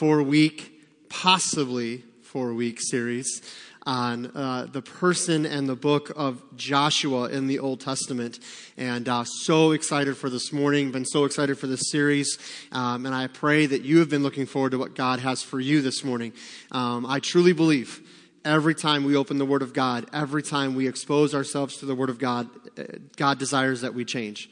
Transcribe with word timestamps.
four 0.00 0.22
week, 0.22 0.80
possibly 1.10 1.98
four 2.22 2.54
week 2.54 2.78
series 2.80 3.42
on 3.84 4.34
uh, 4.34 4.66
the 4.72 4.80
person 4.80 5.44
and 5.44 5.68
the 5.68 5.76
book 5.76 6.10
of 6.16 6.42
Joshua 6.56 7.28
in 7.28 7.48
the 7.48 7.58
Old 7.58 7.80
Testament. 7.80 8.38
And 8.78 9.06
uh, 9.06 9.24
so 9.24 9.72
excited 9.72 10.16
for 10.16 10.30
this 10.30 10.54
morning, 10.54 10.90
been 10.90 11.04
so 11.04 11.26
excited 11.26 11.58
for 11.58 11.66
this 11.66 11.90
series. 11.90 12.38
Um, 12.72 13.04
and 13.04 13.14
I 13.14 13.26
pray 13.26 13.66
that 13.66 13.82
you 13.82 13.98
have 13.98 14.08
been 14.08 14.22
looking 14.22 14.46
forward 14.46 14.70
to 14.70 14.78
what 14.78 14.94
God 14.94 15.20
has 15.20 15.42
for 15.42 15.60
you 15.60 15.82
this 15.82 16.02
morning. 16.02 16.32
Um, 16.72 17.04
I 17.04 17.20
truly 17.20 17.52
believe 17.52 18.00
every 18.42 18.74
time 18.74 19.04
we 19.04 19.16
open 19.16 19.36
the 19.36 19.44
Word 19.44 19.60
of 19.60 19.74
God, 19.74 20.06
every 20.14 20.42
time 20.42 20.74
we 20.74 20.88
expose 20.88 21.34
ourselves 21.34 21.76
to 21.76 21.84
the 21.84 21.94
Word 21.94 22.08
of 22.08 22.18
God, 22.18 22.48
uh, 22.78 22.84
God 23.16 23.38
desires 23.38 23.82
that 23.82 23.92
we 23.92 24.06
change. 24.06 24.48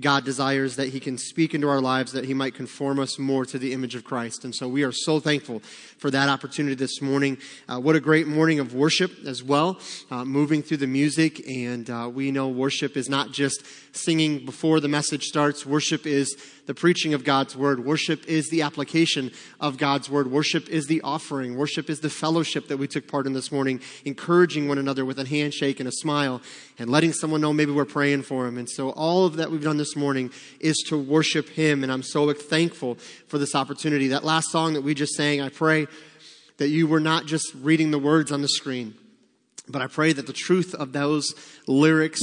God 0.00 0.24
desires 0.24 0.76
that 0.76 0.88
He 0.88 1.00
can 1.00 1.18
speak 1.18 1.54
into 1.54 1.68
our 1.68 1.80
lives, 1.80 2.12
that 2.12 2.24
He 2.24 2.34
might 2.34 2.54
conform 2.54 2.98
us 2.98 3.18
more 3.18 3.44
to 3.46 3.58
the 3.58 3.72
image 3.72 3.94
of 3.94 4.04
Christ. 4.04 4.44
And 4.44 4.54
so 4.54 4.68
we 4.68 4.82
are 4.82 4.92
so 4.92 5.20
thankful 5.20 5.60
for 5.98 6.10
that 6.10 6.28
opportunity 6.28 6.74
this 6.74 7.00
morning. 7.00 7.38
Uh, 7.68 7.80
what 7.80 7.96
a 7.96 8.00
great 8.00 8.26
morning 8.26 8.60
of 8.60 8.74
worship 8.74 9.12
as 9.26 9.42
well, 9.42 9.78
uh, 10.10 10.24
moving 10.24 10.62
through 10.62 10.78
the 10.78 10.86
music. 10.86 11.46
And 11.48 11.88
uh, 11.88 12.10
we 12.12 12.30
know 12.30 12.48
worship 12.48 12.96
is 12.96 13.08
not 13.08 13.32
just 13.32 13.64
singing 13.96 14.44
before 14.44 14.80
the 14.80 14.88
message 14.88 15.24
starts, 15.24 15.64
worship 15.64 16.06
is 16.06 16.36
the 16.66 16.74
preaching 16.74 17.14
of 17.14 17.24
God's 17.24 17.56
word. 17.56 17.84
Worship 17.84 18.26
is 18.26 18.48
the 18.48 18.62
application 18.62 19.30
of 19.60 19.78
God's 19.78 20.10
word. 20.10 20.30
Worship 20.30 20.68
is 20.68 20.86
the 20.86 21.00
offering. 21.02 21.56
Worship 21.56 21.88
is 21.88 22.00
the 22.00 22.10
fellowship 22.10 22.68
that 22.68 22.76
we 22.76 22.86
took 22.86 23.08
part 23.08 23.26
in 23.26 23.32
this 23.32 23.50
morning, 23.50 23.80
encouraging 24.04 24.68
one 24.68 24.78
another 24.78 25.04
with 25.04 25.18
a 25.18 25.26
handshake 25.26 25.80
and 25.80 25.88
a 25.88 25.92
smile 25.92 26.42
and 26.78 26.90
letting 26.90 27.12
someone 27.12 27.40
know 27.40 27.52
maybe 27.52 27.72
we're 27.72 27.84
praying 27.84 28.22
for 28.22 28.44
them. 28.44 28.58
And 28.58 28.68
so 28.68 28.90
all 28.90 29.24
of 29.26 29.36
that 29.36 29.50
we've 29.50 29.62
done 29.62 29.78
this 29.78 29.96
morning 29.96 30.30
is 30.60 30.76
to 30.88 30.98
worship 30.98 31.48
Him. 31.48 31.82
And 31.82 31.92
I'm 31.92 32.02
so 32.02 32.32
thankful 32.32 32.96
for 33.28 33.38
this 33.38 33.54
opportunity. 33.54 34.08
That 34.08 34.24
last 34.24 34.50
song 34.50 34.74
that 34.74 34.82
we 34.82 34.94
just 34.94 35.14
sang, 35.14 35.40
I 35.40 35.48
pray 35.48 35.86
that 36.58 36.68
you 36.68 36.86
were 36.86 37.00
not 37.00 37.26
just 37.26 37.54
reading 37.54 37.90
the 37.90 37.98
words 37.98 38.32
on 38.32 38.42
the 38.42 38.48
screen, 38.48 38.94
but 39.68 39.82
I 39.82 39.86
pray 39.86 40.12
that 40.12 40.26
the 40.26 40.32
truth 40.32 40.74
of 40.74 40.92
those 40.92 41.34
lyrics 41.66 42.20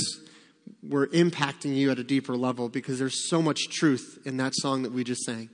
were 0.88 1.08
impacting 1.08 1.76
you 1.76 1.92
at 1.92 2.00
a 2.00 2.04
deeper 2.04 2.36
level 2.36 2.70
because 2.70 3.00
there's 3.00 3.30
so 3.30 3.42
much 3.42 3.70
truth 3.70 4.20
in 4.26 4.38
that 4.38 4.54
song 4.56 4.84
that 4.84 4.92
we 4.92 5.04
just 5.04 5.24
sang. 5.24 5.50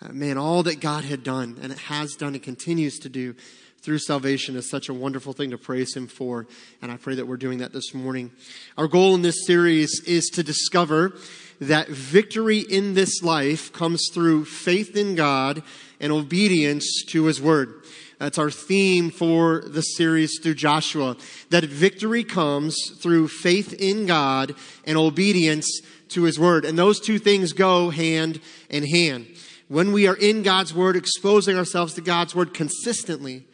Uh, 0.00 0.12
man, 0.12 0.38
all 0.38 0.62
that 0.62 0.80
God 0.80 1.04
had 1.04 1.22
done 1.22 1.58
and 1.60 1.72
it 1.72 1.78
has 1.78 2.14
done 2.14 2.34
and 2.34 2.42
continues 2.42 2.98
to 3.00 3.08
do 3.08 3.34
through 3.80 3.98
salvation 3.98 4.56
is 4.56 4.68
such 4.68 4.88
a 4.88 4.94
wonderful 4.94 5.32
thing 5.32 5.50
to 5.50 5.58
praise 5.58 5.94
Him 5.94 6.06
for. 6.06 6.46
And 6.82 6.90
I 6.90 6.96
pray 6.96 7.14
that 7.14 7.26
we're 7.26 7.36
doing 7.36 7.58
that 7.58 7.72
this 7.72 7.94
morning. 7.94 8.32
Our 8.76 8.88
goal 8.88 9.14
in 9.14 9.22
this 9.22 9.46
series 9.46 10.02
is 10.04 10.26
to 10.34 10.42
discover 10.42 11.14
that 11.60 11.88
victory 11.88 12.58
in 12.58 12.94
this 12.94 13.22
life 13.22 13.72
comes 13.72 14.08
through 14.12 14.44
faith 14.44 14.96
in 14.96 15.14
God 15.14 15.62
and 16.00 16.12
obedience 16.12 17.04
to 17.08 17.24
His 17.24 17.40
Word. 17.40 17.77
That's 18.18 18.38
our 18.38 18.50
theme 18.50 19.10
for 19.10 19.62
the 19.64 19.82
series 19.82 20.40
through 20.42 20.54
Joshua. 20.54 21.16
That 21.50 21.64
victory 21.64 22.24
comes 22.24 22.76
through 22.98 23.28
faith 23.28 23.72
in 23.72 24.06
God 24.06 24.54
and 24.84 24.98
obedience 24.98 25.80
to 26.08 26.24
His 26.24 26.38
Word. 26.38 26.64
And 26.64 26.76
those 26.76 26.98
two 26.98 27.18
things 27.18 27.52
go 27.52 27.90
hand 27.90 28.40
in 28.68 28.84
hand. 28.84 29.26
When 29.68 29.92
we 29.92 30.08
are 30.08 30.16
in 30.16 30.42
God's 30.42 30.74
Word, 30.74 30.96
exposing 30.96 31.56
ourselves 31.56 31.94
to 31.94 32.00
God's 32.00 32.34
Word 32.34 32.54
consistently, 32.54 33.44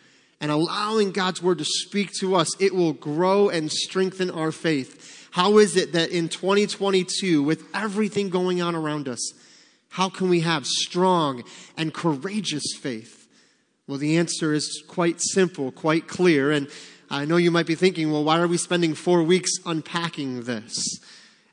and 0.41 0.51
allowing 0.51 1.13
God's 1.13 1.43
Word 1.43 1.59
to 1.59 1.65
speak 1.65 2.13
to 2.21 2.35
us, 2.35 2.49
it 2.61 2.75
will 2.75 2.93
grow 2.93 3.49
and 3.49 3.71
strengthen 3.71 4.31
our 4.31 4.53
faith. 4.53 5.29
How 5.31 5.59
is 5.59 5.77
it 5.77 5.93
that 5.93 6.11
in 6.11 6.29
2022, 6.29 7.43
with 7.43 7.65
everything 7.75 8.31
going 8.31 8.63
on 8.63 8.75
around 8.75 9.09
us, 9.09 9.33
how 9.91 10.09
can 10.09 10.29
we 10.29 10.41
have 10.41 10.67
strong 10.67 11.45
and 11.77 11.93
courageous 11.93 12.77
faith? 12.79 13.24
Well, 13.87 13.99
the 13.99 14.17
answer 14.17 14.55
is 14.55 14.83
quite 14.89 15.21
simple, 15.21 15.71
quite 15.71 16.09
clear. 16.09 16.51
And 16.51 16.71
I 17.11 17.27
know 17.27 17.37
you 17.37 17.51
might 17.51 17.67
be 17.67 17.75
thinking, 17.75 18.11
well, 18.11 18.25
why 18.25 18.39
are 18.39 18.49
we 18.49 18.57
spending 18.57 18.95
four 18.95 19.23
weeks 19.23 19.51
unpacking 19.67 20.45
this? 20.45 21.01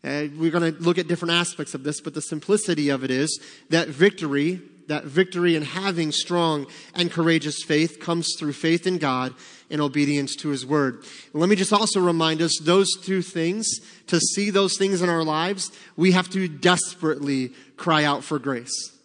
Uh, 0.02 0.28
we're 0.38 0.50
going 0.50 0.74
to 0.74 0.82
look 0.82 0.98
at 0.98 1.10
different 1.10 1.34
aspects 1.34 1.74
of 1.74 1.84
this, 1.84 2.00
but 2.00 2.14
the 2.14 2.22
simplicity 2.22 2.88
of 2.88 3.04
it 3.04 3.12
is 3.12 3.40
that 3.70 3.90
victory, 3.90 4.62
that 4.88 5.04
victory 5.04 5.58
in 5.58 5.62
having 5.62 6.14
strong 6.14 6.68
and 6.96 7.12
courageous 7.12 7.64
faith 7.64 8.00
comes 8.00 8.34
through 8.40 8.54
faith 8.54 8.88
in 8.88 8.98
God 8.98 9.36
and 9.70 9.82
obedience 9.82 10.34
to 10.38 10.50
His 10.50 10.66
Word. 10.66 11.04
let 11.34 11.50
me 11.50 11.58
just 11.58 11.74
also 11.74 12.00
remind 12.00 12.42
us 12.42 12.58
those 12.62 12.88
two 13.04 13.22
things, 13.22 13.68
to 14.08 14.20
see 14.20 14.50
those 14.50 14.78
things 14.78 15.02
in 15.02 15.10
our 15.10 15.24
lives, 15.24 15.70
we 15.98 16.14
have 16.14 16.30
to 16.30 16.48
desperately 16.48 17.50
cry 17.76 18.06
out 18.06 18.24
for 18.24 18.40
grace. 18.40 19.01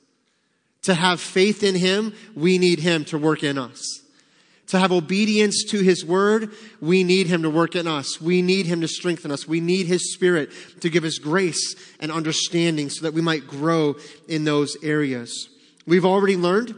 To 0.87 0.95
have 0.95 1.21
faith 1.21 1.65
in 1.65 1.75
Him, 1.75 2.15
we 2.37 2.59
need 2.59 2.79
Him 2.79 3.05
to 3.07 3.19
work 3.19 3.43
in 3.43 3.59
us. 3.59 4.03
To 4.69 4.79
have 4.79 4.93
obedience 4.93 5.65
to 5.71 5.81
His 5.81 6.05
Word, 6.05 6.53
we 6.81 7.03
need 7.03 7.27
Him 7.27 7.43
to 7.43 7.51
work 7.51 7.75
in 7.75 7.89
us. 7.89 8.21
We 8.21 8.41
need 8.41 8.67
Him 8.67 8.81
to 8.83 8.89
strengthen 8.89 9.33
us. 9.33 9.49
We 9.49 9.59
need 9.59 9.89
His 9.89 10.15
Spirit 10.15 10.53
to 10.83 10.89
give 10.89 11.03
us 11.03 11.19
grace 11.19 11.75
and 11.99 12.13
understanding 12.13 12.89
so 12.89 13.03
that 13.03 13.15
we 13.15 13.21
might 13.21 13.49
grow 13.49 13.97
in 14.29 14.45
those 14.45 14.77
areas. 14.81 15.49
We've 15.89 16.05
already 16.05 16.37
learned 16.37 16.77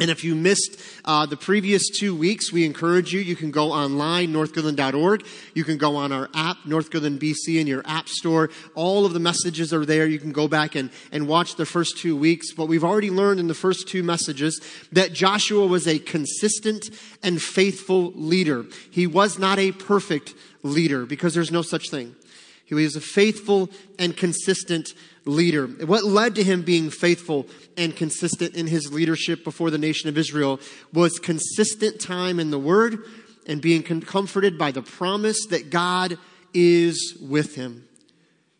and 0.00 0.10
if 0.10 0.24
you 0.24 0.34
missed 0.34 0.80
uh, 1.04 1.26
the 1.26 1.36
previous 1.36 1.88
two 1.88 2.14
weeks, 2.16 2.50
we 2.50 2.64
encourage 2.64 3.12
you. 3.12 3.20
You 3.20 3.36
can 3.36 3.50
go 3.50 3.70
online, 3.70 4.32
northgoodland.org. 4.32 5.26
You 5.54 5.64
can 5.64 5.76
go 5.76 5.96
on 5.96 6.10
our 6.10 6.28
app, 6.34 6.56
Northgoodland 6.66 7.18
BC, 7.18 7.60
in 7.60 7.66
your 7.66 7.82
app 7.86 8.08
store. 8.08 8.50
All 8.74 9.04
of 9.04 9.12
the 9.12 9.20
messages 9.20 9.74
are 9.74 9.84
there. 9.84 10.06
You 10.06 10.18
can 10.18 10.32
go 10.32 10.48
back 10.48 10.74
and, 10.74 10.90
and 11.12 11.28
watch 11.28 11.56
the 11.56 11.66
first 11.66 11.98
two 11.98 12.16
weeks. 12.16 12.52
But 12.52 12.66
we've 12.66 12.84
already 12.84 13.10
learned 13.10 13.40
in 13.40 13.46
the 13.46 13.54
first 13.54 13.88
two 13.88 14.02
messages 14.02 14.60
that 14.92 15.12
Joshua 15.12 15.66
was 15.66 15.86
a 15.86 15.98
consistent 15.98 16.88
and 17.22 17.40
faithful 17.40 18.12
leader. 18.12 18.64
He 18.90 19.06
was 19.06 19.38
not 19.38 19.58
a 19.58 19.72
perfect 19.72 20.34
leader 20.62 21.04
because 21.04 21.34
there's 21.34 21.52
no 21.52 21.62
such 21.62 21.90
thing. 21.90 22.16
He 22.64 22.74
was 22.74 22.96
a 22.96 23.00
faithful 23.00 23.68
and 23.98 24.16
consistent 24.16 24.94
leader. 25.24 25.66
What 25.66 26.04
led 26.04 26.34
to 26.36 26.42
him 26.42 26.62
being 26.62 26.90
faithful 26.90 27.46
and 27.76 27.94
consistent 27.94 28.54
in 28.54 28.66
his 28.66 28.92
leadership 28.92 29.44
before 29.44 29.70
the 29.70 29.78
nation 29.78 30.08
of 30.08 30.18
Israel 30.18 30.60
was 30.92 31.18
consistent 31.18 32.00
time 32.00 32.40
in 32.40 32.50
the 32.50 32.58
Word 32.58 33.04
and 33.46 33.60
being 33.60 33.82
comforted 33.82 34.58
by 34.58 34.70
the 34.70 34.82
promise 34.82 35.46
that 35.46 35.70
God 35.70 36.18
is 36.54 37.16
with 37.20 37.54
him. 37.54 37.86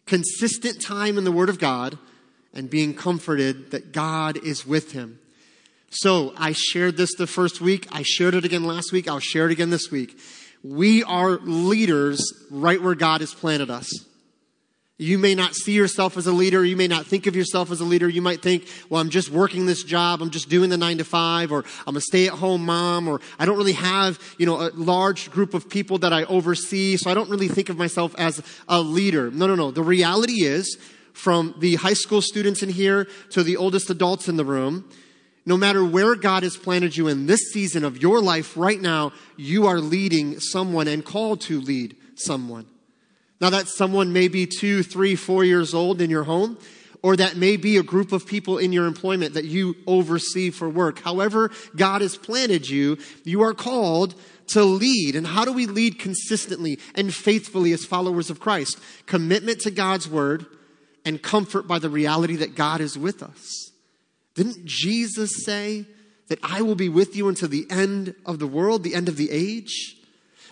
Consistent 0.07 0.81
time 0.81 1.19
in 1.19 1.25
the 1.25 1.33
Word 1.33 1.49
of 1.49 1.59
God 1.59 1.99
and 2.53 2.69
being 2.69 2.95
comforted 2.95 3.71
that 3.71 3.93
God 3.93 4.37
is 4.45 4.67
with 4.67 4.93
him. 4.93 5.19
So 5.91 6.33
I 6.37 6.53
shared 6.53 6.97
this 6.97 7.15
the 7.15 7.27
first 7.27 7.61
week. 7.61 7.89
I 7.93 8.03
shared 8.03 8.35
it 8.35 8.45
again 8.45 8.65
last 8.65 8.93
week. 8.93 9.09
I'll 9.09 9.21
share 9.21 9.47
it 9.47 9.53
again 9.53 9.71
this 9.71 9.91
week. 9.91 10.19
We 10.63 11.03
are 11.05 11.39
leaders 11.39 12.21
right 12.51 12.81
where 12.81 12.95
God 12.95 13.23
has 13.23 13.35
planted 13.35 13.71
us. 13.71 13.89
You 15.01 15.19
may 15.19 15.35
not 15.35 15.55
see 15.55 15.73
yourself 15.73 16.19
as 16.19 16.27
a 16.27 16.33
leader. 16.33 16.63
You 16.63 16.77
may 16.77 16.87
not 16.87 17.07
think 17.07 17.27
of 17.27 17.35
yourself 17.35 17.71
as 17.71 17.81
a 17.81 17.85
leader. 17.85 18.07
You 18.07 18.21
might 18.21 18.43
think, 18.43 18.69
well, 18.91 19.01
I'm 19.01 19.09
just 19.09 19.31
working 19.31 19.65
this 19.65 19.83
job. 19.83 20.21
I'm 20.21 20.29
just 20.29 20.51
doing 20.51 20.69
the 20.69 20.77
nine 20.77 20.99
to 20.99 21.05
five, 21.05 21.51
or 21.51 21.65
I'm 21.87 21.97
a 21.97 22.03
stay 22.03 22.27
at 22.27 22.35
home 22.35 22.67
mom, 22.67 23.09
or 23.09 23.23
I 23.39 23.47
don't 23.47 23.57
really 23.57 23.73
have, 23.73 24.19
you 24.37 24.45
know, 24.45 24.61
a 24.61 24.69
large 24.75 25.31
group 25.31 25.55
of 25.55 25.71
people 25.71 25.97
that 26.01 26.13
I 26.13 26.25
oversee. 26.25 26.99
So 26.99 27.11
I 27.11 27.15
don't 27.15 27.31
really 27.31 27.49
think 27.49 27.71
of 27.71 27.79
myself 27.79 28.15
as 28.19 28.43
a 28.69 28.83
leader. 28.83 29.31
No, 29.31 29.47
no, 29.47 29.55
no. 29.55 29.71
The 29.71 29.83
reality 29.83 30.45
is 30.45 30.77
from 31.15 31.55
the 31.61 31.77
high 31.77 31.95
school 31.95 32.21
students 32.21 32.63
in 32.63 32.69
here 32.69 33.09
to 33.31 33.43
the 33.43 33.57
oldest 33.57 33.89
adults 33.89 34.29
in 34.29 34.37
the 34.37 34.45
room, 34.45 34.87
no 35.47 35.57
matter 35.57 35.83
where 35.83 36.15
God 36.15 36.43
has 36.43 36.59
planted 36.59 36.95
you 36.95 37.09
in 37.09 37.25
this 37.25 37.51
season 37.55 37.85
of 37.85 38.03
your 38.03 38.21
life 38.21 38.55
right 38.55 38.79
now, 38.79 39.13
you 39.39 39.67
are 39.67 39.81
leading 39.81 40.41
someone 40.41 40.89
and 40.89 41.03
called 41.03 41.41
to 41.43 41.59
lead 41.59 41.97
someone. 42.17 42.67
Now, 43.41 43.51
that 43.51 43.69
someone 43.69 44.13
may 44.13 44.29
be 44.29 44.47
two, 44.47 44.83
three, 44.83 45.17
four 45.17 45.45
years 45.45 45.73
old 45.73 46.01
in 46.01 46.11
your 46.11 46.25
home, 46.25 46.59
or 47.03 47.17
that 47.17 47.37
may 47.37 47.57
be 47.57 47.79
a 47.79 47.83
group 47.83 48.13
of 48.13 48.27
people 48.27 48.59
in 48.59 48.73
your 48.73 48.87
employment 48.87 49.35
that 49.35 49.47
you 49.47 49.75
oversee 49.87 50.51
for 50.51 50.69
work. 50.69 51.01
However, 51.01 51.51
God 51.75 52.03
has 52.03 52.17
planted 52.17 52.69
you, 52.69 52.99
you 53.25 53.43
are 53.43 53.55
called 53.55 54.15
to 54.49 54.63
lead. 54.65 55.17
And 55.17 55.27
how 55.27 55.45
do 55.45 55.53
we 55.53 55.67
lead 55.67 55.99
consistently 55.99 56.79
and 56.95 57.15
faithfully 57.15 57.73
as 57.73 57.85
followers 57.85 58.29
of 58.29 58.41
Christ? 58.41 58.79
Commitment 59.07 59.61
to 59.61 59.71
God's 59.71 60.09
word 60.09 60.45
and 61.05 61.23
comfort 61.23 61.67
by 61.67 61.79
the 61.79 61.89
reality 61.89 62.37
that 62.37 62.55
God 62.55 62.81
is 62.81 62.99
with 62.99 63.23
us. 63.23 63.73
Didn't 64.35 64.65
Jesus 64.67 65.45
say 65.45 65.87
that 66.29 66.39
I 66.43 66.63
will 66.63 66.75
be 66.75 66.89
with 66.89 67.17
you 67.17 67.29
until 67.29 67.49
the 67.49 67.67
end 67.71 68.15
of 68.27 68.39
the 68.39 68.47
world, 68.47 68.83
the 68.83 68.95
end 68.95 69.09
of 69.09 69.17
the 69.17 69.31
age? 69.31 69.97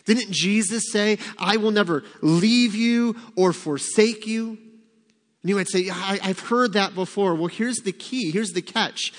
Didn't 0.08 0.32
Jesus 0.32 0.90
say, 0.90 1.19
I 1.37 1.58
will 1.58 1.70
never 1.70 2.02
leave 2.22 2.75
you 2.75 3.14
or 3.37 3.52
forsake 3.52 4.26
you? 4.26 4.56
And 5.43 5.50
you 5.50 5.56
might 5.56 5.69
say, 5.69 5.90
I, 5.90 6.19
have 6.22 6.40
heard 6.40 6.72
that 6.72 6.94
before. 6.94 7.34
Well, 7.34 7.49
here's 7.49 7.81
the 7.81 7.93
key. 7.93 8.31
Here's 8.31 8.52
the 8.52 8.62
catch. 8.62 9.12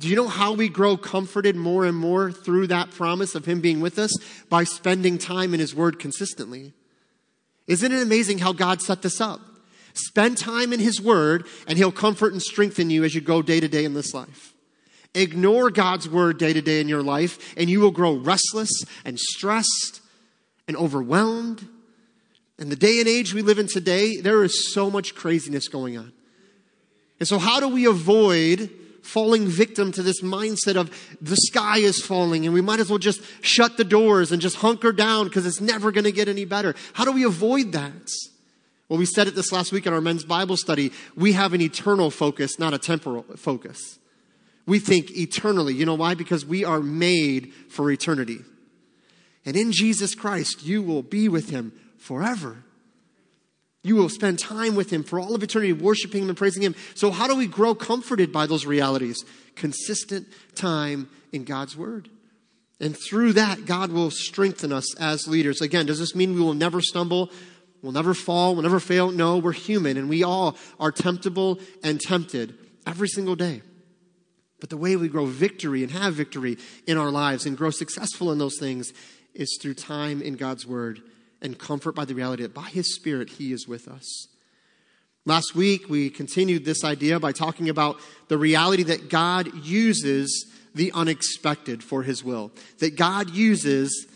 Do 0.00 0.08
you 0.08 0.16
know 0.16 0.26
how 0.26 0.52
we 0.52 0.68
grow 0.68 0.96
comforted 0.96 1.54
more 1.54 1.84
and 1.84 1.96
more 1.96 2.32
through 2.32 2.66
that 2.66 2.90
promise 2.90 3.36
of 3.36 3.44
Him 3.44 3.60
being 3.60 3.80
with 3.80 4.00
us? 4.00 4.10
By 4.48 4.64
spending 4.64 5.16
time 5.16 5.54
in 5.54 5.60
His 5.60 5.76
Word 5.76 6.00
consistently. 6.00 6.72
Isn't 7.68 7.92
it 7.92 8.02
amazing 8.02 8.38
how 8.38 8.52
God 8.52 8.82
set 8.82 9.02
this 9.02 9.20
up? 9.20 9.40
Spend 9.94 10.38
time 10.38 10.72
in 10.72 10.80
His 10.80 11.00
Word, 11.00 11.46
and 11.68 11.78
He'll 11.78 11.92
comfort 11.92 12.32
and 12.32 12.42
strengthen 12.42 12.90
you 12.90 13.04
as 13.04 13.14
you 13.14 13.20
go 13.20 13.42
day 13.42 13.60
to 13.60 13.68
day 13.68 13.84
in 13.84 13.94
this 13.94 14.12
life. 14.12 14.54
Ignore 15.14 15.70
God's 15.70 16.08
Word 16.08 16.38
day 16.38 16.52
to 16.52 16.60
day 16.60 16.80
in 16.80 16.88
your 16.88 17.04
life, 17.04 17.54
and 17.56 17.70
you 17.70 17.78
will 17.78 17.92
grow 17.92 18.14
restless 18.16 18.72
and 19.04 19.20
stressed 19.20 20.01
and 20.68 20.76
overwhelmed. 20.76 21.66
In 22.58 22.68
the 22.68 22.76
day 22.76 23.00
and 23.00 23.08
age 23.08 23.34
we 23.34 23.42
live 23.42 23.58
in 23.58 23.66
today, 23.66 24.20
there 24.20 24.44
is 24.44 24.72
so 24.72 24.90
much 24.90 25.14
craziness 25.14 25.68
going 25.68 25.98
on. 25.98 26.12
And 27.18 27.28
so, 27.28 27.38
how 27.38 27.60
do 27.60 27.68
we 27.68 27.86
avoid 27.86 28.70
falling 29.02 29.46
victim 29.48 29.90
to 29.92 30.02
this 30.02 30.22
mindset 30.22 30.76
of 30.76 30.90
the 31.20 31.36
sky 31.36 31.78
is 31.78 32.00
falling 32.00 32.44
and 32.44 32.54
we 32.54 32.60
might 32.60 32.78
as 32.78 32.88
well 32.88 32.98
just 32.98 33.20
shut 33.40 33.76
the 33.76 33.84
doors 33.84 34.30
and 34.30 34.40
just 34.40 34.56
hunker 34.56 34.92
down 34.92 35.26
because 35.26 35.44
it's 35.44 35.60
never 35.60 35.90
going 35.90 36.04
to 36.04 36.12
get 36.12 36.28
any 36.28 36.44
better? 36.44 36.74
How 36.92 37.04
do 37.04 37.12
we 37.12 37.24
avoid 37.24 37.72
that? 37.72 38.10
Well, 38.88 38.98
we 38.98 39.06
said 39.06 39.26
it 39.26 39.34
this 39.34 39.52
last 39.52 39.72
week 39.72 39.86
in 39.86 39.92
our 39.92 40.00
men's 40.00 40.24
Bible 40.24 40.56
study. 40.56 40.92
We 41.16 41.32
have 41.32 41.54
an 41.54 41.60
eternal 41.60 42.10
focus, 42.10 42.58
not 42.58 42.74
a 42.74 42.78
temporal 42.78 43.24
focus. 43.36 43.98
We 44.66 44.78
think 44.78 45.10
eternally. 45.16 45.74
You 45.74 45.86
know 45.86 45.94
why? 45.94 46.14
Because 46.14 46.44
we 46.44 46.64
are 46.64 46.80
made 46.80 47.52
for 47.68 47.90
eternity. 47.90 48.40
And 49.44 49.56
in 49.56 49.72
Jesus 49.72 50.14
Christ, 50.14 50.64
you 50.64 50.82
will 50.82 51.02
be 51.02 51.28
with 51.28 51.50
him 51.50 51.72
forever. 51.98 52.64
You 53.84 53.96
will 53.96 54.08
spend 54.08 54.38
time 54.38 54.76
with 54.76 54.90
him 54.90 55.02
for 55.02 55.18
all 55.18 55.34
of 55.34 55.42
eternity, 55.42 55.72
worshiping 55.72 56.22
him 56.22 56.28
and 56.28 56.38
praising 56.38 56.62
him. 56.62 56.76
So, 56.94 57.10
how 57.10 57.26
do 57.26 57.34
we 57.34 57.48
grow 57.48 57.74
comforted 57.74 58.32
by 58.32 58.46
those 58.46 58.64
realities? 58.64 59.24
Consistent 59.56 60.28
time 60.54 61.08
in 61.32 61.44
God's 61.44 61.76
word. 61.76 62.08
And 62.78 62.96
through 62.96 63.34
that, 63.34 63.64
God 63.66 63.90
will 63.90 64.10
strengthen 64.10 64.72
us 64.72 64.94
as 64.96 65.26
leaders. 65.26 65.60
Again, 65.60 65.86
does 65.86 65.98
this 65.98 66.14
mean 66.14 66.34
we 66.34 66.40
will 66.40 66.54
never 66.54 66.80
stumble? 66.80 67.30
We'll 67.82 67.92
never 67.92 68.14
fall, 68.14 68.54
we'll 68.54 68.62
never 68.62 68.80
fail? 68.80 69.10
No, 69.10 69.38
we're 69.38 69.52
human 69.52 69.96
and 69.96 70.08
we 70.08 70.22
all 70.22 70.56
are 70.78 70.92
temptable 70.92 71.58
and 71.82 72.00
tempted 72.00 72.56
every 72.86 73.08
single 73.08 73.34
day. 73.34 73.62
But 74.60 74.70
the 74.70 74.76
way 74.76 74.94
we 74.94 75.08
grow 75.08 75.26
victory 75.26 75.82
and 75.82 75.90
have 75.90 76.14
victory 76.14 76.58
in 76.86 76.96
our 76.96 77.10
lives 77.10 77.44
and 77.44 77.56
grow 77.56 77.70
successful 77.70 78.30
in 78.30 78.38
those 78.38 78.58
things 78.58 78.92
is 79.34 79.58
through 79.60 79.74
time 79.74 80.22
in 80.22 80.34
God's 80.34 80.66
word 80.66 81.02
and 81.40 81.58
comfort 81.58 81.94
by 81.94 82.04
the 82.04 82.14
reality 82.14 82.42
that 82.42 82.54
by 82.54 82.68
His 82.68 82.94
Spirit, 82.94 83.30
He 83.30 83.52
is 83.52 83.66
with 83.66 83.88
us. 83.88 84.28
Last 85.24 85.54
week, 85.54 85.88
we 85.88 86.10
continued 86.10 86.64
this 86.64 86.84
idea 86.84 87.20
by 87.20 87.32
talking 87.32 87.68
about 87.68 88.00
the 88.28 88.38
reality 88.38 88.82
that 88.84 89.08
God 89.08 89.64
uses 89.64 90.46
the 90.74 90.90
unexpected 90.92 91.82
for 91.82 92.02
His 92.02 92.24
will, 92.24 92.50
that 92.78 92.96
God 92.96 93.30
uses 93.30 94.06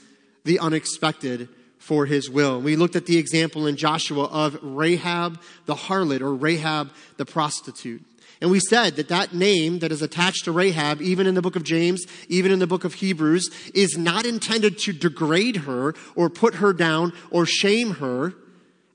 the 0.44 0.58
unexpected 0.58 1.48
for 1.78 2.06
His 2.06 2.28
will. 2.28 2.60
We 2.60 2.74
looked 2.74 2.96
at 2.96 3.06
the 3.06 3.18
example 3.18 3.66
in 3.66 3.76
Joshua 3.76 4.24
of 4.24 4.58
Rahab 4.62 5.40
the 5.66 5.74
harlot 5.74 6.20
or 6.20 6.34
Rahab 6.34 6.90
the 7.16 7.24
prostitute. 7.24 8.02
And 8.40 8.50
we 8.50 8.60
said 8.60 8.96
that 8.96 9.08
that 9.08 9.34
name 9.34 9.78
that 9.78 9.92
is 9.92 10.02
attached 10.02 10.44
to 10.44 10.52
Rahab, 10.52 11.00
even 11.00 11.26
in 11.26 11.34
the 11.34 11.42
book 11.42 11.56
of 11.56 11.64
James, 11.64 12.04
even 12.28 12.52
in 12.52 12.58
the 12.58 12.66
book 12.66 12.84
of 12.84 12.94
Hebrews, 12.94 13.50
is 13.74 13.96
not 13.96 14.26
intended 14.26 14.78
to 14.80 14.92
degrade 14.92 15.56
her 15.58 15.94
or 16.14 16.28
put 16.28 16.56
her 16.56 16.72
down 16.72 17.12
or 17.30 17.46
shame 17.46 17.92
her. 17.94 18.34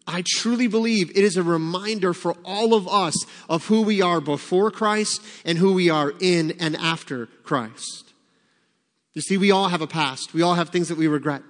I 0.05 0.23
truly 0.25 0.67
believe 0.67 1.09
it 1.11 1.23
is 1.23 1.37
a 1.37 1.43
reminder 1.43 2.13
for 2.13 2.35
all 2.43 2.73
of 2.73 2.87
us 2.87 3.15
of 3.49 3.65
who 3.65 3.81
we 3.81 4.01
are 4.01 4.21
before 4.21 4.69
Christ 4.69 5.21
and 5.45 5.57
who 5.57 5.73
we 5.73 5.89
are 5.89 6.13
in 6.19 6.51
and 6.59 6.75
after 6.75 7.27
Christ. 7.43 8.13
You 9.13 9.21
see, 9.21 9.37
we 9.37 9.51
all 9.51 9.69
have 9.69 9.81
a 9.81 9.87
past. 9.87 10.33
We 10.33 10.41
all 10.41 10.55
have 10.55 10.69
things 10.69 10.87
that 10.89 10.97
we 10.97 11.07
regret. 11.07 11.43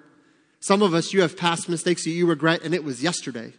Some 0.60 0.82
of 0.82 0.94
us, 0.94 1.12
you 1.12 1.22
have 1.22 1.38
past 1.38 1.70
mistakes 1.70 2.04
that 2.04 2.12
you 2.12 2.28
regret, 2.28 2.62
and 2.64 2.74
it 2.74 2.84
was 2.84 3.04
yesterday. 3.04 3.54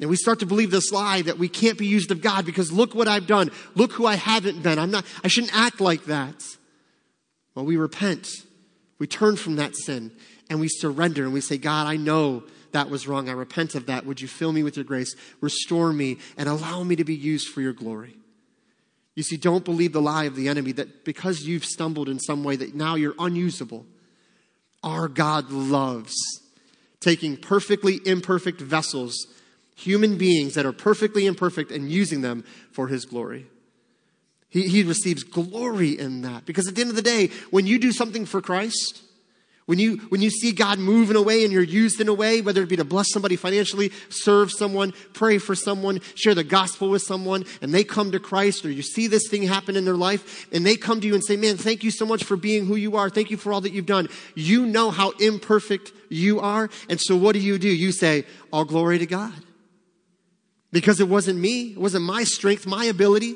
And 0.00 0.10
we 0.10 0.16
start 0.16 0.40
to 0.40 0.46
believe 0.46 0.70
this 0.70 0.92
lie 0.92 1.22
that 1.22 1.38
we 1.38 1.48
can't 1.48 1.78
be 1.78 1.86
used 1.86 2.10
of 2.10 2.20
God 2.20 2.44
because 2.44 2.70
look 2.70 2.94
what 2.94 3.08
I've 3.08 3.26
done. 3.26 3.50
Look 3.74 3.92
who 3.92 4.06
I 4.06 4.16
haven't 4.16 4.62
been. 4.62 4.78
I'm 4.78 4.90
not, 4.90 5.06
I 5.24 5.28
shouldn't 5.28 5.56
act 5.56 5.80
like 5.80 6.04
that. 6.04 6.44
Well, 7.54 7.64
we 7.64 7.76
repent. 7.76 8.28
We 8.98 9.06
turn 9.06 9.36
from 9.36 9.56
that 9.56 9.74
sin 9.74 10.12
and 10.50 10.60
we 10.60 10.68
surrender 10.68 11.24
and 11.24 11.32
we 11.32 11.40
say, 11.40 11.56
God, 11.56 11.86
I 11.86 11.96
know 11.96 12.44
that 12.72 12.90
was 12.90 13.08
wrong. 13.08 13.30
I 13.30 13.32
repent 13.32 13.74
of 13.74 13.86
that. 13.86 14.04
Would 14.04 14.20
you 14.20 14.28
fill 14.28 14.52
me 14.52 14.62
with 14.62 14.76
your 14.76 14.84
grace, 14.84 15.16
restore 15.40 15.92
me, 15.92 16.18
and 16.36 16.48
allow 16.48 16.82
me 16.82 16.96
to 16.96 17.04
be 17.04 17.14
used 17.14 17.48
for 17.48 17.62
your 17.62 17.72
glory? 17.72 18.16
You 19.14 19.22
see, 19.22 19.38
don't 19.38 19.64
believe 19.64 19.94
the 19.94 20.02
lie 20.02 20.24
of 20.24 20.36
the 20.36 20.48
enemy 20.48 20.72
that 20.72 21.06
because 21.06 21.42
you've 21.42 21.64
stumbled 21.64 22.10
in 22.10 22.18
some 22.18 22.44
way 22.44 22.56
that 22.56 22.74
now 22.74 22.96
you're 22.96 23.14
unusable. 23.18 23.86
Our 24.82 25.08
God 25.08 25.50
loves 25.50 26.14
taking 27.00 27.38
perfectly 27.38 28.00
imperfect 28.04 28.60
vessels 28.60 29.26
human 29.76 30.16
beings 30.16 30.54
that 30.54 30.66
are 30.66 30.72
perfectly 30.72 31.26
imperfect 31.26 31.70
and 31.70 31.90
using 31.90 32.22
them 32.22 32.44
for 32.72 32.88
his 32.88 33.04
glory. 33.04 33.46
He, 34.48 34.68
he 34.68 34.82
receives 34.82 35.22
glory 35.22 35.98
in 35.98 36.22
that. 36.22 36.46
Because 36.46 36.66
at 36.66 36.74
the 36.74 36.80
end 36.80 36.90
of 36.90 36.96
the 36.96 37.02
day, 37.02 37.28
when 37.50 37.66
you 37.66 37.78
do 37.78 37.92
something 37.92 38.24
for 38.24 38.40
Christ, 38.40 39.02
when 39.66 39.78
you, 39.78 39.98
when 40.08 40.22
you 40.22 40.30
see 40.30 40.52
God 40.52 40.78
move 40.78 41.10
in 41.10 41.16
a 41.16 41.20
way 41.20 41.42
and 41.42 41.52
you're 41.52 41.62
used 41.62 42.00
in 42.00 42.08
a 42.08 42.14
way, 42.14 42.40
whether 42.40 42.62
it 42.62 42.68
be 42.68 42.76
to 42.76 42.84
bless 42.84 43.10
somebody 43.10 43.36
financially, 43.36 43.90
serve 44.08 44.50
someone, 44.50 44.94
pray 45.12 45.36
for 45.38 45.54
someone, 45.54 46.00
share 46.14 46.34
the 46.34 46.44
gospel 46.44 46.88
with 46.88 47.02
someone, 47.02 47.44
and 47.60 47.74
they 47.74 47.84
come 47.84 48.12
to 48.12 48.20
Christ, 48.20 48.64
or 48.64 48.70
you 48.70 48.82
see 48.82 49.08
this 49.08 49.28
thing 49.28 49.42
happen 49.42 49.76
in 49.76 49.84
their 49.84 49.96
life, 49.96 50.46
and 50.52 50.64
they 50.64 50.76
come 50.76 51.00
to 51.00 51.06
you 51.06 51.14
and 51.14 51.24
say, 51.24 51.36
Man, 51.36 51.56
thank 51.56 51.82
you 51.82 51.90
so 51.90 52.06
much 52.06 52.22
for 52.22 52.36
being 52.36 52.64
who 52.64 52.76
you 52.76 52.96
are. 52.96 53.10
Thank 53.10 53.30
you 53.30 53.36
for 53.36 53.52
all 53.52 53.60
that 53.62 53.72
you've 53.72 53.86
done. 53.86 54.08
You 54.36 54.66
know 54.66 54.92
how 54.92 55.10
imperfect 55.18 55.92
you 56.08 56.38
are. 56.38 56.70
And 56.88 57.00
so 57.00 57.16
what 57.16 57.32
do 57.32 57.40
you 57.40 57.58
do? 57.58 57.68
You 57.68 57.90
say, 57.90 58.24
All 58.52 58.64
glory 58.64 59.00
to 59.00 59.06
God 59.06 59.34
because 60.72 61.00
it 61.00 61.08
wasn't 61.08 61.38
me, 61.38 61.72
it 61.72 61.78
wasn't 61.78 62.04
my 62.04 62.24
strength, 62.24 62.66
my 62.66 62.84
ability. 62.84 63.34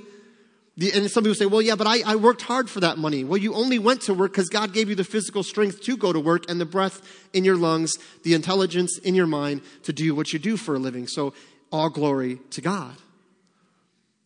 And 0.94 1.10
some 1.10 1.24
people 1.24 1.34
say, 1.34 1.46
well, 1.46 1.60
yeah, 1.60 1.74
but 1.74 1.86
I, 1.86 2.00
I 2.06 2.16
worked 2.16 2.42
hard 2.42 2.70
for 2.70 2.80
that 2.80 2.96
money. 2.96 3.22
Well, 3.22 3.36
you 3.36 3.54
only 3.54 3.78
went 3.78 4.02
to 4.02 4.14
work 4.14 4.32
because 4.32 4.48
God 4.48 4.72
gave 4.72 4.88
you 4.88 4.94
the 4.94 5.04
physical 5.04 5.42
strength 5.42 5.82
to 5.82 5.96
go 5.96 6.12
to 6.12 6.20
work 6.20 6.48
and 6.48 6.60
the 6.60 6.64
breath 6.64 7.02
in 7.34 7.44
your 7.44 7.56
lungs, 7.56 7.98
the 8.22 8.34
intelligence 8.34 8.96
in 8.98 9.14
your 9.14 9.26
mind 9.26 9.60
to 9.82 9.92
do 9.92 10.14
what 10.14 10.32
you 10.32 10.38
do 10.38 10.56
for 10.56 10.74
a 10.74 10.78
living. 10.78 11.06
So, 11.06 11.34
all 11.70 11.90
glory 11.90 12.40
to 12.50 12.60
God. 12.60 12.96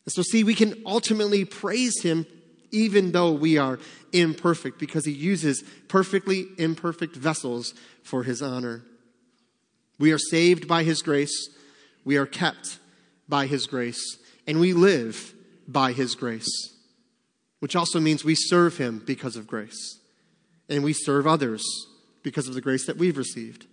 And 0.05 0.13
so, 0.13 0.23
see, 0.23 0.45
we 0.45 0.55
can 0.55 0.81
ultimately 0.87 1.45
praise 1.45 2.01
Him 2.03 2.27
even 2.71 3.13
though 3.13 3.33
we 3.33 3.59
are 3.59 3.79
imperfect 4.13 4.79
because 4.79 5.05
He 5.05 5.13
uses 5.13 5.63
perfectly 5.89 6.47
imperfect 6.59 7.17
vessels 7.17 7.75
for 8.03 8.23
His 8.23 8.43
honor. 8.43 8.83
We 9.99 10.13
are 10.13 10.19
saved 10.19 10.69
by 10.69 10.85
His 10.85 11.03
grace, 11.03 11.49
we 12.05 12.17
are 12.17 12.27
kept 12.27 12.79
by 13.29 13.47
His 13.47 13.67
grace, 13.67 14.19
and 14.47 14.61
we 14.61 14.73
live 14.73 15.35
by 15.67 15.93
His 15.93 16.15
grace, 16.15 16.75
which 17.61 17.77
also 17.77 18.01
means 18.01 18.25
we 18.25 18.35
serve 18.35 18.77
Him 18.77 19.03
because 19.05 19.37
of 19.37 19.47
grace, 19.47 19.99
and 20.69 20.85
we 20.85 20.93
serve 20.93 21.27
others 21.27 21.65
because 22.23 22.49
of 22.49 22.55
the 22.55 22.61
grace 22.61 22.87
that 22.87 22.97
we've 22.97 23.19
received, 23.19 23.67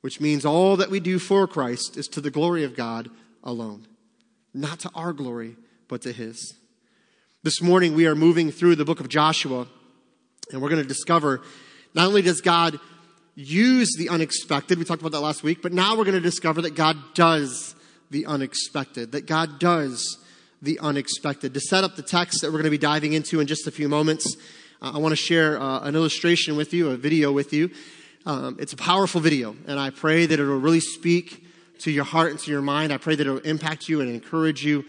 which 0.00 0.20
means 0.20 0.44
all 0.44 0.76
that 0.76 0.90
we 0.90 1.00
do 1.00 1.18
for 1.18 1.46
Christ 1.46 1.96
is 1.96 2.06
to 2.08 2.20
the 2.20 2.30
glory 2.30 2.64
of 2.64 2.76
God 2.76 3.10
alone, 3.42 3.86
not 4.52 4.80
to 4.80 4.90
our 4.94 5.12
glory, 5.12 5.56
but 5.88 6.02
to 6.02 6.12
His. 6.12 6.54
This 7.42 7.60
morning, 7.60 7.94
we 7.94 8.06
are 8.06 8.14
moving 8.14 8.50
through 8.50 8.76
the 8.76 8.84
book 8.84 9.00
of 9.00 9.08
Joshua, 9.08 9.66
and 10.50 10.62
we're 10.62 10.70
going 10.70 10.82
to 10.82 10.88
discover 10.88 11.42
not 11.94 12.06
only 12.06 12.22
does 12.22 12.40
God 12.40 12.78
use 13.34 13.94
the 13.96 14.08
unexpected, 14.08 14.78
we 14.78 14.84
talked 14.84 15.02
about 15.02 15.12
that 15.12 15.20
last 15.20 15.42
week, 15.42 15.60
but 15.62 15.72
now 15.72 15.96
we're 15.96 16.04
going 16.04 16.14
to 16.14 16.20
discover 16.20 16.62
that 16.62 16.74
God 16.74 16.96
does 17.14 17.74
the 18.14 18.26
unexpected, 18.26 19.10
that 19.10 19.26
God 19.26 19.58
does 19.58 20.18
the 20.62 20.78
unexpected. 20.78 21.52
To 21.52 21.60
set 21.60 21.82
up 21.82 21.96
the 21.96 22.02
text 22.02 22.40
that 22.40 22.46
we're 22.46 22.58
going 22.58 22.64
to 22.64 22.70
be 22.70 22.78
diving 22.78 23.12
into 23.12 23.40
in 23.40 23.48
just 23.48 23.66
a 23.66 23.72
few 23.72 23.88
moments, 23.88 24.36
uh, 24.80 24.92
I 24.94 24.98
want 24.98 25.10
to 25.10 25.16
share 25.16 25.60
uh, 25.60 25.80
an 25.80 25.96
illustration 25.96 26.56
with 26.56 26.72
you, 26.72 26.90
a 26.90 26.96
video 26.96 27.32
with 27.32 27.52
you. 27.52 27.72
Um, 28.24 28.56
it's 28.60 28.72
a 28.72 28.76
powerful 28.76 29.20
video, 29.20 29.56
and 29.66 29.80
I 29.80 29.90
pray 29.90 30.26
that 30.26 30.38
it 30.38 30.44
will 30.44 30.60
really 30.60 30.78
speak 30.78 31.44
to 31.80 31.90
your 31.90 32.04
heart 32.04 32.30
and 32.30 32.38
to 32.38 32.52
your 32.52 32.62
mind. 32.62 32.92
I 32.92 32.98
pray 32.98 33.16
that 33.16 33.26
it 33.26 33.30
will 33.30 33.38
impact 33.40 33.88
you 33.88 34.00
and 34.00 34.08
encourage 34.08 34.64
you 34.64 34.84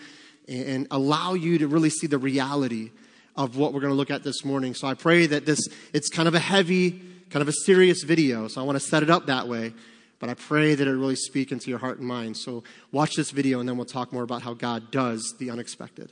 and, 0.47 0.63
and 0.63 0.87
allow 0.91 1.33
you 1.33 1.57
to 1.57 1.67
really 1.67 1.89
see 1.89 2.05
the 2.05 2.19
reality 2.19 2.91
of 3.35 3.57
what 3.57 3.73
we're 3.73 3.81
going 3.81 3.91
to 3.91 3.97
look 3.97 4.11
at 4.11 4.21
this 4.21 4.45
morning. 4.45 4.75
So 4.75 4.87
I 4.87 4.93
pray 4.93 5.25
that 5.25 5.47
this, 5.47 5.59
it's 5.93 6.09
kind 6.09 6.27
of 6.27 6.35
a 6.35 6.39
heavy, 6.39 6.91
kind 7.31 7.41
of 7.41 7.47
a 7.47 7.53
serious 7.65 8.03
video. 8.03 8.47
So 8.49 8.61
I 8.61 8.63
want 8.65 8.79
to 8.79 8.85
set 8.85 9.01
it 9.01 9.09
up 9.09 9.25
that 9.25 9.47
way. 9.47 9.73
But 10.19 10.29
I 10.29 10.33
pray 10.33 10.75
that 10.75 10.87
it 10.87 10.91
really 10.91 11.15
speak 11.15 11.51
into 11.51 11.69
your 11.69 11.79
heart 11.79 11.99
and 11.99 12.07
mind. 12.07 12.37
So 12.37 12.63
watch 12.91 13.15
this 13.15 13.31
video 13.31 13.59
and 13.59 13.67
then 13.67 13.77
we'll 13.77 13.85
talk 13.85 14.13
more 14.13 14.23
about 14.23 14.41
how 14.41 14.53
God 14.53 14.91
does 14.91 15.35
the 15.39 15.49
unexpected. 15.49 16.11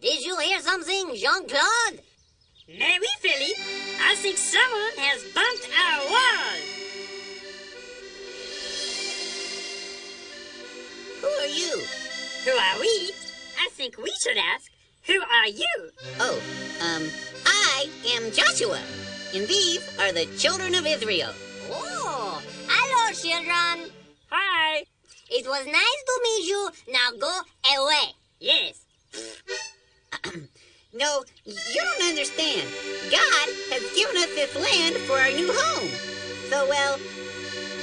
Did 0.00 0.24
you 0.24 0.38
hear 0.38 0.60
something, 0.60 1.14
Jean 1.14 1.48
Claude? 1.48 2.00
No, 2.68 2.74
oui. 2.74 3.54
I 4.02 4.14
think 4.16 4.36
someone 4.36 4.96
has 4.98 5.22
bumped 5.32 5.68
our 5.78 6.00
wall. 6.10 6.76
Who 11.20 11.28
are 11.28 11.46
you? 11.46 11.82
Who 12.44 12.50
are 12.50 12.80
we? 12.80 13.12
I 13.60 13.68
think 13.70 13.98
we 13.98 14.12
should 14.22 14.36
ask, 14.36 14.70
who 15.06 15.20
are 15.20 15.46
you? 15.46 15.90
Oh, 16.20 16.40
um, 16.82 17.08
I 17.44 17.86
am 18.14 18.30
Joshua, 18.32 18.80
and 19.34 19.46
these 19.46 19.80
are 20.00 20.12
the 20.12 20.26
children 20.36 20.74
of 20.74 20.86
Israel. 20.86 21.30
Oh. 21.70 22.42
Hello, 22.68 23.12
children. 23.14 23.90
Hi. 24.30 24.84
It 25.30 25.46
was 25.46 25.66
nice 25.66 26.02
to 26.06 26.20
meet 26.22 26.48
you. 26.48 26.70
Now 26.92 27.10
go 27.18 27.40
away. 27.78 28.14
Yes. 28.40 28.84
No, 30.94 31.22
you 31.44 31.54
don't 31.74 32.08
understand. 32.08 32.66
God 33.10 33.48
has 33.68 33.84
given 33.94 34.16
us 34.16 34.32
this 34.32 34.54
land 34.56 34.96
for 35.04 35.18
our 35.18 35.28
new 35.28 35.52
home. 35.52 35.90
So, 36.48 36.66
well, 36.70 36.98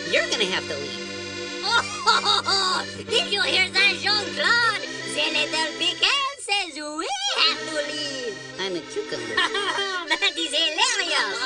you're 0.09 0.27
gonna 0.31 0.49
have 0.49 0.67
to 0.67 0.73
leave. 0.73 1.61
Oh, 1.63 2.85
did 2.97 3.31
you 3.31 3.43
hear 3.43 3.69
that, 3.69 3.93
Jean-Claude? 4.01 4.81
The 5.13 5.29
little 5.29 5.77
pecan 5.77 6.32
says 6.53 6.75
we 6.75 7.07
have 7.37 7.69
to 7.69 7.75
leave. 7.87 8.37
I'm 8.59 8.75
a 8.75 8.79
cucumber. 8.79 9.35
that 9.35 10.33
is 10.37 10.51
hilarious. 10.53 11.39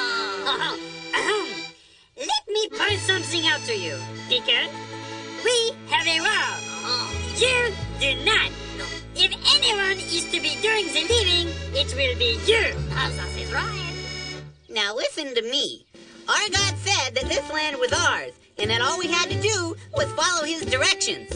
Let 2.18 2.48
me 2.48 2.70
point 2.70 3.00
something 3.00 3.48
out 3.48 3.62
to 3.62 3.76
you, 3.78 3.98
Deacon. 4.30 4.70
We 5.44 5.72
have 5.90 6.08
a 6.08 6.20
rule. 6.20 6.68
You 7.38 7.74
do 8.00 8.26
not. 8.26 8.52
If 9.16 9.32
anyone 9.56 9.98
is 9.98 10.26
to 10.26 10.42
be 10.42 10.58
doing 10.62 10.88
the 10.88 11.06
leaving, 11.10 11.54
it 11.74 11.94
will 11.96 12.18
be 12.18 12.40
you. 12.46 12.74
that 12.96 13.38
is 13.38 13.52
right. 13.54 13.94
Now 14.70 14.96
listen 14.96 15.34
to 15.36 15.42
me. 15.44 15.86
Our 16.28 16.50
God 16.50 16.76
said 16.78 17.16
that 17.16 17.26
this 17.30 17.50
land 17.52 17.78
was 17.78 17.94
ours, 17.94 18.34
and 18.60 18.70
that 18.70 18.82
all 18.82 19.00
we 19.00 19.08
had 19.08 19.30
to 19.30 19.42
do 19.42 19.76
was 19.96 20.12
follow 20.14 20.46
his 20.46 20.66
directions. 20.66 21.30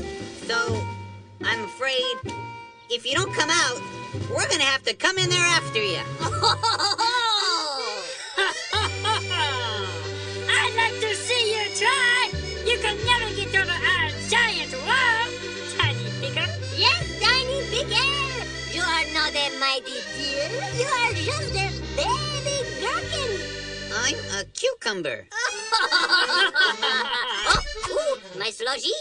So, 0.46 0.84
I'm 1.44 1.64
afraid 1.64 2.51
if 2.92 3.06
you 3.06 3.16
don't 3.16 3.34
come 3.34 3.50
out, 3.50 3.82
we're 4.30 4.48
gonna 4.50 4.64
have 4.64 4.84
to 4.84 4.94
come 4.94 5.18
in 5.18 5.30
there 5.30 5.40
after 5.40 5.82
you. 5.82 5.96
I'd 10.52 10.74
like 10.76 11.00
to 11.00 11.16
see 11.16 11.56
you 11.56 11.64
try. 11.74 12.32
You 12.66 12.78
can 12.80 12.98
never 13.08 13.34
get 13.34 13.56
over 13.56 13.72
our 13.72 14.10
giant 14.28 14.74
wall, 14.84 15.24
tiny 15.80 16.04
picker. 16.20 16.52
yes, 16.76 17.08
tiny 17.24 17.64
pecan. 17.72 18.44
You 18.76 18.82
are 18.84 19.08
not 19.16 19.32
a 19.40 19.48
mighty 19.58 20.04
deer. 20.20 20.52
You 20.76 20.88
are 20.92 21.14
just 21.16 21.56
a 21.56 21.72
baby 21.96 22.68
gherkin. 22.82 23.40
I'm 23.96 24.20
a 24.38 24.44
cucumber. 24.52 25.28
oh, 27.48 27.64
ooh, 27.90 28.20
my 28.38 28.50
sludgy. 28.50 28.92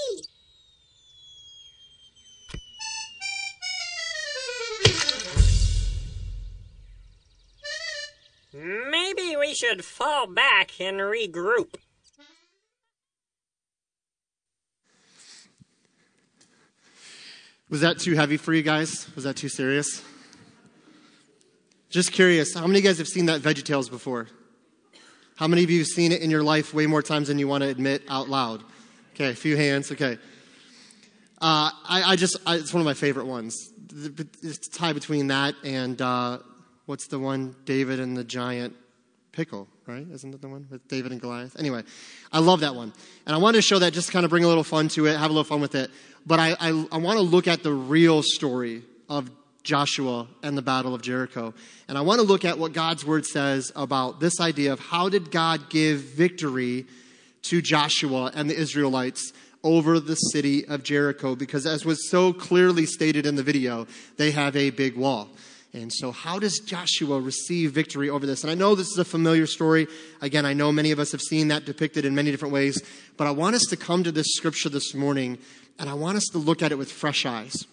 Maybe 8.52 9.36
we 9.36 9.54
should 9.54 9.84
fall 9.84 10.26
back 10.26 10.80
and 10.80 10.98
regroup. 10.98 11.76
Was 17.68 17.82
that 17.82 17.98
too 18.00 18.14
heavy 18.14 18.36
for 18.36 18.52
you 18.52 18.62
guys? 18.62 19.08
Was 19.14 19.24
that 19.24 19.36
too 19.36 19.48
serious? 19.48 20.02
Just 21.88 22.12
curious, 22.12 22.54
how 22.54 22.66
many 22.66 22.78
of 22.78 22.84
you 22.84 22.90
guys 22.90 22.98
have 22.98 23.08
seen 23.08 23.26
that 23.26 23.40
VeggieTales 23.40 23.90
before? 23.90 24.28
How 25.36 25.48
many 25.48 25.64
of 25.64 25.70
you 25.70 25.78
have 25.78 25.88
seen 25.88 26.12
it 26.12 26.20
in 26.20 26.30
your 26.30 26.42
life 26.42 26.74
way 26.74 26.86
more 26.86 27.02
times 27.02 27.28
than 27.28 27.38
you 27.38 27.48
want 27.48 27.62
to 27.62 27.68
admit 27.68 28.02
out 28.08 28.28
loud? 28.28 28.62
Okay, 29.14 29.30
a 29.30 29.34
few 29.34 29.56
hands. 29.56 29.90
Okay. 29.90 30.18
Uh, 31.40 31.70
I, 31.88 32.02
I 32.12 32.16
just, 32.16 32.36
I, 32.46 32.56
it's 32.56 32.72
one 32.74 32.80
of 32.80 32.84
my 32.84 32.94
favorite 32.94 33.26
ones. 33.26 33.56
The- 33.88 34.26
It's 34.42 34.68
a 34.68 34.70
tie 34.70 34.92
between 34.92 35.28
that 35.28 35.54
and 35.64 36.00
uh, 36.00 36.38
what's 36.90 37.06
the 37.06 37.20
one, 37.20 37.54
David 37.66 38.00
and 38.00 38.16
the 38.16 38.24
giant 38.24 38.74
pickle, 39.30 39.68
right? 39.86 40.04
Isn't 40.10 40.32
that 40.32 40.42
the 40.42 40.48
one 40.48 40.66
with 40.72 40.88
David 40.88 41.12
and 41.12 41.20
Goliath? 41.20 41.56
Anyway, 41.56 41.84
I 42.32 42.40
love 42.40 42.60
that 42.60 42.74
one. 42.74 42.92
And 43.26 43.32
I 43.32 43.38
wanted 43.38 43.58
to 43.58 43.62
show 43.62 43.78
that 43.78 43.92
just 43.92 44.08
to 44.08 44.12
kind 44.12 44.24
of 44.24 44.30
bring 44.30 44.42
a 44.42 44.48
little 44.48 44.64
fun 44.64 44.88
to 44.88 45.06
it, 45.06 45.16
have 45.16 45.30
a 45.30 45.32
little 45.32 45.44
fun 45.44 45.60
with 45.60 45.76
it. 45.76 45.88
But 46.26 46.40
I, 46.40 46.56
I, 46.58 46.86
I 46.90 46.96
want 46.96 47.18
to 47.18 47.22
look 47.22 47.46
at 47.46 47.62
the 47.62 47.72
real 47.72 48.24
story 48.24 48.82
of 49.08 49.30
Joshua 49.62 50.26
and 50.42 50.58
the 50.58 50.62
Battle 50.62 50.92
of 50.92 51.00
Jericho. 51.00 51.54
And 51.86 51.96
I 51.96 52.00
want 52.00 52.20
to 52.20 52.26
look 52.26 52.44
at 52.44 52.58
what 52.58 52.72
God's 52.72 53.06
word 53.06 53.24
says 53.24 53.70
about 53.76 54.18
this 54.18 54.40
idea 54.40 54.72
of 54.72 54.80
how 54.80 55.08
did 55.08 55.30
God 55.30 55.70
give 55.70 56.00
victory 56.00 56.86
to 57.42 57.62
Joshua 57.62 58.32
and 58.34 58.50
the 58.50 58.58
Israelites 58.58 59.32
over 59.62 60.00
the 60.00 60.16
city 60.16 60.66
of 60.66 60.82
Jericho 60.82 61.36
because 61.36 61.66
as 61.66 61.84
was 61.84 62.10
so 62.10 62.32
clearly 62.32 62.84
stated 62.84 63.26
in 63.26 63.36
the 63.36 63.44
video, 63.44 63.86
they 64.16 64.32
have 64.32 64.56
a 64.56 64.70
big 64.70 64.96
wall. 64.96 65.28
And 65.72 65.92
so 65.92 66.10
how 66.10 66.38
does 66.40 66.58
Joshua 66.58 67.20
receive 67.20 67.72
victory 67.72 68.10
over 68.10 68.26
this? 68.26 68.42
And 68.42 68.50
I 68.50 68.54
know 68.54 68.74
this 68.74 68.88
is 68.88 68.98
a 68.98 69.04
familiar 69.04 69.46
story. 69.46 69.86
Again, 70.20 70.44
I 70.44 70.52
know 70.52 70.72
many 70.72 70.90
of 70.90 70.98
us 70.98 71.12
have 71.12 71.20
seen 71.20 71.48
that 71.48 71.64
depicted 71.64 72.04
in 72.04 72.14
many 72.14 72.30
different 72.32 72.52
ways, 72.52 72.82
but 73.16 73.26
I 73.26 73.30
want 73.30 73.54
us 73.54 73.64
to 73.70 73.76
come 73.76 74.02
to 74.02 74.10
this 74.10 74.34
scripture 74.34 74.68
this 74.68 74.94
morning 74.94 75.38
and 75.78 75.88
I 75.88 75.94
want 75.94 76.16
us 76.16 76.26
to 76.32 76.38
look 76.38 76.62
at 76.62 76.72
it 76.72 76.78
with 76.78 76.90
fresh 76.90 77.24
eyes. 77.24 77.66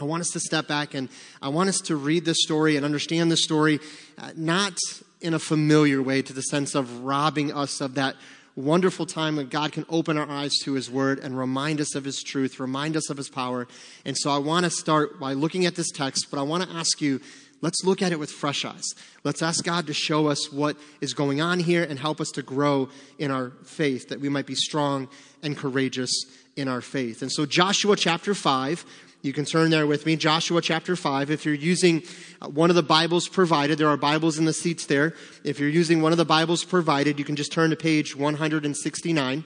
I 0.00 0.04
want 0.04 0.20
us 0.20 0.30
to 0.30 0.40
step 0.40 0.66
back 0.66 0.94
and 0.94 1.08
I 1.40 1.48
want 1.48 1.68
us 1.68 1.78
to 1.82 1.96
read 1.96 2.24
this 2.24 2.42
story 2.42 2.76
and 2.76 2.84
understand 2.84 3.30
this 3.30 3.44
story, 3.44 3.78
uh, 4.18 4.32
not 4.36 4.76
in 5.20 5.32
a 5.32 5.38
familiar 5.38 6.02
way 6.02 6.22
to 6.22 6.32
the 6.32 6.42
sense 6.42 6.74
of 6.74 7.04
robbing 7.04 7.52
us 7.52 7.80
of 7.80 7.94
that 7.94 8.16
wonderful 8.56 9.06
time 9.06 9.36
when 9.36 9.48
God 9.48 9.72
can 9.72 9.86
open 9.88 10.18
our 10.18 10.28
eyes 10.28 10.52
to 10.62 10.74
His 10.74 10.90
Word 10.90 11.18
and 11.18 11.38
remind 11.38 11.80
us 11.80 11.94
of 11.94 12.04
His 12.04 12.22
truth, 12.22 12.60
remind 12.60 12.96
us 12.96 13.10
of 13.10 13.16
His 13.16 13.28
power. 13.28 13.66
And 14.04 14.16
so 14.16 14.30
I 14.30 14.38
want 14.38 14.64
to 14.64 14.70
start 14.70 15.18
by 15.18 15.32
looking 15.32 15.66
at 15.66 15.74
this 15.74 15.90
text, 15.90 16.28
but 16.30 16.38
I 16.38 16.42
want 16.42 16.64
to 16.64 16.70
ask 16.70 17.00
you, 17.00 17.20
let's 17.60 17.84
look 17.84 18.02
at 18.02 18.12
it 18.12 18.18
with 18.18 18.30
fresh 18.30 18.64
eyes. 18.64 18.84
Let's 19.24 19.42
ask 19.42 19.64
God 19.64 19.86
to 19.86 19.94
show 19.94 20.26
us 20.26 20.52
what 20.52 20.76
is 21.00 21.14
going 21.14 21.40
on 21.40 21.60
here 21.60 21.84
and 21.84 21.98
help 21.98 22.20
us 22.20 22.30
to 22.32 22.42
grow 22.42 22.88
in 23.18 23.30
our 23.30 23.52
faith, 23.64 24.08
that 24.08 24.20
we 24.20 24.28
might 24.28 24.46
be 24.46 24.54
strong 24.54 25.08
and 25.42 25.56
courageous 25.56 26.10
in 26.56 26.68
our 26.68 26.80
faith. 26.80 27.22
And 27.22 27.32
so, 27.32 27.46
Joshua 27.46 27.96
chapter 27.96 28.34
5, 28.34 28.84
you 29.22 29.32
can 29.32 29.44
turn 29.44 29.70
there 29.70 29.86
with 29.86 30.04
me. 30.04 30.16
Joshua 30.16 30.60
chapter 30.60 30.96
5. 30.96 31.30
If 31.30 31.44
you're 31.44 31.54
using 31.54 32.02
uh, 32.40 32.48
one 32.48 32.70
of 32.70 32.76
the 32.76 32.82
Bibles 32.82 33.28
provided, 33.28 33.78
there 33.78 33.88
are 33.88 33.96
Bibles 33.96 34.36
in 34.36 34.46
the 34.46 34.52
seats 34.52 34.86
there. 34.86 35.14
If 35.44 35.60
you're 35.60 35.68
using 35.68 36.02
one 36.02 36.10
of 36.10 36.18
the 36.18 36.24
Bibles 36.24 36.64
provided, 36.64 37.20
you 37.20 37.24
can 37.24 37.36
just 37.36 37.52
turn 37.52 37.70
to 37.70 37.76
page 37.76 38.16
169. 38.16 39.44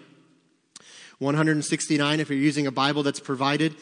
169, 1.19 2.21
if 2.21 2.31
you're 2.31 2.39
using 2.39 2.67
a 2.67 2.73
Bible 2.73 3.03
that's 3.03 3.21
provided, 3.21 3.75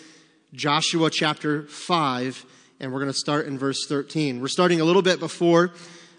Joshua 0.53 1.11
chapter 1.11 1.63
5, 1.63 2.45
and 2.81 2.93
we're 2.93 3.01
going 3.01 3.13
to 3.13 3.19
start 3.19 3.47
in 3.47 3.57
verse 3.57 3.87
13. 3.89 4.41
We're 4.41 4.49
starting 4.49 4.81
a 4.81 4.85
little 4.85 5.03
bit 5.03 5.21
before 5.21 5.73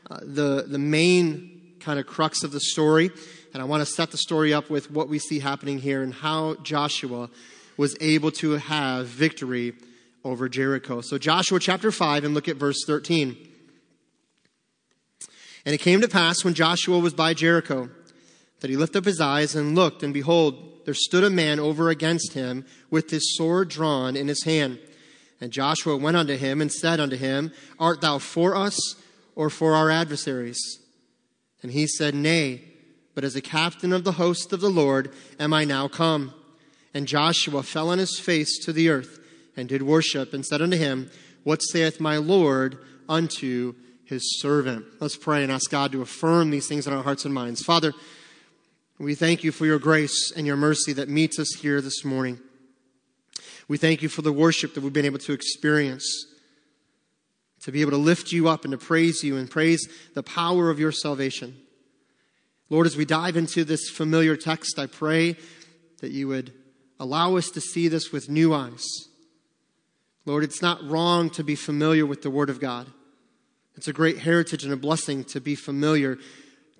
uh, 0.09 0.19
the, 0.21 0.65
the 0.67 0.79
main 0.79 1.75
kind 1.81 1.99
of 1.99 2.05
crux 2.05 2.43
of 2.43 2.53
the 2.53 2.61
story, 2.61 3.11
and 3.53 3.61
I 3.61 3.65
want 3.65 3.81
to 3.81 3.85
set 3.85 4.11
the 4.11 4.17
story 4.17 4.53
up 4.53 4.69
with 4.69 4.89
what 4.89 5.09
we 5.09 5.19
see 5.19 5.39
happening 5.39 5.79
here 5.79 6.01
and 6.01 6.13
how 6.13 6.55
Joshua 6.63 7.29
was 7.77 7.95
able 8.01 8.31
to 8.31 8.51
have 8.51 9.07
victory 9.07 9.73
over 10.23 10.49
Jericho. 10.49 11.01
So, 11.01 11.17
Joshua 11.17 11.59
chapter 11.59 11.91
5, 11.91 12.23
and 12.23 12.33
look 12.33 12.47
at 12.47 12.57
verse 12.57 12.83
13. 12.85 13.37
And 15.65 15.73
it 15.73 15.79
came 15.79 16.01
to 16.01 16.07
pass 16.07 16.43
when 16.43 16.53
Joshua 16.53 16.99
was 16.99 17.13
by 17.13 17.33
Jericho 17.33 17.89
that 18.59 18.69
he 18.69 18.77
lifted 18.77 18.99
up 18.99 19.05
his 19.05 19.21
eyes 19.21 19.55
and 19.55 19.75
looked, 19.75 20.03
and 20.03 20.13
behold, 20.13 20.85
there 20.85 20.93
stood 20.93 21.23
a 21.23 21.29
man 21.29 21.59
over 21.59 21.89
against 21.89 22.33
him 22.33 22.65
with 22.89 23.09
his 23.09 23.35
sword 23.35 23.69
drawn 23.69 24.15
in 24.15 24.27
his 24.27 24.43
hand. 24.43 24.79
And 25.41 25.51
Joshua 25.51 25.97
went 25.97 26.17
unto 26.17 26.37
him 26.37 26.61
and 26.61 26.71
said 26.71 26.99
unto 26.99 27.17
him, 27.17 27.51
Art 27.79 28.01
thou 28.01 28.19
for 28.19 28.55
us 28.55 28.95
or 29.35 29.49
for 29.49 29.75
our 29.75 29.89
adversaries? 29.89 30.59
And 31.61 31.71
he 31.71 31.87
said, 31.87 32.15
Nay, 32.15 32.63
but 33.15 33.23
as 33.23 33.35
a 33.35 33.41
captain 33.41 33.91
of 33.91 34.03
the 34.03 34.13
host 34.13 34.53
of 34.53 34.61
the 34.61 34.69
Lord 34.69 35.11
am 35.39 35.53
I 35.53 35.65
now 35.65 35.87
come. 35.87 36.33
And 36.95 37.09
Joshua 37.09 37.61
fell 37.61 37.89
on 37.89 37.99
his 37.99 38.17
face 38.17 38.57
to 38.59 38.71
the 38.71 38.87
earth 38.89 39.19
and 39.57 39.67
did 39.67 39.81
worship 39.83 40.33
and 40.33 40.45
said 40.45 40.61
unto 40.61 40.77
him, 40.77 41.11
What 41.43 41.59
saith 41.59 41.99
my 41.99 42.15
Lord 42.15 42.77
unto 43.09 43.75
his 44.05 44.39
servant? 44.39 44.85
Let's 45.01 45.17
pray 45.17 45.43
and 45.43 45.51
ask 45.51 45.69
God 45.69 45.91
to 45.91 46.01
affirm 46.01 46.51
these 46.51 46.69
things 46.69 46.87
in 46.87 46.93
our 46.93 47.03
hearts 47.03 47.25
and 47.25 47.33
minds. 47.33 47.61
Father, 47.61 47.91
we 48.97 49.13
thank 49.13 49.43
you 49.43 49.51
for 49.51 49.65
your 49.65 49.77
grace 49.77 50.31
and 50.31 50.47
your 50.47 50.55
mercy 50.55 50.93
that 50.93 51.09
meets 51.09 51.37
us 51.37 51.55
here 51.59 51.81
this 51.81 52.05
morning. 52.05 52.39
We 53.67 53.77
thank 53.77 54.01
you 54.01 54.07
for 54.07 54.21
the 54.21 54.31
worship 54.31 54.73
that 54.73 54.81
we've 54.81 54.93
been 54.93 55.05
able 55.05 55.19
to 55.19 55.33
experience, 55.33 56.25
to 57.63 57.73
be 57.73 57.81
able 57.81 57.91
to 57.91 57.97
lift 57.97 58.31
you 58.31 58.47
up 58.47 58.63
and 58.63 58.71
to 58.71 58.77
praise 58.77 59.21
you 59.21 59.35
and 59.35 59.51
praise 59.51 59.85
the 60.13 60.23
power 60.23 60.69
of 60.69 60.79
your 60.79 60.93
salvation. 60.93 61.57
Lord, 62.69 62.87
as 62.87 62.95
we 62.95 63.03
dive 63.03 63.35
into 63.35 63.65
this 63.65 63.89
familiar 63.89 64.37
text, 64.37 64.79
I 64.79 64.85
pray 64.85 65.35
that 65.99 66.11
you 66.11 66.29
would 66.29 66.53
allow 66.99 67.35
us 67.35 67.49
to 67.49 67.61
see 67.61 67.87
this 67.87 68.11
with 68.11 68.29
new 68.29 68.53
eyes. 68.53 68.85
Lord, 70.25 70.43
it's 70.43 70.61
not 70.61 70.83
wrong 70.83 71.29
to 71.31 71.43
be 71.43 71.55
familiar 71.55 72.05
with 72.05 72.21
the 72.21 72.31
Word 72.31 72.49
of 72.49 72.59
God. 72.59 72.87
It's 73.75 73.87
a 73.87 73.93
great 73.93 74.19
heritage 74.19 74.63
and 74.63 74.73
a 74.73 74.77
blessing 74.77 75.23
to 75.25 75.39
be 75.39 75.55
familiar 75.55 76.17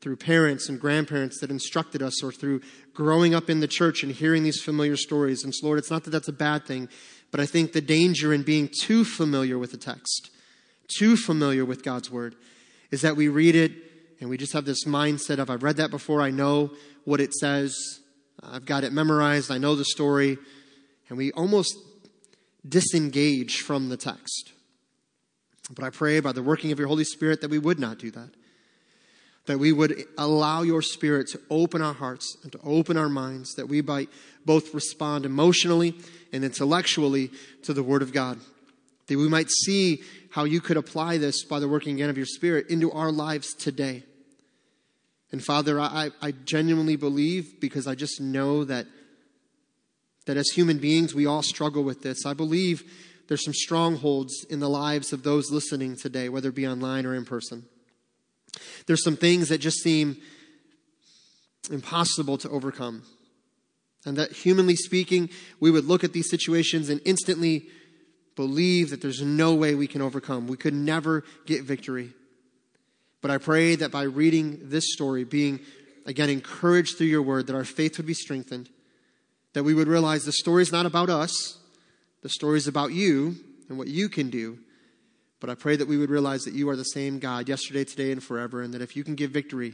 through 0.02 0.16
parents 0.16 0.70
and 0.70 0.80
grandparents 0.80 1.40
that 1.42 1.52
instructed 1.52 2.02
us 2.02 2.24
or 2.24 2.32
through 2.32 2.62
growing 2.94 3.34
up 3.34 3.50
in 3.50 3.60
the 3.60 3.68
church 3.68 4.04
and 4.04 4.12
hearing 4.12 4.44
these 4.44 4.62
familiar 4.62 4.96
stories. 4.96 5.44
And 5.44 5.54
so, 5.54 5.66
Lord, 5.66 5.80
it's 5.80 5.92
not 5.92 6.04
that 6.04 6.12
that's 6.12 6.28
a 6.28 6.34
bad 6.34 6.66
thing, 6.66 6.90
but 7.32 7.40
I 7.40 7.46
think 7.46 7.74
the 7.74 7.82
danger 7.82 8.34
in 8.34 8.44
being 8.44 8.70
too 8.82 9.04
familiar 9.04 9.58
with 9.58 9.72
the 9.72 9.78
text, 9.78 10.30
too 10.88 11.18
familiar 11.18 11.66
with 11.66 11.84
God's 11.84 12.10
Word, 12.10 12.36
is 12.92 13.02
that 13.02 13.16
we 13.16 13.28
read 13.28 13.56
it 13.56 13.72
and 14.22 14.30
we 14.30 14.38
just 14.38 14.54
have 14.54 14.66
this 14.66 14.86
mindset 14.86 15.40
of, 15.40 15.50
I've 15.50 15.64
read 15.64 15.78
that 15.78 15.92
before, 15.92 16.22
I 16.22 16.30
know 16.30 16.72
what 17.04 17.20
it 17.20 17.34
says. 17.34 17.76
I've 18.52 18.66
got 18.66 18.84
it 18.84 18.94
memorized, 18.94 19.52
I 19.52 19.58
know 19.58 19.76
the 19.76 19.86
story, 19.86 20.38
and 21.10 21.18
we 21.18 21.32
almost 21.32 21.78
disengage 22.68 23.62
from 23.62 23.90
the 23.90 23.98
text. 23.98 24.52
But 25.74 25.84
I 25.84 25.90
pray 25.90 26.20
by 26.20 26.32
the 26.32 26.44
working 26.44 26.72
of 26.72 26.80
your 26.80 26.88
Holy 26.88 27.04
Spirit 27.04 27.42
that 27.42 27.50
we 27.50 27.60
would 27.60 27.80
not 27.80 27.98
do 27.98 28.12
that. 28.12 28.30
That 29.48 29.60
we 29.60 29.72
would 29.72 30.04
allow 30.18 30.64
your 30.64 30.82
Spirit 30.82 31.28
to 31.30 31.42
open 31.50 31.82
our 31.82 31.94
hearts 31.94 32.38
and 32.44 32.52
to 32.52 32.60
open 32.64 32.98
our 32.98 33.10
minds, 33.10 33.54
that 33.56 33.68
we 33.68 33.82
might 33.82 34.10
both 34.46 34.74
respond 34.74 35.26
emotionally 35.26 35.96
and 36.34 36.44
intellectually 36.44 37.32
to 37.64 37.74
the 37.74 37.84
Word 37.84 38.02
of 38.02 38.14
God. 38.14 38.40
That 39.08 39.18
we 39.18 39.30
might 39.30 39.50
see 39.50 40.02
how 40.32 40.46
you 40.46 40.62
could 40.62 40.78
apply 40.78 41.18
this 41.18 41.44
by 41.44 41.60
the 41.60 41.68
working 41.68 41.96
again 41.96 42.10
of 42.10 42.18
your 42.18 42.26
Spirit 42.26 42.70
into 42.70 42.92
our 42.92 43.12
lives 43.12 43.54
today. 43.54 44.04
And 45.32 45.44
Father, 45.44 45.80
I, 45.80 46.12
I 46.22 46.32
genuinely 46.32 46.96
believe 46.96 47.60
because 47.60 47.88
I 47.88 47.96
just 47.96 48.22
know 48.22 48.64
that, 48.64 48.86
that 50.26 50.38
as 50.38 50.50
human 50.50 50.78
beings, 50.78 51.14
we 51.14 51.26
all 51.26 51.42
struggle 51.42 51.84
with 51.84 52.04
this. 52.04 52.26
I 52.26 52.34
believe 52.34 52.84
there's 53.28 53.44
some 53.44 53.54
strongholds 53.54 54.46
in 54.50 54.60
the 54.60 54.70
lives 54.70 55.12
of 55.12 55.24
those 55.24 55.52
listening 55.52 55.96
today, 55.96 56.30
whether 56.30 56.50
it 56.50 56.56
be 56.56 56.68
online 56.68 57.06
or 57.06 57.16
in 57.16 57.26
person. 57.26 57.66
There's 58.86 59.04
some 59.04 59.18
things 59.18 59.50
that 59.50 59.58
just 59.58 59.80
seem 59.80 60.18
impossible 61.72 62.38
to 62.40 62.50
overcome. 62.50 63.04
And 64.06 64.18
that 64.18 64.32
humanly 64.32 64.76
speaking, 64.76 65.30
we 65.60 65.72
would 65.72 65.86
look 65.86 66.04
at 66.04 66.14
these 66.14 66.30
situations 66.30 66.90
and 66.90 67.02
instantly 67.06 67.68
believe 68.36 68.92
that 68.92 69.02
there's 69.02 69.22
no 69.22 69.56
way 69.56 69.74
we 69.74 69.88
can 69.88 70.02
overcome. 70.02 70.48
We 70.48 70.58
could 70.58 70.74
never 70.74 71.24
get 71.46 71.64
victory. 71.64 72.14
But 73.26 73.32
I 73.32 73.40
pray 73.40 73.76
that 73.78 73.92
by 73.92 74.04
reading 74.04 74.60
this 74.70 74.94
story, 74.94 75.24
being 75.24 75.60
again 76.06 76.30
encouraged 76.30 76.96
through 76.96 77.08
your 77.08 77.24
word, 77.24 77.48
that 77.48 77.56
our 77.56 77.64
faith 77.64 77.98
would 77.98 78.06
be 78.06 78.14
strengthened, 78.14 78.70
that 79.54 79.64
we 79.64 79.74
would 79.74 79.88
realize 79.88 80.26
the 80.26 80.32
story 80.32 80.62
is 80.62 80.72
not 80.72 80.86
about 80.86 81.10
us, 81.10 81.58
the 82.22 82.30
story 82.30 82.60
is 82.60 82.68
about 82.68 82.92
you 82.92 83.36
and 83.68 83.80
what 83.80 83.88
you 83.88 84.10
can 84.10 84.30
do. 84.30 84.60
But 85.40 85.50
I 85.50 85.56
pray 85.56 85.76
that 85.76 85.88
we 85.88 85.98
would 85.98 86.12
realize 86.12 86.44
that 86.44 86.54
you 86.54 86.70
are 86.70 86.76
the 86.76 86.84
same 86.84 87.18
God 87.18 87.50
yesterday, 87.50 87.84
today, 87.84 88.12
and 88.12 88.22
forever, 88.22 88.62
and 88.62 88.72
that 88.76 88.84
if 88.84 88.96
you 88.96 89.04
can 89.04 89.16
give 89.16 89.32
victory 89.32 89.74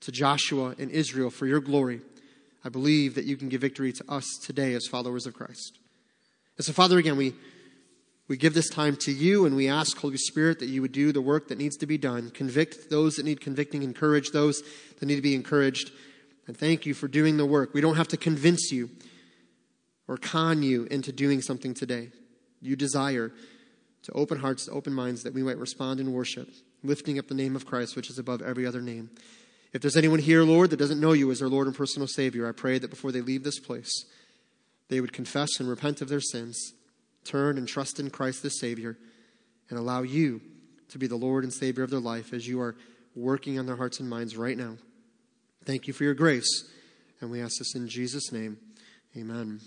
to 0.00 0.12
Joshua 0.12 0.74
and 0.78 0.90
Israel 0.90 1.30
for 1.30 1.46
your 1.46 1.60
glory, 1.60 2.02
I 2.62 2.68
believe 2.68 3.14
that 3.14 3.24
you 3.24 3.38
can 3.38 3.48
give 3.48 3.62
victory 3.62 3.94
to 3.94 4.04
us 4.10 4.26
today 4.42 4.74
as 4.74 4.86
followers 4.86 5.24
of 5.24 5.32
Christ. 5.32 5.78
And 6.58 6.66
so, 6.66 6.74
Father, 6.74 6.98
again, 6.98 7.16
we, 7.16 7.32
we 8.28 8.36
give 8.36 8.54
this 8.54 8.68
time 8.68 8.96
to 9.00 9.12
you 9.12 9.46
and 9.46 9.54
we 9.54 9.68
ask, 9.68 9.96
Holy 9.96 10.16
Spirit, 10.16 10.58
that 10.58 10.66
you 10.66 10.82
would 10.82 10.92
do 10.92 11.12
the 11.12 11.20
work 11.20 11.48
that 11.48 11.58
needs 11.58 11.76
to 11.76 11.86
be 11.86 11.96
done. 11.96 12.30
Convict 12.30 12.90
those 12.90 13.14
that 13.14 13.24
need 13.24 13.40
convicting, 13.40 13.82
encourage 13.82 14.30
those 14.30 14.62
that 14.98 15.06
need 15.06 15.16
to 15.16 15.22
be 15.22 15.34
encouraged. 15.34 15.92
And 16.46 16.56
thank 16.56 16.86
you 16.86 16.94
for 16.94 17.08
doing 17.08 17.36
the 17.36 17.46
work. 17.46 17.72
We 17.72 17.80
don't 17.80 17.96
have 17.96 18.08
to 18.08 18.16
convince 18.16 18.72
you 18.72 18.90
or 20.08 20.16
con 20.16 20.62
you 20.62 20.84
into 20.84 21.12
doing 21.12 21.40
something 21.40 21.74
today. 21.74 22.10
You 22.60 22.74
desire 22.76 23.32
to 24.02 24.12
open 24.12 24.38
hearts, 24.38 24.66
to 24.66 24.72
open 24.72 24.92
minds, 24.92 25.22
that 25.22 25.34
we 25.34 25.42
might 25.42 25.58
respond 25.58 26.00
in 26.00 26.12
worship, 26.12 26.48
lifting 26.82 27.18
up 27.18 27.28
the 27.28 27.34
name 27.34 27.56
of 27.56 27.66
Christ, 27.66 27.96
which 27.96 28.10
is 28.10 28.18
above 28.18 28.42
every 28.42 28.66
other 28.66 28.80
name. 28.80 29.10
If 29.72 29.82
there's 29.82 29.96
anyone 29.96 30.20
here, 30.20 30.42
Lord, 30.42 30.70
that 30.70 30.78
doesn't 30.78 31.00
know 31.00 31.12
you 31.12 31.30
as 31.30 31.40
their 31.40 31.48
Lord 31.48 31.66
and 31.66 31.76
personal 31.76 32.06
Savior, 32.08 32.48
I 32.48 32.52
pray 32.52 32.78
that 32.78 32.90
before 32.90 33.12
they 33.12 33.20
leave 33.20 33.42
this 33.44 33.58
place, 33.58 34.04
they 34.88 35.00
would 35.00 35.12
confess 35.12 35.58
and 35.58 35.68
repent 35.68 36.00
of 36.00 36.08
their 36.08 36.20
sins, 36.20 36.72
turn 37.26 37.58
and 37.58 37.66
trust 37.66 38.00
in 38.00 38.10
Christ 38.10 38.42
the 38.42 38.50
Savior, 38.50 38.96
and 39.68 39.78
allow 39.78 40.02
you 40.02 40.40
to 40.88 40.98
be 40.98 41.06
the 41.06 41.16
Lord 41.16 41.44
and 41.44 41.52
Savior 41.52 41.84
of 41.84 41.90
their 41.90 42.00
life 42.00 42.32
as 42.32 42.46
you 42.46 42.60
are 42.60 42.76
working 43.14 43.58
on 43.58 43.66
their 43.66 43.76
hearts 43.76 44.00
and 44.00 44.08
minds 44.08 44.36
right 44.36 44.56
now. 44.56 44.76
Thank 45.64 45.86
you 45.86 45.92
for 45.92 46.04
your 46.04 46.14
grace, 46.14 46.70
and 47.20 47.30
we 47.30 47.40
ask 47.40 47.58
this 47.58 47.74
in 47.74 47.88
Jesus' 47.88 48.30
name. 48.30 48.58
Amen. 49.16 49.60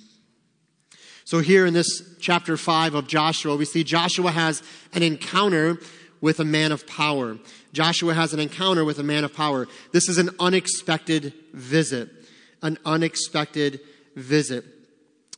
So, 1.25 1.39
here 1.39 1.65
in 1.65 1.73
this 1.73 2.15
chapter 2.19 2.57
5 2.57 2.95
of 2.95 3.07
Joshua, 3.07 3.55
we 3.55 3.65
see 3.65 3.83
Joshua 3.83 4.31
has 4.31 4.63
an 4.93 5.03
encounter 5.03 5.77
with 6.21 6.39
a 6.39 6.45
man 6.45 6.71
of 6.71 6.87
power. 6.87 7.37
Joshua 7.73 8.13
has 8.13 8.33
an 8.33 8.39
encounter 8.39 8.83
with 8.83 8.99
a 8.99 9.03
man 9.03 9.23
of 9.23 9.33
power. 9.33 9.67
This 9.91 10.09
is 10.09 10.17
an 10.17 10.29
unexpected 10.39 11.33
visit. 11.53 12.09
An 12.61 12.77
unexpected 12.85 13.79
visit. 14.15 14.65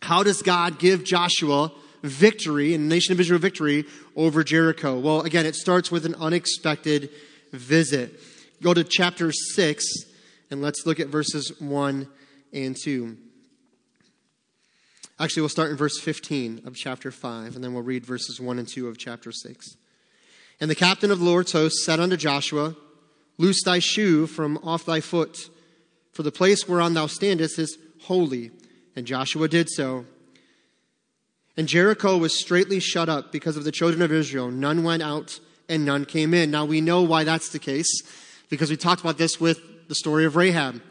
How 0.01 0.23
does 0.23 0.41
God 0.41 0.79
give 0.79 1.03
Joshua 1.03 1.71
victory 2.03 2.73
and 2.73 2.89
nation 2.89 3.13
of 3.13 3.19
Israel 3.19 3.39
victory 3.39 3.85
over 4.15 4.43
Jericho? 4.43 4.99
Well, 4.99 5.21
again, 5.21 5.45
it 5.45 5.55
starts 5.55 5.91
with 5.91 6.05
an 6.05 6.15
unexpected 6.15 7.09
visit. 7.51 8.19
Go 8.61 8.73
to 8.73 8.83
chapter 8.83 9.31
6 9.31 9.85
and 10.49 10.61
let's 10.61 10.85
look 10.85 10.99
at 10.99 11.07
verses 11.07 11.51
1 11.59 12.07
and 12.53 12.75
2. 12.83 13.17
Actually, 15.19 15.41
we'll 15.41 15.49
start 15.49 15.69
in 15.69 15.77
verse 15.77 15.99
15 15.99 16.63
of 16.65 16.75
chapter 16.75 17.11
5, 17.11 17.55
and 17.55 17.63
then 17.63 17.73
we'll 17.73 17.83
read 17.83 18.05
verses 18.05 18.41
1 18.41 18.57
and 18.57 18.67
2 18.67 18.87
of 18.87 18.97
chapter 18.97 19.31
6. 19.31 19.77
And 20.59 20.69
the 20.69 20.75
captain 20.75 21.11
of 21.11 21.19
the 21.19 21.25
Lord's 21.25 21.51
host 21.51 21.83
said 21.83 21.99
unto 21.99 22.17
Joshua, 22.17 22.75
Loose 23.37 23.63
thy 23.63 23.79
shoe 23.79 24.27
from 24.27 24.57
off 24.63 24.85
thy 24.85 24.99
foot, 24.99 25.49
for 26.11 26.23
the 26.23 26.31
place 26.31 26.67
whereon 26.67 26.93
thou 26.93 27.07
standest 27.07 27.57
is 27.57 27.77
holy. 28.03 28.51
And 28.95 29.07
Joshua 29.07 29.47
did 29.47 29.69
so. 29.69 30.05
And 31.57 31.67
Jericho 31.67 32.17
was 32.17 32.39
straitly 32.39 32.79
shut 32.79 33.09
up 33.09 33.31
because 33.31 33.57
of 33.57 33.63
the 33.63 33.71
children 33.71 34.01
of 34.01 34.11
Israel. 34.11 34.49
None 34.49 34.83
went 34.83 35.03
out 35.03 35.39
and 35.67 35.85
none 35.85 36.05
came 36.05 36.33
in. 36.33 36.51
Now 36.51 36.65
we 36.65 36.81
know 36.81 37.01
why 37.01 37.23
that's 37.23 37.49
the 37.49 37.59
case, 37.59 38.01
because 38.49 38.69
we 38.69 38.77
talked 38.77 39.01
about 39.01 39.17
this 39.17 39.39
with 39.39 39.87
the 39.87 39.95
story 39.95 40.25
of 40.25 40.35
Rahab. 40.35 40.81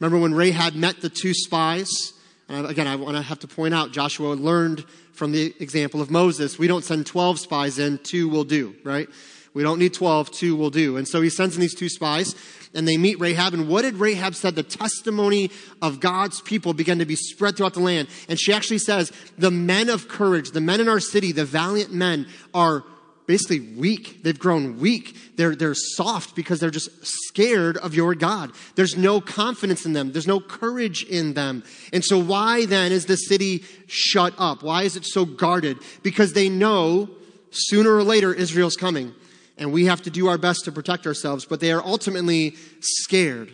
Remember 0.00 0.18
when 0.18 0.34
Rahab 0.34 0.74
met 0.74 1.00
the 1.00 1.08
two 1.08 1.32
spies? 1.32 2.12
And 2.48 2.66
again, 2.66 2.86
I 2.86 2.96
want 2.96 3.16
to 3.16 3.22
have 3.22 3.38
to 3.40 3.48
point 3.48 3.72
out 3.72 3.92
Joshua 3.92 4.34
learned 4.34 4.84
from 5.12 5.32
the 5.32 5.54
example 5.60 6.00
of 6.00 6.10
Moses. 6.10 6.58
We 6.58 6.66
don't 6.66 6.84
send 6.84 7.06
12 7.06 7.38
spies 7.38 7.78
in, 7.78 7.98
two 7.98 8.28
will 8.28 8.44
do, 8.44 8.74
right? 8.84 9.08
We 9.54 9.62
don't 9.62 9.78
need 9.78 9.92
12, 9.92 10.30
two 10.30 10.56
will 10.56 10.70
do. 10.70 10.96
And 10.96 11.06
so 11.06 11.20
he 11.20 11.28
sends 11.28 11.54
in 11.54 11.60
these 11.60 11.74
two 11.74 11.88
spies 11.88 12.34
and 12.74 12.88
they 12.88 12.96
meet 12.96 13.20
Rahab. 13.20 13.52
And 13.52 13.68
what 13.68 13.82
did 13.82 13.96
Rahab 13.96 14.34
said? 14.34 14.54
The 14.54 14.62
testimony 14.62 15.50
of 15.82 16.00
God's 16.00 16.40
people 16.40 16.72
began 16.72 16.98
to 17.00 17.04
be 17.04 17.16
spread 17.16 17.56
throughout 17.56 17.74
the 17.74 17.80
land. 17.80 18.08
And 18.28 18.40
she 18.40 18.52
actually 18.52 18.78
says, 18.78 19.12
the 19.36 19.50
men 19.50 19.90
of 19.90 20.08
courage, 20.08 20.52
the 20.52 20.60
men 20.60 20.80
in 20.80 20.88
our 20.88 21.00
city, 21.00 21.32
the 21.32 21.44
valiant 21.44 21.92
men 21.92 22.26
are 22.54 22.84
basically 23.26 23.60
weak. 23.60 24.22
They've 24.22 24.38
grown 24.38 24.80
weak. 24.80 25.36
They're, 25.36 25.54
they're 25.54 25.74
soft 25.74 26.34
because 26.34 26.58
they're 26.58 26.70
just 26.70 26.88
scared 27.02 27.76
of 27.76 27.94
your 27.94 28.14
God. 28.14 28.52
There's 28.74 28.96
no 28.96 29.20
confidence 29.20 29.84
in 29.84 29.92
them. 29.92 30.12
There's 30.12 30.26
no 30.26 30.40
courage 30.40 31.04
in 31.04 31.34
them. 31.34 31.62
And 31.92 32.02
so 32.02 32.18
why 32.18 32.64
then 32.64 32.90
is 32.90 33.04
the 33.04 33.16
city 33.16 33.64
shut 33.86 34.34
up? 34.38 34.62
Why 34.62 34.84
is 34.84 34.96
it 34.96 35.04
so 35.04 35.24
guarded? 35.24 35.78
Because 36.02 36.32
they 36.32 36.48
know 36.48 37.10
sooner 37.50 37.94
or 37.94 38.02
later 38.02 38.32
Israel's 38.32 38.76
coming 38.76 39.14
and 39.62 39.72
we 39.72 39.86
have 39.86 40.02
to 40.02 40.10
do 40.10 40.26
our 40.26 40.38
best 40.38 40.64
to 40.64 40.72
protect 40.72 41.06
ourselves, 41.06 41.44
but 41.44 41.60
they 41.60 41.70
are 41.70 41.82
ultimately 41.84 42.56
scared. 42.80 43.52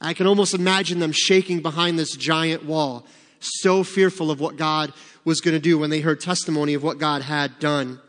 I 0.00 0.14
can 0.14 0.26
almost 0.26 0.54
imagine 0.54 0.98
them 0.98 1.12
shaking 1.12 1.60
behind 1.60 1.98
this 1.98 2.16
giant 2.16 2.64
wall, 2.64 3.06
so 3.38 3.84
fearful 3.84 4.30
of 4.30 4.40
what 4.40 4.56
God 4.56 4.94
was 5.26 5.42
going 5.42 5.52
to 5.52 5.60
do 5.60 5.78
when 5.78 5.90
they 5.90 6.00
heard 6.00 6.20
testimony 6.20 6.72
of 6.72 6.82
what 6.82 6.98
God 6.98 7.20
had 7.20 7.58
done. 7.58 8.00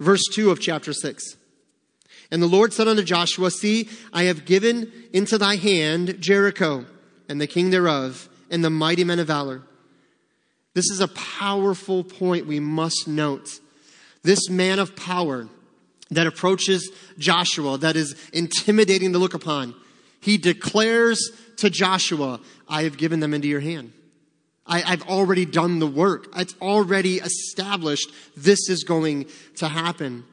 Verse 0.00 0.24
2 0.32 0.50
of 0.50 0.60
chapter 0.60 0.92
6. 0.92 1.36
And 2.32 2.42
the 2.42 2.48
Lord 2.48 2.72
said 2.72 2.88
unto 2.88 3.04
Joshua, 3.04 3.52
See, 3.52 3.88
I 4.12 4.24
have 4.24 4.44
given 4.44 4.92
into 5.12 5.38
thy 5.38 5.54
hand 5.54 6.20
Jericho 6.20 6.84
and 7.28 7.40
the 7.40 7.46
king 7.46 7.70
thereof 7.70 8.28
and 8.50 8.64
the 8.64 8.70
mighty 8.70 9.04
men 9.04 9.20
of 9.20 9.28
valor. 9.28 9.62
This 10.74 10.90
is 10.90 10.98
a 10.98 11.08
powerful 11.08 12.02
point 12.02 12.46
we 12.46 12.58
must 12.58 13.06
note. 13.06 13.60
This 14.24 14.50
man 14.50 14.80
of 14.80 14.96
power 14.96 15.48
that 16.10 16.26
approaches 16.26 16.90
Joshua, 17.18 17.78
that 17.78 17.96
is 17.96 18.16
intimidating 18.32 19.12
to 19.12 19.18
look 19.18 19.34
upon, 19.34 19.74
he 20.20 20.38
declares 20.38 21.30
to 21.58 21.70
Joshua, 21.70 22.40
I 22.68 22.84
have 22.84 22.96
given 22.96 23.20
them 23.20 23.34
into 23.34 23.48
your 23.48 23.60
hand. 23.60 23.92
I, 24.66 24.80
have 24.80 25.08
already 25.08 25.46
done 25.46 25.78
the 25.78 25.86
work. 25.86 26.28
It's 26.36 26.54
already 26.60 27.16
established. 27.16 28.12
This 28.36 28.68
is 28.68 28.84
going 28.84 29.26
to 29.56 29.68
happen. 29.68 30.24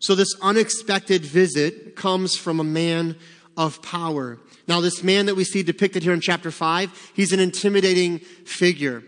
So 0.00 0.14
this 0.14 0.34
unexpected 0.40 1.24
visit 1.24 1.94
comes 1.94 2.34
from 2.34 2.58
a 2.58 2.64
man 2.64 3.16
of 3.56 3.82
power. 3.82 4.38
Now, 4.66 4.80
this 4.80 5.02
man 5.02 5.26
that 5.26 5.34
we 5.34 5.44
see 5.44 5.62
depicted 5.62 6.02
here 6.02 6.14
in 6.14 6.20
chapter 6.20 6.50
5, 6.50 7.12
he's 7.14 7.32
an 7.32 7.40
intimidating 7.40 8.18
figure. 8.18 9.02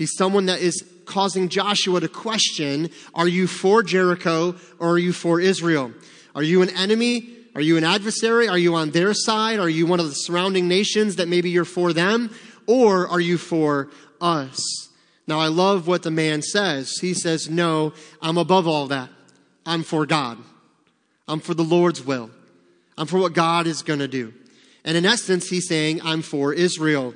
He's 0.00 0.16
someone 0.16 0.46
that 0.46 0.62
is 0.62 0.82
causing 1.04 1.50
Joshua 1.50 2.00
to 2.00 2.08
question, 2.08 2.88
are 3.14 3.28
you 3.28 3.46
for 3.46 3.82
Jericho 3.82 4.56
or 4.78 4.92
are 4.92 4.98
you 4.98 5.12
for 5.12 5.38
Israel? 5.42 5.92
Are 6.34 6.42
you 6.42 6.62
an 6.62 6.70
enemy? 6.70 7.28
Are 7.54 7.60
you 7.60 7.76
an 7.76 7.84
adversary? 7.84 8.48
Are 8.48 8.56
you 8.56 8.74
on 8.76 8.92
their 8.92 9.12
side? 9.12 9.58
Are 9.58 9.68
you 9.68 9.84
one 9.84 10.00
of 10.00 10.06
the 10.06 10.14
surrounding 10.14 10.68
nations 10.68 11.16
that 11.16 11.28
maybe 11.28 11.50
you're 11.50 11.66
for 11.66 11.92
them? 11.92 12.34
Or 12.66 13.08
are 13.08 13.20
you 13.20 13.36
for 13.36 13.90
us. 14.22 14.88
Now, 15.26 15.38
I 15.38 15.48
love 15.48 15.86
what 15.86 16.02
the 16.02 16.10
man 16.10 16.40
says. 16.40 16.96
He 17.02 17.12
says, 17.12 17.50
No, 17.50 17.92
I'm 18.22 18.38
above 18.38 18.66
all 18.66 18.86
that. 18.86 19.10
I'm 19.66 19.82
for 19.82 20.06
God. 20.06 20.38
I'm 21.28 21.40
for 21.40 21.52
the 21.52 21.62
Lord's 21.62 22.02
will. 22.02 22.30
I'm 22.96 23.06
for 23.06 23.18
what 23.18 23.34
God 23.34 23.66
is 23.66 23.82
going 23.82 23.98
to 23.98 24.08
do. 24.08 24.32
And 24.82 24.96
in 24.96 25.04
essence, 25.04 25.50
he's 25.50 25.68
saying, 25.68 26.00
I'm 26.02 26.22
for 26.22 26.54
Israel. 26.54 27.14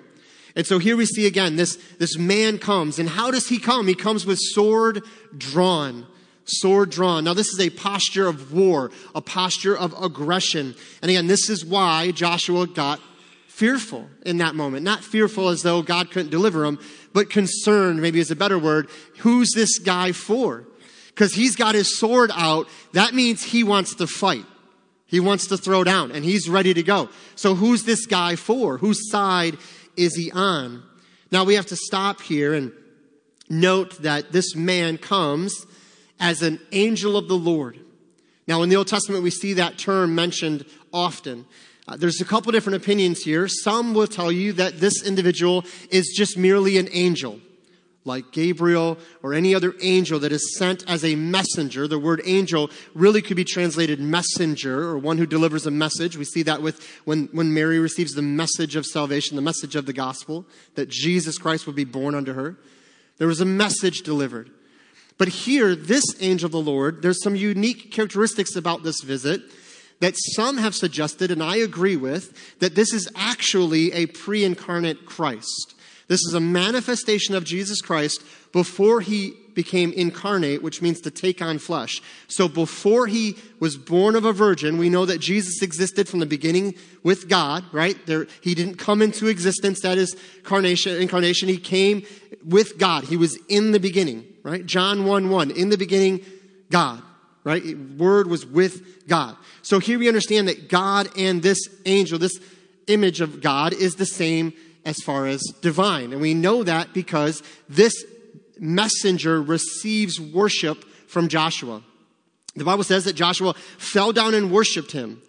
And 0.57 0.67
so 0.67 0.79
here 0.79 0.97
we 0.97 1.07
see 1.07 1.27
again 1.27 1.57
this, 1.57 1.77
this 1.99 2.17
man 2.17 2.59
comes. 2.59 2.99
And 2.99 3.09
how 3.09 3.31
does 3.31 3.49
he 3.49 3.59
come? 3.59 3.87
He 3.87 3.95
comes 3.95 4.25
with 4.25 4.39
sword 4.41 5.03
drawn. 5.37 6.07
Sword 6.45 6.91
drawn. 6.91 7.25
Now, 7.25 7.35
this 7.35 7.49
is 7.49 7.61
a 7.61 7.71
posture 7.71 8.29
of 8.29 8.53
war, 8.53 8.91
a 9.15 9.21
posture 9.21 9.77
of 9.77 9.95
aggression. 10.01 10.75
And 11.03 11.11
again, 11.11 11.27
this 11.27 11.49
is 11.49 11.65
why 11.65 12.11
Joshua 12.11 12.67
got 12.67 13.01
fearful 13.49 14.09
in 14.27 14.39
that 14.39 14.55
moment. 14.55 14.85
Not 14.85 15.03
fearful 15.03 15.49
as 15.49 15.63
though 15.63 15.81
God 15.81 16.11
couldn't 16.11 16.31
deliver 16.31 16.65
him, 16.65 16.79
but 17.13 17.31
concerned, 17.31 18.03
maybe 18.03 18.21
is 18.21 18.31
a 18.31 18.37
better 18.37 18.59
word. 18.59 18.89
Who's 19.21 19.53
this 19.55 19.79
guy 19.79 20.13
for? 20.13 20.67
Because 21.09 21.35
he's 21.35 21.57
got 21.57 21.75
his 21.75 21.99
sword 21.99 22.31
out. 22.35 22.69
That 22.93 23.15
means 23.15 23.43
he 23.43 23.65
wants 23.65 23.95
to 23.97 24.07
fight. 24.07 24.45
He 25.07 25.21
wants 25.21 25.47
to 25.47 25.57
throw 25.57 25.85
down 25.85 26.11
and 26.11 26.25
he's 26.25 26.49
ready 26.49 26.75
to 26.75 26.83
go. 26.83 27.09
So 27.37 27.55
who's 27.55 27.85
this 27.85 28.07
guy 28.07 28.35
for? 28.35 28.79
Whose 28.79 29.09
side 29.11 29.57
is 29.97 30.15
he 30.17 30.31
on? 30.31 30.83
Now 31.31 31.45
we 31.45 31.55
have 31.55 31.67
to 31.67 31.77
stop 31.77 32.21
here 32.21 32.55
and 32.55 32.73
note 33.49 34.03
that 34.03 34.33
this 34.33 34.55
man 34.55 34.99
comes 34.99 35.67
as 36.21 36.43
an 36.43 36.61
angel 36.73 37.17
of 37.17 37.29
the 37.29 37.37
Lord. 37.37 37.79
Now 38.47 38.63
in 38.63 38.69
the 38.69 38.77
Old 38.77 38.89
Testament, 38.89 39.23
we 39.23 39.31
see 39.31 39.55
that 39.55 39.79
term 39.79 40.15
mentioned 40.15 40.65
often. 40.93 41.47
Uh, 41.87 41.97
there's 41.97 42.21
a 42.21 42.25
couple 42.25 42.53
different 42.53 42.83
opinions 42.83 43.23
here. 43.23 43.47
Some 43.49 43.95
will 43.95 44.07
tell 44.07 44.33
you 44.33 44.53
that 44.55 44.81
this 44.81 45.03
individual 45.03 45.65
is 45.91 46.15
just 46.17 46.39
merely 46.39 46.79
an 46.79 46.89
angel 46.93 47.41
like 48.05 48.33
Gabriel 48.33 48.99
or 49.23 49.33
any 49.33 49.55
other 49.55 49.75
angel 49.81 50.19
that 50.21 50.33
is 50.33 50.57
sent 50.57 50.85
as 50.89 51.05
a 51.05 51.15
messenger. 51.15 51.89
The 51.89 51.99
word 51.99 52.21
angel 52.25 52.71
really 52.95 53.23
could 53.23 53.37
be 53.37 53.45
translated 53.45 54.01
messenger 54.01 54.83
or 54.83 54.99
one 54.99 55.19
who 55.19 55.27
delivers 55.27 55.67
a 55.67 55.71
message. 55.71 56.17
We 56.17 56.25
see 56.25 56.43
that 56.43 56.63
with 56.63 56.87
when, 57.05 57.29
when 57.33 57.55
Mary 57.55 57.79
receives 57.79 58.13
the 58.13 58.23
message 58.23 58.77
of 58.77 58.85
salvation, 58.85 59.37
the 59.37 59.43
message 59.43 59.75
of 59.75 59.87
the 59.87 59.93
gospel, 59.93 60.47
that 60.75 60.89
Jesus 60.89 61.39
Christ 61.39 61.67
would 61.67 61.77
be 61.77 61.85
born 61.85 62.15
unto 62.15 62.35
her. 62.35 62.57
There 63.19 63.29
was 63.29 63.41
a 63.41 63.47
message 63.47 64.03
delivered. 64.03 64.51
But 65.17 65.29
here, 65.29 65.77
this 65.77 66.05
angel 66.21 66.47
of 66.47 66.53
the 66.53 66.61
Lord, 66.61 67.03
there's 67.03 67.23
some 67.23 67.37
unique 67.37 67.93
characteristics 67.93 68.57
about 68.57 68.83
this 68.83 69.01
visit 69.01 69.43
that 70.01 70.15
some 70.17 70.59
have 70.59 70.75
suggested, 70.75 71.31
and 71.31 71.43
I 71.43 71.57
agree 71.57 71.97
with, 71.97 72.59
that 72.59 72.75
this 72.75 72.93
is 72.93 73.09
actually 73.15 73.93
a 73.93 74.07
pre 74.07 74.45
incarnate 74.45 75.07
Christ. 75.07 75.74
This 76.07 76.21
is 76.21 76.35
a 76.35 76.41
manifestation 76.41 77.35
of 77.35 77.45
Jesus 77.45 77.81
Christ 77.81 78.23
before 78.53 79.01
he 79.01 79.35
became 79.55 79.93
incarnate, 79.93 80.63
which 80.63 80.83
means 80.83 81.01
to 81.01 81.11
take 81.11 81.41
on 81.41 81.59
flesh. 81.59 82.03
So 82.29 82.49
before 82.49 83.07
he 83.07 83.37
was 83.61 83.77
born 83.77 84.17
of 84.17 84.25
a 84.25 84.33
virgin, 84.33 84.77
we 84.77 84.91
know 84.91 85.07
that 85.07 85.21
Jesus 85.21 85.63
existed 85.63 86.09
from 86.09 86.19
the 86.19 86.27
beginning 86.27 86.75
with 87.03 87.29
God, 87.29 87.65
right? 87.73 87.97
There, 88.07 88.27
he 88.41 88.55
didn't 88.55 88.77
come 88.77 89.01
into 89.01 89.29
existence. 89.29 89.81
That 89.81 89.97
is 89.97 90.17
incarnation, 90.39 91.01
incarnation. 91.01 91.49
He 91.49 91.57
came 91.57 92.05
with 92.45 92.79
God. 92.79 93.05
He 93.05 93.17
was 93.17 93.39
in 93.49 93.73
the 93.73 93.81
beginning, 93.81 94.27
right? 94.43 94.65
John 94.67 95.07
1 95.07 95.31
1. 95.31 95.51
In 95.53 95.71
the 95.71 95.79
beginning, 95.79 96.25
God, 96.71 97.03
right? 97.45 97.79
Word 97.97 98.27
was 98.27 98.45
with 98.45 99.07
God. 99.09 99.37
So 99.63 99.79
here 99.79 99.99
we 99.99 100.09
understand 100.09 100.49
that 100.49 100.69
God 100.69 101.09
and 101.17 101.43
this 101.43 101.59
angel, 101.87 102.19
this 102.19 102.39
image 102.87 103.21
of 103.21 103.41
God 103.41 103.73
is 103.73 103.95
the 103.95 104.07
same 104.07 104.53
as 104.85 104.99
far 104.99 105.27
as 105.27 105.43
divine. 105.61 106.13
And 106.13 106.21
we 106.21 106.35
know 106.35 106.63
that 106.63 106.93
because 106.93 107.43
this 107.69 107.95
messenger 108.59 109.43
receives 109.43 110.21
worship 110.21 110.85
from 111.09 111.29
Joshua. 111.29 111.83
The 112.57 112.65
Bible 112.65 112.85
says 112.85 113.05
that 113.05 113.15
Joshua 113.15 113.55
fell 113.79 114.13
down 114.13 114.35
and 114.35 114.51
worshiped 114.51 114.93
him. 114.93 115.23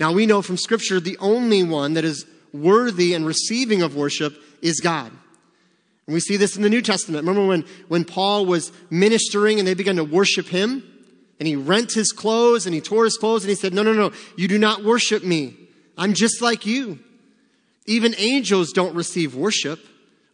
Now 0.00 0.12
we 0.12 0.26
know 0.26 0.42
from 0.42 0.56
scripture 0.56 1.00
the 1.00 1.18
only 1.18 1.62
one 1.62 1.94
that 1.94 2.04
is 2.04 2.26
worthy 2.52 3.14
and 3.14 3.26
receiving 3.26 3.82
of 3.82 3.94
worship 3.94 4.34
is 4.60 4.80
God. 4.80 5.12
And 6.06 6.14
we 6.14 6.20
see 6.20 6.36
this 6.36 6.56
in 6.56 6.62
the 6.62 6.68
New 6.68 6.82
Testament. 6.82 7.26
Remember 7.26 7.46
when, 7.46 7.64
when 7.88 8.04
Paul 8.04 8.46
was 8.46 8.72
ministering 8.90 9.58
and 9.58 9.66
they 9.66 9.74
began 9.74 9.96
to 9.96 10.04
worship 10.04 10.46
him? 10.46 10.82
And 11.38 11.48
he 11.48 11.56
rent 11.56 11.92
his 11.92 12.12
clothes 12.12 12.66
and 12.66 12.74
he 12.74 12.80
tore 12.80 13.04
his 13.04 13.16
clothes 13.16 13.42
and 13.42 13.50
he 13.50 13.56
said, 13.56 13.74
No, 13.74 13.82
no, 13.82 13.92
no, 13.92 14.12
you 14.36 14.46
do 14.46 14.58
not 14.58 14.84
worship 14.84 15.24
me. 15.24 15.56
I'm 15.96 16.14
just 16.14 16.42
like 16.42 16.66
you. 16.66 16.98
Even 17.86 18.14
angels 18.18 18.72
don't 18.72 18.94
receive 18.94 19.34
worship. 19.34 19.80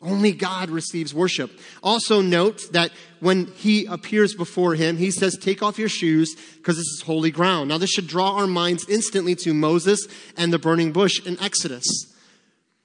Only 0.02 0.32
God 0.32 0.70
receives 0.70 1.12
worship. 1.12 1.50
Also 1.82 2.22
note 2.22 2.72
that 2.72 2.90
when 3.20 3.48
he 3.48 3.84
appears 3.84 4.34
before 4.34 4.74
him, 4.74 4.96
he 4.96 5.10
says, 5.10 5.36
take 5.36 5.62
off 5.62 5.78
your 5.78 5.90
shoes 5.90 6.34
because 6.56 6.76
this 6.76 6.86
is 6.86 7.02
holy 7.04 7.30
ground. 7.30 7.68
Now 7.68 7.76
this 7.76 7.90
should 7.90 8.06
draw 8.06 8.36
our 8.36 8.46
minds 8.46 8.88
instantly 8.88 9.34
to 9.36 9.52
Moses 9.52 10.06
and 10.38 10.52
the 10.52 10.58
burning 10.58 10.92
bush 10.92 11.24
in 11.26 11.38
Exodus. 11.38 11.84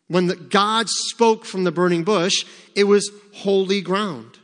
When 0.08 0.28
the, 0.28 0.36
God 0.36 0.90
spoke 0.90 1.46
from 1.46 1.64
the 1.64 1.72
burning 1.72 2.04
bush, 2.04 2.46
it 2.76 2.84
was 2.84 3.10
holy 3.34 3.82
ground. 3.82 4.40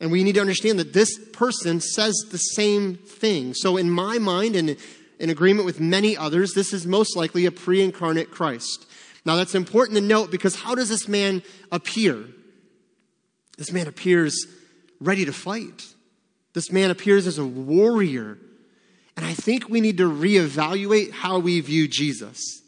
And 0.00 0.10
we 0.10 0.24
need 0.24 0.34
to 0.36 0.40
understand 0.40 0.78
that 0.78 0.92
this 0.92 1.18
person 1.32 1.80
says 1.80 2.14
the 2.30 2.38
same 2.38 2.96
thing. 2.96 3.54
So 3.54 3.76
in 3.76 3.90
my 3.90 4.18
mind 4.18 4.56
and 4.56 4.76
in 5.18 5.30
agreement 5.30 5.66
with 5.66 5.80
many 5.80 6.16
others, 6.16 6.52
this 6.54 6.72
is 6.72 6.86
most 6.86 7.16
likely 7.16 7.46
a 7.46 7.52
pre-incarnate 7.52 8.30
Christ. 8.30 8.86
Now 9.24 9.36
that's 9.36 9.54
important 9.54 9.96
to 9.96 10.04
note 10.04 10.30
because 10.30 10.54
how 10.54 10.74
does 10.74 10.88
this 10.88 11.08
man 11.08 11.42
appear? 11.72 12.24
This 13.56 13.72
man 13.72 13.86
appears 13.86 14.46
ready 15.00 15.24
to 15.24 15.32
fight. 15.32 15.86
This 16.52 16.70
man 16.70 16.90
appears 16.90 17.26
as 17.26 17.38
a 17.38 17.46
warrior. 17.46 18.38
And 19.16 19.24
I 19.24 19.32
think 19.34 19.68
we 19.68 19.80
need 19.80 19.98
to 19.98 20.10
reevaluate 20.10 21.12
how 21.12 21.38
we 21.38 21.60
view 21.60 21.88
Jesus. 21.88 22.62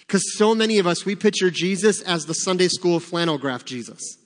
Because 0.00 0.36
so 0.36 0.54
many 0.54 0.78
of 0.78 0.86
us, 0.86 1.04
we 1.04 1.14
picture 1.14 1.50
Jesus 1.50 2.00
as 2.02 2.24
the 2.24 2.34
Sunday 2.34 2.68
school 2.68 2.98
flannel 2.98 3.38
graph 3.38 3.64
Jesus. 3.64 4.16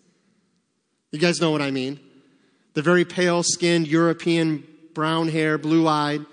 You 1.10 1.18
guys 1.18 1.40
know 1.40 1.50
what 1.50 1.60
I 1.60 1.70
mean? 1.70 2.00
The 2.74 2.82
very 2.82 3.04
pale 3.04 3.42
skinned, 3.42 3.86
European, 3.86 4.66
brown 4.94 5.28
hair, 5.28 5.58
blue 5.58 5.86
eyed, 5.86 6.24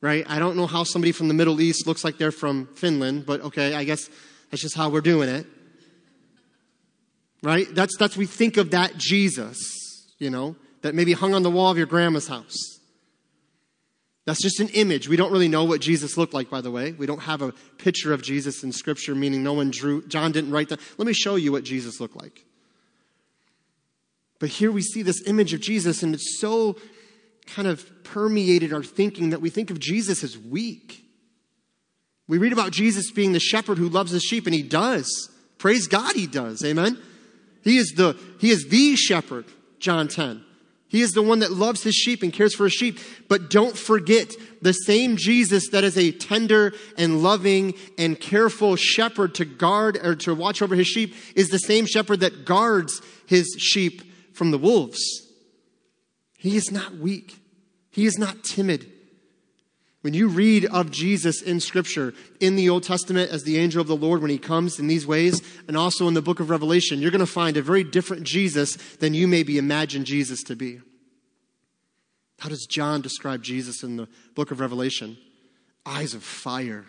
right? 0.00 0.24
I 0.28 0.38
don't 0.38 0.56
know 0.56 0.66
how 0.66 0.82
somebody 0.82 1.12
from 1.12 1.28
the 1.28 1.34
Middle 1.34 1.60
East 1.60 1.86
looks 1.86 2.02
like 2.02 2.18
they're 2.18 2.32
from 2.32 2.66
Finland, 2.74 3.26
but 3.26 3.40
okay, 3.42 3.74
I 3.74 3.84
guess 3.84 4.08
that's 4.50 4.62
just 4.62 4.76
how 4.76 4.90
we're 4.90 5.00
doing 5.00 5.28
it. 5.28 5.46
Right? 7.42 7.66
That's, 7.74 7.96
that's, 7.96 8.16
we 8.16 8.26
think 8.26 8.56
of 8.56 8.72
that 8.72 8.96
Jesus, 8.98 9.58
you 10.18 10.30
know, 10.30 10.56
that 10.82 10.94
maybe 10.94 11.12
hung 11.12 11.34
on 11.34 11.42
the 11.42 11.50
wall 11.50 11.70
of 11.70 11.78
your 11.78 11.86
grandma's 11.86 12.28
house. 12.28 12.78
That's 14.26 14.42
just 14.42 14.60
an 14.60 14.68
image. 14.68 15.08
We 15.08 15.16
don't 15.16 15.32
really 15.32 15.48
know 15.48 15.64
what 15.64 15.80
Jesus 15.80 16.16
looked 16.16 16.34
like, 16.34 16.50
by 16.50 16.60
the 16.60 16.70
way. 16.70 16.92
We 16.92 17.06
don't 17.06 17.20
have 17.20 17.40
a 17.42 17.52
picture 17.78 18.12
of 18.12 18.22
Jesus 18.22 18.62
in 18.62 18.72
Scripture, 18.72 19.14
meaning 19.14 19.42
no 19.42 19.54
one 19.54 19.70
drew, 19.70 20.06
John 20.06 20.32
didn't 20.32 20.50
write 20.50 20.68
that. 20.68 20.80
Let 20.98 21.06
me 21.06 21.14
show 21.14 21.36
you 21.36 21.52
what 21.52 21.64
Jesus 21.64 22.00
looked 22.00 22.16
like. 22.16 22.44
But 24.38 24.50
here 24.50 24.70
we 24.70 24.82
see 24.82 25.02
this 25.02 25.26
image 25.26 25.52
of 25.52 25.60
Jesus, 25.60 26.02
and 26.02 26.14
it's 26.14 26.38
so 26.40 26.76
kind 27.46 27.66
of 27.66 28.04
permeated 28.04 28.72
our 28.72 28.82
thinking 28.82 29.30
that 29.30 29.40
we 29.40 29.50
think 29.50 29.70
of 29.70 29.78
Jesus 29.78 30.22
as 30.22 30.36
weak. 30.36 31.04
We 32.30 32.38
read 32.38 32.52
about 32.52 32.70
Jesus 32.70 33.10
being 33.10 33.32
the 33.32 33.40
shepherd 33.40 33.76
who 33.76 33.88
loves 33.88 34.12
his 34.12 34.22
sheep, 34.22 34.46
and 34.46 34.54
he 34.54 34.62
does. 34.62 35.28
Praise 35.58 35.88
God, 35.88 36.14
he 36.14 36.28
does. 36.28 36.64
Amen. 36.64 36.96
He 37.64 37.76
is 37.76 37.94
the, 37.96 38.16
he 38.38 38.50
is 38.50 38.68
the 38.68 38.94
shepherd, 38.94 39.46
John 39.80 40.06
10. 40.06 40.44
He 40.86 41.00
is 41.00 41.10
the 41.10 41.22
one 41.22 41.40
that 41.40 41.50
loves 41.50 41.82
his 41.82 41.96
sheep 41.96 42.22
and 42.22 42.32
cares 42.32 42.54
for 42.54 42.64
his 42.64 42.72
sheep. 42.72 43.00
But 43.26 43.50
don't 43.50 43.76
forget 43.76 44.32
the 44.62 44.72
same 44.72 45.16
Jesus 45.16 45.70
that 45.70 45.82
is 45.82 45.98
a 45.98 46.12
tender 46.12 46.72
and 46.96 47.20
loving 47.20 47.74
and 47.98 48.18
careful 48.18 48.76
shepherd 48.76 49.34
to 49.34 49.44
guard 49.44 49.96
or 49.96 50.14
to 50.14 50.32
watch 50.32 50.62
over 50.62 50.76
his 50.76 50.86
sheep 50.86 51.16
is 51.34 51.48
the 51.48 51.58
same 51.58 51.84
shepherd 51.84 52.20
that 52.20 52.44
guards 52.44 53.02
his 53.26 53.56
sheep 53.58 54.02
from 54.36 54.52
the 54.52 54.58
wolves. 54.58 55.00
He 56.38 56.56
is 56.56 56.70
not 56.70 56.94
weak. 56.94 57.40
He 57.90 58.06
is 58.06 58.18
not 58.18 58.44
timid. 58.44 58.86
When 60.02 60.14
you 60.14 60.28
read 60.28 60.64
of 60.64 60.90
Jesus 60.90 61.42
in 61.42 61.60
Scripture, 61.60 62.14
in 62.40 62.56
the 62.56 62.70
Old 62.70 62.84
Testament 62.84 63.30
as 63.30 63.42
the 63.42 63.58
angel 63.58 63.82
of 63.82 63.86
the 63.86 63.96
Lord 63.96 64.22
when 64.22 64.30
he 64.30 64.38
comes 64.38 64.78
in 64.78 64.86
these 64.86 65.06
ways, 65.06 65.42
and 65.68 65.76
also 65.76 66.08
in 66.08 66.14
the 66.14 66.22
book 66.22 66.40
of 66.40 66.48
Revelation, 66.48 67.00
you're 67.00 67.10
going 67.10 67.20
to 67.20 67.26
find 67.26 67.58
a 67.58 67.62
very 67.62 67.84
different 67.84 68.22
Jesus 68.22 68.76
than 68.96 69.12
you 69.12 69.28
maybe 69.28 69.58
imagine 69.58 70.04
Jesus 70.06 70.42
to 70.44 70.56
be. 70.56 70.80
How 72.38 72.48
does 72.48 72.66
John 72.66 73.02
describe 73.02 73.42
Jesus 73.42 73.82
in 73.82 73.96
the 73.96 74.08
book 74.34 74.50
of 74.50 74.60
Revelation? 74.60 75.18
Eyes 75.84 76.14
of 76.14 76.22
fire. 76.22 76.86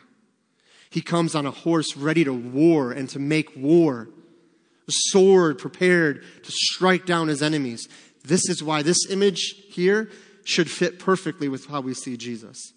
He 0.89 1.01
comes 1.01 1.35
on 1.35 1.45
a 1.45 1.51
horse 1.51 1.97
ready 1.97 2.23
to 2.23 2.33
war 2.33 2.93
and 2.93 3.09
to 3.09 3.19
make 3.19 3.57
war, 3.57 4.07
a 4.87 4.91
sword 4.91 5.57
prepared 5.57 6.23
to 6.43 6.51
strike 6.51 7.05
down 7.05 7.27
his 7.27 7.41
enemies. 7.41 7.89
This 8.23 8.47
is 8.47 8.63
why 8.63 8.83
this 8.83 9.09
image 9.09 9.55
here 9.69 10.09
should 10.45 10.71
fit 10.71 10.97
perfectly 10.97 11.49
with 11.49 11.65
how 11.65 11.81
we 11.81 11.93
see 11.93 12.15
Jesus 12.15 12.71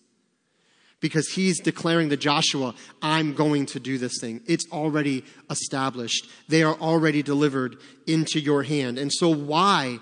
because 1.05 1.29
he's 1.29 1.61
declaring 1.61 2.09
to 2.09 2.17
Joshua, 2.17 2.75
I'm 3.03 3.35
going 3.35 3.67
to 3.67 3.79
do 3.79 3.99
this 3.99 4.19
thing. 4.23 4.41
It's 4.47 4.65
already 4.73 5.23
established. 5.51 6.27
They 6.49 6.63
are 6.63 6.77
already 6.77 7.23
delivered 7.23 7.77
into 8.07 8.41
your 8.41 8.63
hand. 8.63 8.97
And 8.97 9.13
so, 9.13 9.29
why 9.29 9.99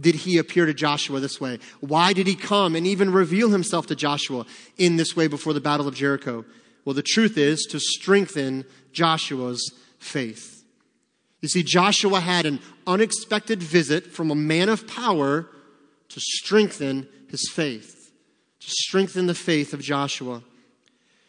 did 0.00 0.16
he 0.16 0.38
appear 0.38 0.66
to 0.66 0.74
Joshua 0.74 1.20
this 1.20 1.40
way? 1.40 1.60
Why 1.78 2.12
did 2.12 2.26
he 2.26 2.34
come 2.34 2.74
and 2.74 2.84
even 2.84 3.12
reveal 3.12 3.50
himself 3.50 3.86
to 3.86 3.94
Joshua 3.94 4.44
in 4.76 4.96
this 4.96 5.14
way 5.14 5.28
before 5.28 5.52
the 5.52 5.60
Battle 5.60 5.86
of 5.86 5.94
Jericho? 5.94 6.44
Well, 6.84 6.94
the 6.94 7.04
truth 7.04 7.38
is 7.38 7.64
to 7.70 7.78
strengthen 7.78 8.64
Joshua's 8.90 9.72
faith. 10.00 10.64
You 11.42 11.48
see, 11.48 11.62
Joshua 11.62 12.18
had 12.18 12.44
an 12.44 12.58
unexpected 12.88 13.62
visit 13.62 14.08
from 14.08 14.32
a 14.32 14.34
man 14.34 14.68
of 14.68 14.88
power 14.88 15.46
to 16.08 16.20
strengthen 16.20 17.06
his 17.28 17.48
faith, 17.52 17.99
strengthen 18.60 19.26
the 19.26 19.34
faith 19.34 19.72
of 19.72 19.80
Joshua. 19.80 20.42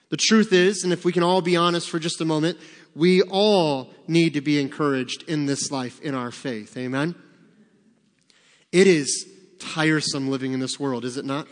The 0.09 0.17
truth 0.17 0.51
is, 0.51 0.83
and 0.83 0.91
if 0.91 1.05
we 1.05 1.13
can 1.13 1.23
all 1.23 1.41
be 1.41 1.55
honest 1.55 1.89
for 1.89 1.97
just 1.97 2.19
a 2.19 2.25
moment, 2.25 2.57
we 2.93 3.21
all 3.21 3.89
need 4.07 4.33
to 4.33 4.41
be 4.41 4.59
encouraged 4.59 5.23
in 5.27 5.45
this 5.45 5.71
life 5.71 6.01
in 6.01 6.13
our 6.13 6.31
faith. 6.31 6.75
Amen? 6.75 7.15
It 8.71 8.87
is 8.87 9.25
tiresome 9.59 10.29
living 10.29 10.53
in 10.53 10.59
this 10.59 10.79
world, 10.79 11.05
is 11.05 11.17
it 11.17 11.25
not? 11.25 11.47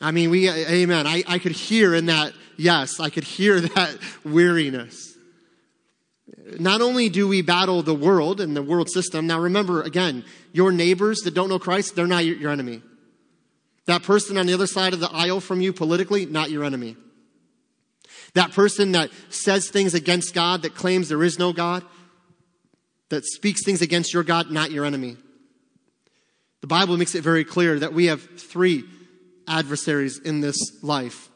I 0.00 0.10
mean, 0.10 0.30
we, 0.30 0.50
amen. 0.50 1.06
I, 1.06 1.22
I 1.28 1.38
could 1.38 1.52
hear 1.52 1.94
in 1.94 2.06
that, 2.06 2.32
yes, 2.56 2.98
I 2.98 3.10
could 3.10 3.24
hear 3.24 3.60
that 3.60 3.98
weariness. 4.24 5.16
Not 6.58 6.80
only 6.80 7.08
do 7.08 7.28
we 7.28 7.42
battle 7.42 7.82
the 7.82 7.94
world 7.94 8.40
and 8.40 8.56
the 8.56 8.62
world 8.62 8.90
system, 8.90 9.26
now 9.26 9.38
remember, 9.38 9.82
again, 9.82 10.24
your 10.52 10.72
neighbors 10.72 11.20
that 11.20 11.34
don't 11.34 11.48
know 11.48 11.58
Christ, 11.58 11.94
they're 11.94 12.06
not 12.06 12.24
your, 12.24 12.36
your 12.36 12.50
enemy. 12.50 12.82
That 13.86 14.02
person 14.02 14.36
on 14.36 14.46
the 14.46 14.54
other 14.54 14.66
side 14.66 14.92
of 14.92 15.00
the 15.00 15.10
aisle 15.10 15.40
from 15.40 15.60
you 15.60 15.72
politically, 15.72 16.26
not 16.26 16.50
your 16.50 16.64
enemy. 16.64 16.96
That 18.34 18.52
person 18.52 18.92
that 18.92 19.10
says 19.28 19.68
things 19.68 19.94
against 19.94 20.34
God, 20.34 20.62
that 20.62 20.74
claims 20.74 21.08
there 21.08 21.22
is 21.22 21.38
no 21.38 21.52
God, 21.52 21.84
that 23.10 23.24
speaks 23.24 23.64
things 23.64 23.82
against 23.82 24.14
your 24.14 24.22
God, 24.22 24.50
not 24.50 24.70
your 24.70 24.84
enemy. 24.84 25.16
The 26.60 26.66
Bible 26.66 26.96
makes 26.96 27.14
it 27.14 27.22
very 27.22 27.44
clear 27.44 27.78
that 27.78 27.92
we 27.92 28.06
have 28.06 28.22
three 28.40 28.84
adversaries 29.46 30.18
in 30.18 30.40
this 30.40 30.56
life 30.82 31.28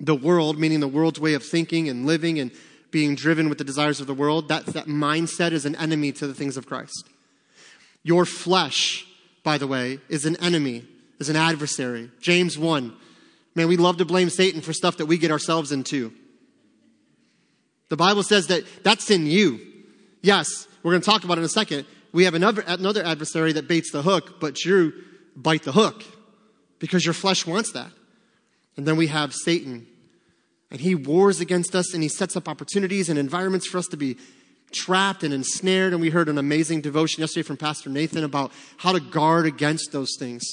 the 0.00 0.14
world, 0.14 0.58
meaning 0.58 0.80
the 0.80 0.88
world's 0.88 1.20
way 1.20 1.34
of 1.34 1.44
thinking 1.44 1.88
and 1.88 2.06
living 2.06 2.40
and 2.40 2.50
being 2.90 3.14
driven 3.14 3.48
with 3.48 3.58
the 3.58 3.64
desires 3.64 4.00
of 4.00 4.06
the 4.06 4.14
world, 4.14 4.48
that, 4.48 4.66
that 4.66 4.86
mindset 4.86 5.52
is 5.52 5.66
an 5.66 5.76
enemy 5.76 6.10
to 6.10 6.26
the 6.26 6.34
things 6.34 6.56
of 6.56 6.66
Christ. 6.66 7.08
Your 8.02 8.24
flesh, 8.24 9.06
by 9.44 9.58
the 9.58 9.66
way, 9.66 10.00
is 10.08 10.24
an 10.24 10.36
enemy, 10.36 10.86
is 11.20 11.28
an 11.28 11.36
adversary. 11.36 12.10
James 12.20 12.58
1. 12.58 12.96
Man, 13.54 13.68
we 13.68 13.76
love 13.76 13.98
to 13.98 14.04
blame 14.04 14.30
Satan 14.30 14.60
for 14.60 14.72
stuff 14.72 14.96
that 14.96 15.06
we 15.06 15.18
get 15.18 15.30
ourselves 15.30 15.70
into. 15.70 16.12
The 17.88 17.96
Bible 17.96 18.22
says 18.22 18.48
that 18.48 18.64
that's 18.82 19.10
in 19.10 19.26
you. 19.26 19.60
Yes, 20.22 20.66
we're 20.82 20.92
going 20.92 21.02
to 21.02 21.10
talk 21.10 21.24
about 21.24 21.38
it 21.38 21.40
in 21.40 21.44
a 21.44 21.48
second. 21.48 21.86
We 22.12 22.24
have 22.24 22.34
another, 22.34 22.64
another 22.66 23.04
adversary 23.04 23.52
that 23.52 23.68
baits 23.68 23.92
the 23.92 24.02
hook, 24.02 24.40
but 24.40 24.64
you 24.64 24.92
bite 25.36 25.62
the 25.62 25.72
hook 25.72 26.02
because 26.78 27.04
your 27.04 27.14
flesh 27.14 27.46
wants 27.46 27.72
that. 27.72 27.90
And 28.76 28.86
then 28.86 28.96
we 28.96 29.08
have 29.08 29.34
Satan. 29.34 29.86
And 30.70 30.80
he 30.80 30.94
wars 30.94 31.40
against 31.40 31.74
us 31.74 31.92
and 31.94 32.02
he 32.02 32.08
sets 32.08 32.36
up 32.36 32.48
opportunities 32.48 33.08
and 33.08 33.18
environments 33.18 33.66
for 33.66 33.78
us 33.78 33.86
to 33.88 33.96
be 33.96 34.16
trapped 34.72 35.24
and 35.24 35.34
ensnared. 35.34 35.92
And 35.92 36.00
we 36.00 36.10
heard 36.10 36.28
an 36.28 36.38
amazing 36.38 36.80
devotion 36.80 37.20
yesterday 37.20 37.42
from 37.42 37.56
Pastor 37.56 37.90
Nathan 37.90 38.24
about 38.24 38.52
how 38.78 38.92
to 38.92 39.00
guard 39.00 39.46
against 39.46 39.92
those 39.92 40.16
things, 40.18 40.44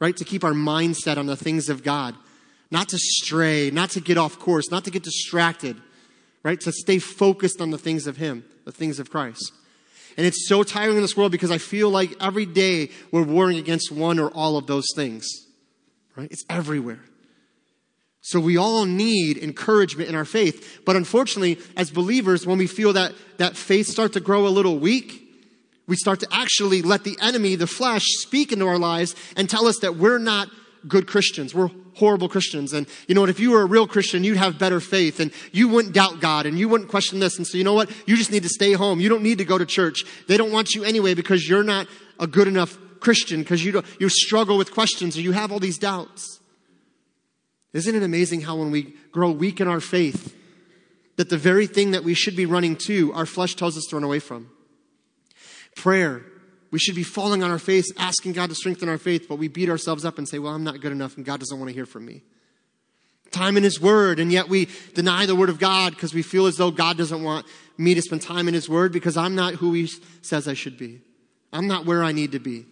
right? 0.00 0.16
To 0.16 0.24
keep 0.24 0.42
our 0.42 0.52
mindset 0.52 1.18
on 1.18 1.26
the 1.26 1.36
things 1.36 1.68
of 1.68 1.82
God, 1.82 2.14
not 2.70 2.88
to 2.88 2.98
stray, 2.98 3.70
not 3.70 3.90
to 3.90 4.00
get 4.00 4.18
off 4.18 4.38
course, 4.38 4.70
not 4.70 4.84
to 4.84 4.90
get 4.90 5.02
distracted, 5.02 5.76
right? 6.42 6.60
To 6.62 6.72
stay 6.72 6.98
focused 6.98 7.60
on 7.60 7.70
the 7.70 7.78
things 7.78 8.06
of 8.06 8.16
Him, 8.16 8.44
the 8.64 8.72
things 8.72 8.98
of 8.98 9.10
Christ. 9.10 9.52
And 10.16 10.26
it's 10.26 10.48
so 10.48 10.62
tiring 10.62 10.96
in 10.96 11.02
this 11.02 11.16
world 11.16 11.32
because 11.32 11.50
I 11.50 11.58
feel 11.58 11.90
like 11.90 12.14
every 12.20 12.46
day 12.46 12.90
we're 13.12 13.22
warring 13.22 13.58
against 13.58 13.92
one 13.92 14.18
or 14.18 14.28
all 14.30 14.56
of 14.56 14.66
those 14.66 14.86
things, 14.96 15.26
right? 16.16 16.30
It's 16.30 16.44
everywhere. 16.48 17.00
So 18.22 18.38
we 18.38 18.56
all 18.56 18.84
need 18.84 19.38
encouragement 19.38 20.08
in 20.08 20.14
our 20.14 20.24
faith. 20.24 20.80
But 20.84 20.96
unfortunately, 20.96 21.58
as 21.76 21.90
believers, 21.90 22.46
when 22.46 22.58
we 22.58 22.66
feel 22.66 22.92
that, 22.92 23.12
that 23.38 23.56
faith 23.56 23.86
start 23.86 24.12
to 24.14 24.20
grow 24.20 24.46
a 24.46 24.48
little 24.48 24.78
weak, 24.78 25.29
we 25.90 25.96
start 25.96 26.20
to 26.20 26.28
actually 26.30 26.82
let 26.82 27.02
the 27.02 27.18
enemy, 27.20 27.56
the 27.56 27.66
flesh, 27.66 28.04
speak 28.20 28.52
into 28.52 28.64
our 28.68 28.78
lives 28.78 29.16
and 29.34 29.50
tell 29.50 29.66
us 29.66 29.80
that 29.80 29.96
we're 29.96 30.18
not 30.18 30.48
good 30.86 31.08
Christians. 31.08 31.52
We're 31.52 31.68
horrible 31.94 32.28
Christians. 32.28 32.72
And 32.72 32.86
you 33.08 33.14
know 33.16 33.22
what? 33.22 33.28
If 33.28 33.40
you 33.40 33.50
were 33.50 33.62
a 33.62 33.66
real 33.66 33.88
Christian, 33.88 34.22
you'd 34.22 34.36
have 34.36 34.56
better 34.56 34.78
faith 34.78 35.18
and 35.18 35.32
you 35.50 35.66
wouldn't 35.66 35.92
doubt 35.92 36.20
God 36.20 36.46
and 36.46 36.56
you 36.56 36.68
wouldn't 36.68 36.90
question 36.90 37.18
this. 37.18 37.38
And 37.38 37.46
so 37.46 37.58
you 37.58 37.64
know 37.64 37.74
what? 37.74 37.90
You 38.06 38.16
just 38.16 38.30
need 38.30 38.44
to 38.44 38.48
stay 38.48 38.72
home. 38.74 39.00
You 39.00 39.08
don't 39.08 39.24
need 39.24 39.38
to 39.38 39.44
go 39.44 39.58
to 39.58 39.66
church. 39.66 40.04
They 40.28 40.36
don't 40.36 40.52
want 40.52 40.76
you 40.76 40.84
anyway 40.84 41.14
because 41.14 41.48
you're 41.48 41.64
not 41.64 41.88
a 42.20 42.28
good 42.28 42.46
enough 42.46 42.78
Christian 43.00 43.40
because 43.40 43.64
you, 43.64 43.82
you 43.98 44.08
struggle 44.08 44.56
with 44.56 44.70
questions 44.70 45.16
or 45.16 45.22
you 45.22 45.32
have 45.32 45.50
all 45.50 45.58
these 45.58 45.76
doubts. 45.76 46.38
Isn't 47.72 47.96
it 47.96 48.04
amazing 48.04 48.42
how 48.42 48.54
when 48.54 48.70
we 48.70 48.94
grow 49.10 49.32
weak 49.32 49.60
in 49.60 49.66
our 49.66 49.80
faith, 49.80 50.36
that 51.16 51.30
the 51.30 51.36
very 51.36 51.66
thing 51.66 51.90
that 51.90 52.04
we 52.04 52.14
should 52.14 52.36
be 52.36 52.46
running 52.46 52.76
to, 52.86 53.12
our 53.12 53.26
flesh 53.26 53.56
tells 53.56 53.76
us 53.76 53.86
to 53.90 53.96
run 53.96 54.04
away 54.04 54.20
from? 54.20 54.50
Prayer. 55.76 56.22
We 56.70 56.78
should 56.78 56.94
be 56.94 57.02
falling 57.02 57.42
on 57.42 57.50
our 57.50 57.58
face, 57.58 57.92
asking 57.96 58.32
God 58.32 58.48
to 58.50 58.54
strengthen 58.54 58.88
our 58.88 58.98
faith, 58.98 59.26
but 59.28 59.36
we 59.36 59.48
beat 59.48 59.68
ourselves 59.68 60.04
up 60.04 60.18
and 60.18 60.28
say, 60.28 60.38
Well, 60.38 60.54
I'm 60.54 60.64
not 60.64 60.80
good 60.80 60.92
enough, 60.92 61.16
and 61.16 61.26
God 61.26 61.40
doesn't 61.40 61.58
want 61.58 61.68
to 61.68 61.74
hear 61.74 61.86
from 61.86 62.06
me. 62.06 62.22
Time 63.30 63.56
in 63.56 63.62
His 63.62 63.80
Word, 63.80 64.18
and 64.18 64.32
yet 64.32 64.48
we 64.48 64.68
deny 64.94 65.26
the 65.26 65.36
Word 65.36 65.48
of 65.48 65.58
God 65.58 65.94
because 65.94 66.14
we 66.14 66.22
feel 66.22 66.46
as 66.46 66.56
though 66.56 66.70
God 66.70 66.96
doesn't 66.96 67.22
want 67.22 67.46
me 67.78 67.94
to 67.94 68.02
spend 68.02 68.22
time 68.22 68.48
in 68.48 68.54
His 68.54 68.68
Word 68.68 68.92
because 68.92 69.16
I'm 69.16 69.34
not 69.34 69.54
who 69.54 69.72
He 69.72 69.88
says 70.22 70.46
I 70.46 70.54
should 70.54 70.78
be. 70.78 71.00
I'm 71.52 71.66
not 71.66 71.86
where 71.86 72.02
I 72.04 72.12
need 72.12 72.32
to 72.32 72.38
be. 72.38 72.66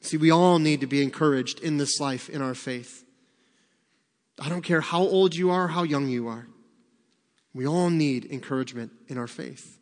See, 0.00 0.16
we 0.16 0.30
all 0.30 0.58
need 0.58 0.80
to 0.80 0.86
be 0.86 1.02
encouraged 1.02 1.60
in 1.60 1.76
this 1.76 1.98
life 2.00 2.28
in 2.28 2.40
our 2.40 2.54
faith. 2.54 3.04
I 4.38 4.48
don't 4.48 4.62
care 4.62 4.80
how 4.80 5.00
old 5.00 5.34
you 5.34 5.50
are, 5.50 5.68
how 5.68 5.82
young 5.82 6.08
you 6.08 6.28
are. 6.28 6.46
We 7.52 7.66
all 7.66 7.90
need 7.90 8.26
encouragement 8.26 8.92
in 9.08 9.18
our 9.18 9.26
faith. 9.26 9.77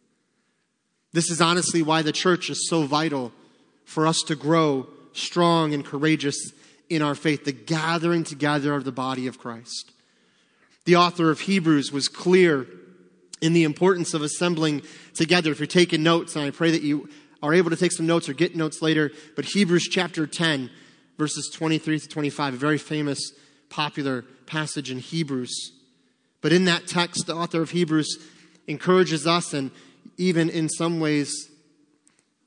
This 1.17 1.31
is 1.31 1.41
honestly 1.41 1.81
why 1.81 2.03
the 2.03 2.13
church 2.13 2.51
is 2.51 2.69
so 2.69 2.83
vital 2.83 3.33
for 3.87 4.07
us 4.07 4.21
to 4.27 4.37
grow 4.37 4.87
strong 5.15 5.73
and 5.73 5.83
courageous 5.83 6.53
in 6.91 7.01
our 7.01 7.15
faith, 7.15 7.47
the 7.47 7.53
gathering 7.53 8.23
together 8.23 8.75
of 8.75 8.85
the 8.85 8.93
body 8.93 9.27
of 9.27 9.39
Christ. 9.39 9.93
The 10.85 10.97
author 10.97 11.31
of 11.31 11.41
Hebrews 11.41 11.91
was 11.91 12.09
clear 12.09 12.67
in 13.41 13.55
the 13.55 13.65
importance 13.65 14.13
of 14.13 14.21
assembling 14.21 14.83
together. 15.15 15.51
If 15.51 15.59
you're 15.59 15.67
taking 15.67 16.03
notes, 16.03 16.37
and 16.37 16.45
I 16.45 16.51
pray 16.51 16.71
that 16.73 16.83
you 16.83 17.09
are 17.43 17.55
able 17.55 17.71
to 17.71 17.77
take 17.77 17.93
some 17.93 18.07
notes 18.07 18.29
or 18.29 18.35
get 18.35 18.55
notes 18.55 18.83
later. 18.83 19.11
But 19.37 19.47
Hebrews 19.47 19.89
chapter 19.91 20.27
10, 20.27 20.69
verses 21.17 21.51
23 21.51 21.99
to 21.99 22.09
25, 22.09 22.53
a 22.53 22.57
very 22.59 22.77
famous, 22.77 23.33
popular 23.71 24.27
passage 24.45 24.91
in 24.91 24.99
Hebrews. 24.99 25.73
But 26.43 26.53
in 26.53 26.67
that 26.67 26.87
text, 26.87 27.27
the 27.27 27.37
author 27.37 27.63
of 27.63 27.71
Hebrews 27.71 28.19
encourages 28.67 29.27
us 29.27 29.55
and 29.55 29.71
even 30.17 30.49
in 30.49 30.69
some 30.69 31.01
ways 31.01 31.51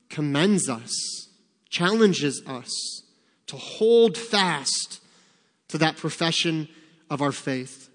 commends 0.08 0.68
us, 0.68 1.28
challenges 1.68 2.42
us 2.46 3.02
to 3.46 3.56
hold 3.56 4.16
fast 4.16 5.00
to 5.68 5.78
that 5.78 5.96
profession 5.96 6.68
of 7.08 7.22
our 7.22 7.32
faith, 7.32 7.88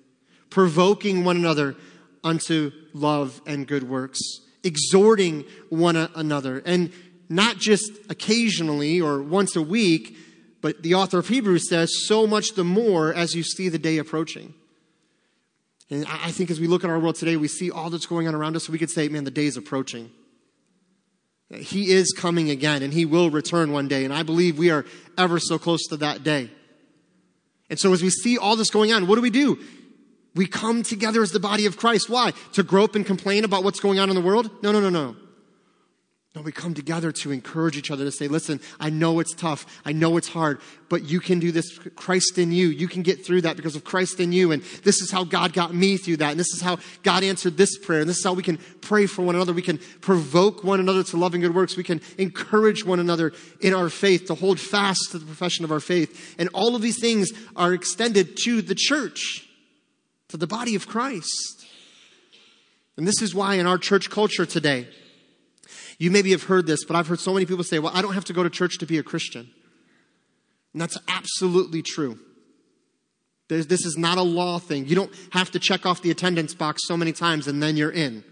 provoking 0.50 1.24
one 1.24 1.38
another 1.38 1.76
unto 2.24 2.72
love 2.94 3.42
and 3.46 3.68
good 3.68 3.84
works 3.84 4.20
exhorting 4.66 5.46
one 5.70 5.96
another. 5.96 6.62
And 6.66 6.92
not 7.30 7.58
just 7.58 7.92
occasionally 8.10 9.00
or 9.00 9.22
once 9.22 9.56
a 9.56 9.62
week, 9.62 10.18
but 10.62 10.82
the 10.84 10.96
author 10.96 11.20
of 11.20 11.28
Hebrews 11.28 11.70
says, 11.70 12.08
so 12.08 12.28
much 12.28 12.56
the 12.56 12.64
more 12.64 13.14
as 13.14 13.36
you 13.36 13.44
see 13.44 13.70
the 13.70 13.78
day 13.78 13.98
approaching. 13.98 14.54
And 15.90 16.06
I 16.08 16.32
think 16.32 16.50
as 16.50 16.60
we 16.60 16.68
look 16.68 16.84
at 16.84 16.90
our 16.90 17.00
world 17.00 17.16
today, 17.16 17.38
we 17.38 17.48
see 17.48 17.70
all 17.70 17.90
that's 17.90 18.08
going 18.08 18.28
on 18.28 18.34
around 18.34 18.56
us, 18.56 18.66
so 18.66 18.72
we 18.72 18.80
could 18.80 18.90
say, 18.90 19.08
man, 19.08 19.24
the 19.24 19.32
day 19.32 19.46
is 19.46 19.56
approaching. 19.56 20.10
He 21.54 21.92
is 21.92 22.12
coming 22.12 22.50
again, 22.50 22.82
and 22.82 22.92
he 22.92 23.06
will 23.06 23.30
return 23.30 23.72
one 23.72 23.88
day. 23.88 24.04
And 24.04 24.14
I 24.14 24.24
believe 24.24 24.58
we 24.58 24.72
are 24.72 24.84
ever 25.18 25.40
so 25.40 25.60
close 25.60 25.86
to 25.88 25.98
that 25.98 26.24
day. 26.24 26.50
And 27.70 27.80
so 27.80 27.94
as 27.94 28.02
we 28.02 28.10
see 28.10 28.38
all 28.38 28.56
this 28.56 28.72
going 28.72 28.92
on, 28.92 29.08
what 29.08 29.16
do 29.16 29.22
we 29.22 29.30
do? 29.30 29.60
We 30.34 30.48
come 30.48 30.84
together 30.84 31.22
as 31.22 31.32
the 31.32 31.40
body 31.40 31.66
of 31.66 31.78
Christ. 31.78 32.10
Why? 32.10 32.34
To 32.54 32.64
grope 32.64 32.96
and 32.96 33.06
complain 33.06 33.44
about 33.44 33.64
what's 33.64 33.80
going 33.80 34.00
on 34.00 34.10
in 34.10 34.16
the 34.16 34.22
world? 34.22 34.50
No, 34.64 34.72
no, 34.72 34.82
no, 34.82 34.90
no. 34.90 35.16
No, 36.36 36.42
we 36.42 36.52
come 36.52 36.74
together 36.74 37.14
to 37.14 37.32
encourage 37.32 37.78
each 37.78 37.90
other 37.90 38.04
to 38.04 38.12
say, 38.12 38.28
listen, 38.28 38.60
I 38.78 38.90
know 38.90 39.22
it's 39.22 39.34
tough. 39.34 39.66
I 39.86 39.94
know 39.94 40.18
it's 40.18 40.28
hard, 40.28 40.60
but 40.90 41.06
you 41.06 41.22
can 41.22 41.40
do 41.40 41.54
this. 41.54 41.78
Christ 41.96 42.38
in 42.38 42.52
you. 42.52 42.68
You 42.68 42.90
can 42.90 43.04
get 43.04 43.26
through 43.26 43.42
that 43.42 43.56
because 43.56 43.78
of 43.78 43.86
Christ 43.86 44.20
in 44.20 44.34
you. 44.34 44.52
And 44.52 44.62
this 44.84 45.02
is 45.02 45.10
how 45.10 45.24
God 45.24 45.54
got 45.54 45.74
me 45.74 45.96
through 45.96 46.18
that. 46.18 46.32
And 46.32 46.40
this 46.40 46.54
is 46.54 46.62
how 46.62 46.80
God 47.04 47.24
answered 47.24 47.56
this 47.56 47.78
prayer. 47.78 48.02
And 48.02 48.10
this 48.10 48.18
is 48.18 48.24
how 48.26 48.34
we 48.34 48.44
can 48.44 48.58
pray 48.82 49.06
for 49.06 49.22
one 49.22 49.36
another. 49.36 49.54
We 49.54 49.62
can 49.62 49.80
provoke 50.02 50.62
one 50.62 50.82
another 50.82 51.04
to 51.04 51.18
loving 51.18 51.40
good 51.40 51.56
works. 51.56 51.78
We 51.78 51.84
can 51.86 52.02
encourage 52.18 52.86
one 52.86 53.00
another 53.00 53.32
in 53.62 53.74
our 53.74 53.90
faith 53.90 54.26
to 54.26 54.36
hold 54.36 54.60
fast 54.60 55.12
to 55.12 55.20
the 55.20 55.26
profession 55.26 55.64
of 55.64 55.72
our 55.72 55.80
faith. 55.80 56.36
And 56.38 56.50
all 56.54 56.76
of 56.76 56.82
these 56.82 57.00
things 57.00 57.32
are 57.56 57.74
extended 57.74 58.36
to 58.44 58.62
the 58.62 58.76
church 58.76 59.48
to 60.28 60.36
the 60.36 60.48
body 60.48 60.76
of 60.76 60.86
Christ. 60.86 61.66
And 62.98 63.08
this 63.08 63.22
is 63.22 63.34
why 63.34 63.56
in 63.56 63.68
our 63.68 63.78
church 63.78 64.10
culture 64.10 64.46
today, 64.46 64.88
you 65.98 66.12
maybe 66.12 66.32
have 66.32 66.44
heard 66.44 66.68
this, 66.68 66.84
but 66.84 66.96
I've 66.96 67.08
heard 67.08 67.20
so 67.20 67.34
many 67.34 67.46
people 67.46 67.64
say, 67.64 67.80
well, 67.80 67.92
I 67.96 68.02
don't 68.02 68.14
have 68.14 68.26
to 68.26 68.34
go 68.34 68.44
to 68.44 68.50
church 68.50 68.78
to 68.80 68.86
be 68.86 68.98
a 68.98 69.04
Christian. 69.04 69.50
And 70.74 70.82
that's 70.82 70.98
absolutely 71.08 71.82
true. 71.82 72.20
There's, 73.48 73.68
this 73.68 73.86
is 73.86 73.98
not 73.98 74.18
a 74.18 74.24
law 74.24 74.60
thing. 74.60 74.88
You 74.88 74.96
don't 74.96 75.12
have 75.32 75.52
to 75.52 75.60
check 75.60 75.86
off 75.86 76.02
the 76.02 76.12
attendance 76.12 76.54
box 76.54 76.82
so 76.86 76.98
many 76.98 77.14
times 77.14 77.48
and 77.48 77.62
then 77.62 77.78
you're 77.78 77.92
in. 77.92 78.24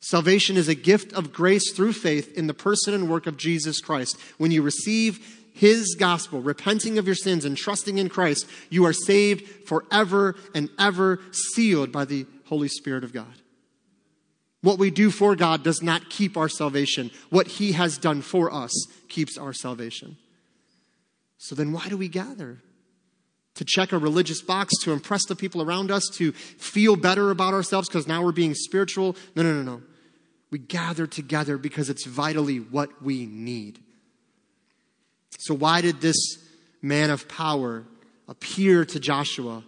Salvation 0.00 0.56
is 0.56 0.68
a 0.68 0.74
gift 0.74 1.12
of 1.12 1.32
grace 1.32 1.72
through 1.72 1.92
faith 1.92 2.36
in 2.36 2.46
the 2.46 2.54
person 2.54 2.94
and 2.94 3.08
work 3.08 3.26
of 3.26 3.36
Jesus 3.36 3.80
Christ. 3.80 4.18
When 4.38 4.50
you 4.50 4.62
receive 4.62 5.40
his 5.52 5.94
gospel, 5.98 6.40
repenting 6.40 6.96
of 6.98 7.06
your 7.06 7.14
sins 7.14 7.44
and 7.44 7.56
trusting 7.56 7.98
in 7.98 8.08
Christ, 8.08 8.46
you 8.70 8.86
are 8.86 8.94
saved 8.94 9.66
forever 9.66 10.36
and 10.54 10.70
ever, 10.78 11.20
sealed 11.32 11.92
by 11.92 12.06
the 12.06 12.26
Holy 12.46 12.68
Spirit 12.68 13.04
of 13.04 13.12
God. 13.12 13.26
What 14.62 14.78
we 14.78 14.90
do 14.90 15.10
for 15.10 15.34
God 15.36 15.62
does 15.62 15.82
not 15.82 16.10
keep 16.10 16.36
our 16.36 16.48
salvation. 16.48 17.10
What 17.30 17.46
he 17.46 17.72
has 17.72 17.96
done 17.96 18.20
for 18.20 18.52
us 18.52 18.72
keeps 19.08 19.38
our 19.38 19.52
salvation. 19.52 20.16
So 21.38 21.54
then 21.54 21.72
why 21.72 21.88
do 21.88 21.96
we 21.96 22.08
gather? 22.08 22.58
To 23.54 23.64
check 23.64 23.92
a 23.92 23.98
religious 23.98 24.42
box, 24.42 24.72
to 24.82 24.92
impress 24.92 25.24
the 25.26 25.36
people 25.36 25.62
around 25.62 25.90
us, 25.90 26.08
to 26.14 26.32
feel 26.32 26.96
better 26.96 27.30
about 27.30 27.54
ourselves 27.54 27.88
because 27.88 28.06
now 28.06 28.22
we're 28.22 28.32
being 28.32 28.54
spiritual? 28.54 29.16
No, 29.34 29.42
no, 29.42 29.54
no, 29.54 29.62
no. 29.62 29.82
We 30.50 30.58
gather 30.58 31.06
together 31.06 31.56
because 31.56 31.88
it's 31.88 32.06
vitally 32.06 32.58
what 32.58 33.02
we 33.02 33.26
need. 33.26 33.80
So, 35.38 35.54
why 35.54 35.80
did 35.80 36.00
this 36.00 36.38
man 36.82 37.10
of 37.10 37.28
power 37.28 37.84
appear 38.28 38.84
to 38.84 39.00
Joshua 39.00 39.64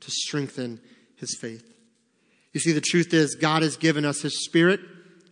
to 0.00 0.10
strengthen 0.10 0.80
his 1.16 1.36
faith? 1.40 1.75
You 2.56 2.60
see, 2.60 2.72
the 2.72 2.80
truth 2.80 3.12
is, 3.12 3.34
God 3.34 3.60
has 3.60 3.76
given 3.76 4.06
us 4.06 4.22
His 4.22 4.46
Spirit, 4.46 4.80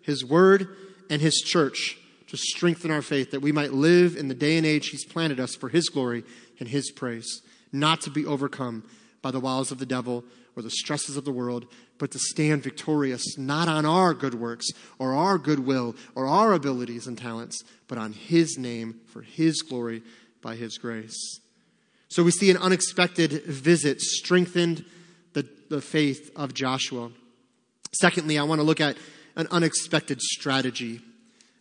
His 0.03 0.23
Word, 0.23 0.69
and 1.09 1.23
His 1.23 1.37
church 1.37 1.97
to 2.27 2.37
strengthen 2.37 2.91
our 2.91 3.01
faith 3.01 3.31
that 3.31 3.41
we 3.41 3.51
might 3.51 3.73
live 3.73 4.15
in 4.15 4.29
the 4.29 4.35
day 4.35 4.59
and 4.59 4.67
age 4.67 4.89
He's 4.89 5.07
planted 5.07 5.41
us 5.41 5.55
for 5.55 5.71
His 5.71 5.89
glory 5.89 6.23
and 6.61 6.69
His 6.69 6.91
praise, 6.91 7.41
not 7.73 8.03
to 8.03 8.11
be 8.11 8.27
overcome 8.27 8.85
by 9.23 9.31
the 9.31 9.41
wiles 9.41 9.73
of 9.73 9.79
the 9.79 9.87
devil 9.87 10.23
or 10.55 10.63
the 10.63 10.69
stresses 10.69 11.17
of 11.17 11.25
the 11.25 11.33
world, 11.33 11.65
but 11.97 12.11
to 12.11 12.19
stand 12.19 12.63
victorious 12.63 13.39
not 13.39 13.69
on 13.69 13.87
our 13.87 14.13
good 14.13 14.35
works 14.35 14.67
or 14.99 15.15
our 15.15 15.39
goodwill 15.39 15.97
or 16.15 16.27
our 16.27 16.53
abilities 16.53 17.07
and 17.07 17.17
talents, 17.17 17.65
but 17.89 17.97
on 17.97 18.13
His 18.13 18.59
name 18.59 19.01
for 19.07 19.23
His 19.23 19.63
glory 19.63 20.03
by 20.43 20.57
His 20.57 20.77
grace. 20.77 21.41
So 22.09 22.23
we 22.23 22.33
see 22.33 22.51
an 22.51 22.59
unexpected 22.59 23.45
visit 23.45 24.03
strengthened 24.03 24.85
the, 25.75 25.81
faith 25.81 26.31
of 26.37 26.55
Joshua. 26.55 27.11
Secondly, 27.93 28.39
I 28.39 28.45
want 28.45 28.61
to 28.61 28.65
look 28.65 28.81
at 28.81 28.97
an 29.37 29.49
unexpected 29.51 30.21
strategy. 30.21 31.01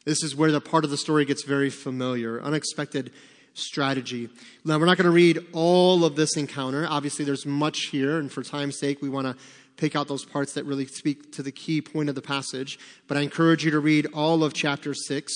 This 0.06 0.24
is 0.24 0.36
where 0.36 0.52
the 0.52 0.62
part 0.62 0.84
of 0.84 0.92
the 0.92 0.98
story 0.98 1.26
gets 1.26 1.44
very 1.44 1.70
familiar. 1.70 2.42
Unexpected 2.42 3.12
strategy. 3.54 4.30
Now, 4.66 4.80
we're 4.80 4.86
not 4.86 4.98
going 4.98 5.06
to 5.06 5.12
read 5.12 5.40
all 5.54 6.06
of 6.06 6.16
this 6.16 6.38
encounter. 6.38 6.86
Obviously, 6.88 7.26
there's 7.26 7.46
much 7.46 7.88
here, 7.92 8.20
and 8.20 8.32
for 8.32 8.44
time's 8.44 8.80
sake, 8.80 9.02
we 9.02 9.10
want 9.10 9.28
to 9.28 9.36
pick 9.78 9.96
out 9.96 10.08
those 10.08 10.26
parts 10.26 10.54
that 10.54 10.66
really 10.66 10.86
speak 10.86 11.32
to 11.34 11.44
the 11.44 11.52
key 11.52 11.82
point 11.82 12.10
of 12.10 12.16
the 12.16 12.22
passage. 12.22 12.78
But 13.08 13.18
I 13.18 13.22
encourage 13.22 13.66
you 13.66 13.72
to 13.72 13.80
read 13.80 14.08
all 14.14 14.44
of 14.44 14.54
chapter 14.54 14.94
6. 14.94 15.34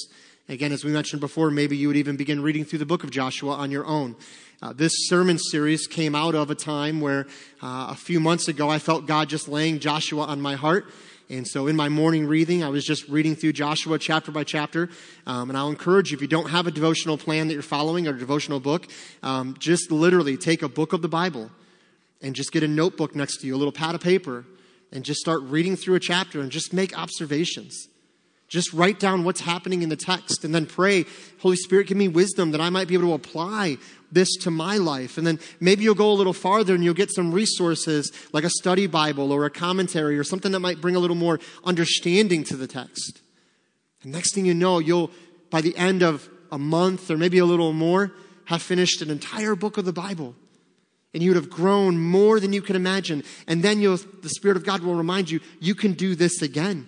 Again, 0.50 0.72
as 0.72 0.86
we 0.86 0.92
mentioned 0.92 1.20
before, 1.20 1.52
maybe 1.52 1.76
you 1.76 1.88
would 1.88 1.98
even 1.98 2.16
begin 2.16 2.42
reading 2.42 2.64
through 2.64 2.80
the 2.80 2.86
book 2.86 3.04
of 3.04 3.12
Joshua 3.12 3.54
on 3.54 3.72
your 3.72 3.86
own. 3.86 4.16
Uh, 4.60 4.74
this 4.74 4.92
sermon 5.08 5.38
series 5.38 5.86
came 5.86 6.16
out 6.16 6.34
of 6.34 6.50
a 6.50 6.56
time 6.56 7.00
where 7.00 7.28
uh, 7.62 7.90
a 7.92 7.96
few 7.96 8.20
months 8.20 8.48
ago 8.48 8.70
I 8.70 8.80
felt 8.80 9.06
God 9.06 9.30
just 9.30 9.48
laying 9.48 9.78
Joshua 9.78 10.24
on 10.24 10.42
my 10.42 10.56
heart. 10.56 10.88
And 11.30 11.48
so 11.48 11.68
in 11.68 11.76
my 11.76 11.90
morning 11.90 12.26
reading, 12.26 12.64
I 12.64 12.70
was 12.70 12.84
just 12.84 13.08
reading 13.08 13.36
through 13.36 13.54
Joshua 13.54 14.00
chapter 14.00 14.32
by 14.32 14.44
chapter. 14.44 14.90
Um, 15.28 15.52
and 15.52 15.58
I'll 15.58 15.70
encourage 15.70 16.10
you, 16.10 16.16
if 16.16 16.22
you 16.24 16.28
don't 16.28 16.50
have 16.50 16.66
a 16.66 16.72
devotional 16.72 17.20
plan 17.20 17.48
that 17.48 17.54
you're 17.54 17.62
following 17.62 18.08
or 18.08 18.16
a 18.16 18.18
devotional 18.18 18.60
book, 18.60 18.88
um, 19.22 19.56
just 19.60 19.92
literally 19.92 20.38
take 20.38 20.64
a 20.64 20.70
book 20.70 20.92
of 20.92 21.04
the 21.04 21.10
Bible 21.10 21.52
and 22.24 22.34
just 22.34 22.52
get 22.52 22.64
a 22.64 22.68
notebook 22.68 23.16
next 23.16 23.42
to 23.42 23.48
you, 23.48 23.56
a 23.56 23.58
little 23.58 23.72
pad 23.72 23.94
of 23.94 24.02
paper, 24.02 24.44
and 24.92 25.06
just 25.06 25.20
start 25.20 25.42
reading 25.44 25.76
through 25.76 25.96
a 25.96 26.00
chapter 26.00 26.42
and 26.42 26.50
just 26.50 26.74
make 26.74 26.98
observations. 26.98 27.90
Just 28.48 28.72
write 28.72 28.98
down 28.98 29.26
what's 29.26 29.42
happening 29.42 29.82
in 29.82 29.90
the 29.90 29.98
text 29.98 30.46
and 30.46 30.56
then 30.56 30.66
pray, 30.66 31.06
Holy 31.40 31.58
Spirit, 31.58 31.88
give 31.88 31.98
me 31.98 32.08
wisdom 32.08 32.52
that 32.52 32.62
I 32.62 32.70
might 32.70 32.88
be 32.88 32.94
able 32.94 33.10
to 33.10 33.14
apply 33.14 33.78
this 34.12 34.36
to 34.38 34.52
my 34.52 34.78
life. 34.78 35.18
And 35.18 35.26
then 35.26 35.40
maybe 35.60 35.84
you'll 35.84 35.96
go 35.96 36.12
a 36.12 36.14
little 36.14 36.34
farther 36.34 36.74
and 36.74 36.84
you'll 36.84 36.94
get 36.94 37.12
some 37.12 37.32
resources 37.32 38.12
like 38.32 38.44
a 38.44 38.50
study 38.50 38.88
Bible 38.88 39.32
or 39.32 39.46
a 39.46 39.50
commentary 39.50 40.18
or 40.18 40.24
something 40.24 40.52
that 40.52 40.60
might 40.60 40.82
bring 40.82 40.96
a 40.96 41.00
little 41.00 41.16
more 41.16 41.40
understanding 41.64 42.44
to 42.46 42.56
the 42.56 42.68
text. 42.68 43.22
And 44.04 44.12
next 44.12 44.34
thing 44.34 44.46
you 44.46 44.54
know, 44.54 44.80
you'll, 44.80 45.12
by 45.50 45.62
the 45.62 45.76
end 45.78 46.04
of 46.04 46.30
a 46.52 46.58
month 46.58 47.12
or 47.12 47.18
maybe 47.18 47.38
a 47.38 47.46
little 47.46 47.74
more, 47.74 48.14
have 48.46 48.62
finished 48.62 49.02
an 49.02 49.10
entire 49.10 49.56
book 49.56 49.78
of 49.78 49.86
the 49.86 49.94
Bible. 49.94 50.36
And 51.14 51.24
you 51.24 51.32
would 51.32 51.38
have 51.38 51.50
grown 51.50 52.00
more 52.00 52.40
than 52.40 52.54
you 52.54 52.62
can 52.62 52.76
imagine. 52.76 53.24
And 53.48 53.64
then 53.64 53.82
you'll, 53.82 53.98
the 53.98 54.30
Spirit 54.30 54.58
of 54.58 54.66
God 54.66 54.82
will 54.82 54.96
remind 54.96 55.30
you, 55.30 55.40
you 55.60 55.76
can 55.76 55.94
do 55.94 56.16
this 56.16 56.42
again 56.42 56.88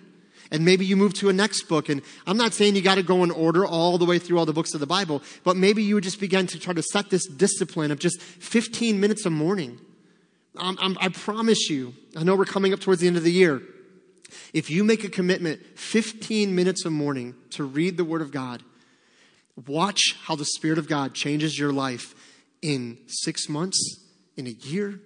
and 0.50 0.64
maybe 0.64 0.84
you 0.84 0.96
move 0.96 1.14
to 1.14 1.28
a 1.28 1.32
next 1.32 1.62
book. 1.64 1.88
And 1.88 2.02
I'm 2.26 2.36
not 2.36 2.54
saying 2.54 2.76
you 2.76 2.82
got 2.82 2.96
to 2.96 3.02
go 3.02 3.22
in 3.22 3.30
order 3.30 3.64
all 3.64 3.98
the 3.98 4.04
way 4.04 4.18
through 4.18 4.38
all 4.38 4.46
the 4.46 4.52
books 4.52 4.74
of 4.74 4.80
the 4.80 4.86
Bible, 4.86 5.22
but 5.44 5.56
maybe 5.56 5.82
you 5.82 5.94
would 5.94 6.04
just 6.04 6.20
begin 6.20 6.46
to 6.48 6.58
try 6.58 6.74
to 6.74 6.82
set 6.82 7.10
this 7.10 7.26
discipline 7.26 7.90
of 7.90 7.98
just 7.98 8.20
15 8.20 8.98
minutes 8.98 9.24
a 9.26 9.30
morning. 9.30 9.80
I'm, 10.56 10.98
I 11.00 11.08
promise 11.08 11.70
you, 11.70 11.94
I 12.16 12.24
know 12.24 12.34
we're 12.34 12.44
coming 12.44 12.72
up 12.72 12.80
towards 12.80 13.00
the 13.00 13.06
end 13.06 13.16
of 13.16 13.22
the 13.22 13.32
year. 13.32 13.62
If 14.52 14.70
you 14.70 14.84
make 14.84 15.04
a 15.04 15.08
commitment 15.08 15.60
15 15.78 16.54
minutes 16.54 16.84
a 16.84 16.90
morning 16.90 17.34
to 17.50 17.64
read 17.64 17.96
the 17.96 18.04
Word 18.04 18.22
of 18.22 18.30
God, 18.30 18.62
watch 19.66 20.16
how 20.24 20.34
the 20.34 20.44
Spirit 20.44 20.78
of 20.78 20.88
God 20.88 21.14
changes 21.14 21.58
your 21.58 21.72
life 21.72 22.14
in 22.62 22.98
six 23.06 23.48
months, 23.48 23.78
in 24.36 24.46
a 24.46 24.50
year, 24.50 25.00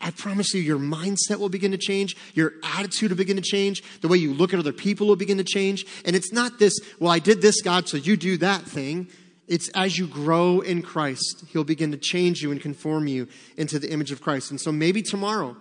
I 0.00 0.10
promise 0.10 0.54
you, 0.54 0.60
your 0.60 0.78
mindset 0.78 1.38
will 1.38 1.48
begin 1.48 1.72
to 1.72 1.78
change. 1.78 2.16
Your 2.34 2.54
attitude 2.76 3.10
will 3.10 3.18
begin 3.18 3.36
to 3.36 3.42
change. 3.42 3.82
The 4.00 4.08
way 4.08 4.16
you 4.16 4.32
look 4.32 4.52
at 4.52 4.58
other 4.58 4.72
people 4.72 5.06
will 5.06 5.16
begin 5.16 5.38
to 5.38 5.44
change. 5.44 5.86
And 6.04 6.16
it's 6.16 6.32
not 6.32 6.58
this, 6.58 6.78
well, 6.98 7.12
I 7.12 7.18
did 7.18 7.42
this, 7.42 7.60
God, 7.60 7.88
so 7.88 7.96
you 7.96 8.16
do 8.16 8.36
that 8.38 8.62
thing. 8.62 9.08
It's 9.48 9.68
as 9.70 9.98
you 9.98 10.06
grow 10.06 10.60
in 10.60 10.82
Christ, 10.82 11.44
He'll 11.48 11.64
begin 11.64 11.90
to 11.92 11.98
change 11.98 12.40
you 12.40 12.52
and 12.52 12.60
conform 12.60 13.06
you 13.06 13.28
into 13.56 13.78
the 13.78 13.90
image 13.90 14.12
of 14.12 14.22
Christ. 14.22 14.50
And 14.50 14.60
so 14.60 14.72
maybe 14.72 15.02
tomorrow, 15.02 15.56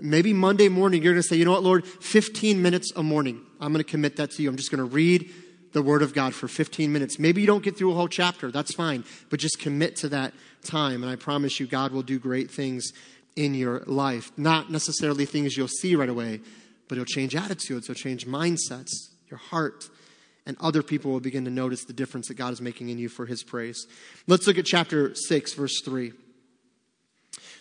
maybe 0.00 0.32
Monday 0.32 0.68
morning, 0.68 1.02
you're 1.02 1.12
going 1.12 1.22
to 1.22 1.28
say, 1.28 1.36
you 1.36 1.44
know 1.44 1.52
what, 1.52 1.62
Lord, 1.62 1.86
15 1.86 2.60
minutes 2.60 2.92
a 2.96 3.02
morning. 3.02 3.40
I'm 3.60 3.72
going 3.72 3.84
to 3.84 3.90
commit 3.90 4.16
that 4.16 4.32
to 4.32 4.42
you. 4.42 4.48
I'm 4.48 4.56
just 4.56 4.70
going 4.70 4.78
to 4.78 4.84
read 4.84 5.30
the 5.72 5.82
Word 5.82 6.02
of 6.02 6.14
God 6.14 6.34
for 6.34 6.48
15 6.48 6.92
minutes. 6.92 7.18
Maybe 7.18 7.40
you 7.40 7.46
don't 7.46 7.62
get 7.62 7.76
through 7.76 7.92
a 7.92 7.94
whole 7.94 8.08
chapter. 8.08 8.50
That's 8.50 8.74
fine. 8.74 9.04
But 9.28 9.40
just 9.40 9.58
commit 9.58 9.96
to 9.96 10.08
that 10.10 10.32
time. 10.62 11.02
And 11.02 11.12
I 11.12 11.16
promise 11.16 11.60
you, 11.60 11.66
God 11.66 11.92
will 11.92 12.02
do 12.02 12.18
great 12.18 12.50
things 12.50 12.92
in 13.36 13.54
your 13.54 13.80
life. 13.86 14.32
Not 14.36 14.70
necessarily 14.70 15.26
things 15.26 15.56
you'll 15.56 15.68
see 15.68 15.96
right 15.96 16.08
away, 16.08 16.40
but 16.88 16.98
it'll 16.98 17.04
change 17.04 17.34
attitudes, 17.34 17.88
it'll 17.88 17.94
change 17.94 18.26
mindsets, 18.26 18.92
your 19.28 19.38
heart, 19.38 19.88
and 20.46 20.56
other 20.60 20.82
people 20.82 21.10
will 21.10 21.20
begin 21.20 21.44
to 21.46 21.50
notice 21.50 21.84
the 21.84 21.92
difference 21.92 22.28
that 22.28 22.34
God 22.34 22.52
is 22.52 22.60
making 22.60 22.90
in 22.90 22.98
you 22.98 23.08
for 23.08 23.26
His 23.26 23.42
praise. 23.42 23.86
Let's 24.26 24.46
look 24.46 24.58
at 24.58 24.66
chapter 24.66 25.14
6, 25.14 25.54
verse 25.54 25.80
3. 25.82 26.12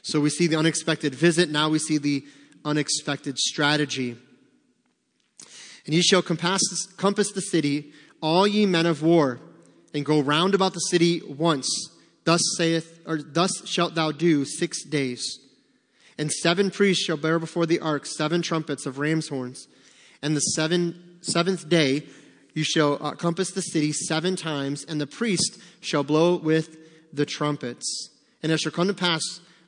So 0.02 0.20
we 0.20 0.30
see 0.30 0.48
the 0.48 0.58
unexpected 0.58 1.16
visit, 1.16 1.50
now 1.50 1.70
we 1.70 1.80
see 1.80 1.98
the 1.98 2.26
unexpected 2.66 3.38
strategy. 3.38 4.18
And 5.86 5.94
ye 5.94 6.02
shall 6.02 6.22
compass, 6.22 6.62
compass 6.98 7.32
the 7.32 7.42
city, 7.42 7.94
all 8.22 8.46
ye 8.46 8.66
men 8.66 8.86
of 8.86 9.02
war, 9.02 9.40
and 9.94 10.06
go 10.06 10.20
round 10.22 10.56
about 10.56 10.74
the 10.74 10.80
city 10.80 11.22
once. 11.22 11.70
Thus 12.26 12.42
saith, 12.58 13.02
or 13.06 13.18
thus 13.18 13.68
shalt 13.68 13.96
thou 13.96 14.12
do 14.12 14.46
six 14.46 14.84
days. 14.84 15.40
And 16.18 16.32
seven 16.32 16.70
priests 16.70 17.04
shall 17.04 17.18
bear 17.18 17.40
before 17.40 17.66
the 17.66 17.80
ark 17.80 18.06
seven 18.06 18.42
trumpets 18.42 18.86
of 18.86 19.00
ram's 19.00 19.30
horns. 19.30 19.68
And 20.22 20.36
the 20.36 20.42
seven, 20.42 21.18
seventh 21.22 21.68
day 21.68 22.04
you 22.54 22.64
shall 22.64 22.98
compass 23.16 23.52
the 23.52 23.62
city 23.62 23.92
seven 23.92 24.36
times, 24.36 24.86
and 24.86 25.02
the 25.02 25.08
priest 25.08 25.60
shall 25.82 26.04
blow 26.04 26.36
with 26.36 26.78
the 27.12 27.26
trumpets. 27.26 28.10
And 28.44 28.52
it 28.52 28.60
shall 28.60 28.72
come 28.72 28.88
to 28.88 28.94
pass 28.94 29.22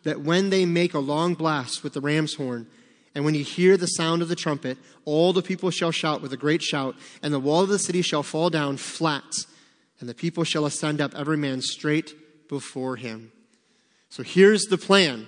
that 0.04 0.22
when 0.22 0.52
they 0.52 0.66
make 0.66 0.94
a 0.94 1.00
long 1.00 1.34
blast 1.34 1.84
with 1.84 1.94
the 1.94 2.02
ram's 2.02 2.36
horn, 2.36 2.68
and 3.16 3.26
when 3.26 3.34
you 3.34 3.44
hear 3.44 3.78
the 3.78 3.88
sound 3.88 4.22
of 4.22 4.28
the 4.28 4.36
trumpet, 4.36 4.78
all 5.06 5.34
the 5.34 5.42
people 5.42 5.72
shall 5.72 5.92
shout 5.92 6.22
with 6.22 6.34
a 6.34 6.38
great 6.38 6.62
shout, 6.62 6.96
and 7.24 7.34
the 7.34 7.40
wall 7.40 7.64
of 7.64 7.70
the 7.70 7.80
city 7.80 8.02
shall 8.02 8.24
fall 8.24 8.50
down 8.50 8.78
flat, 8.78 9.24
and 10.00 10.08
the 10.08 10.14
people 10.14 10.44
shall 10.44 10.66
ascend 10.66 11.02
up 11.02 11.16
every 11.16 11.38
man 11.38 11.62
straight 11.62 12.14
before 12.50 12.98
him. 12.98 13.32
So 14.10 14.22
here's 14.22 14.66
the 14.66 14.78
plan. 14.78 15.28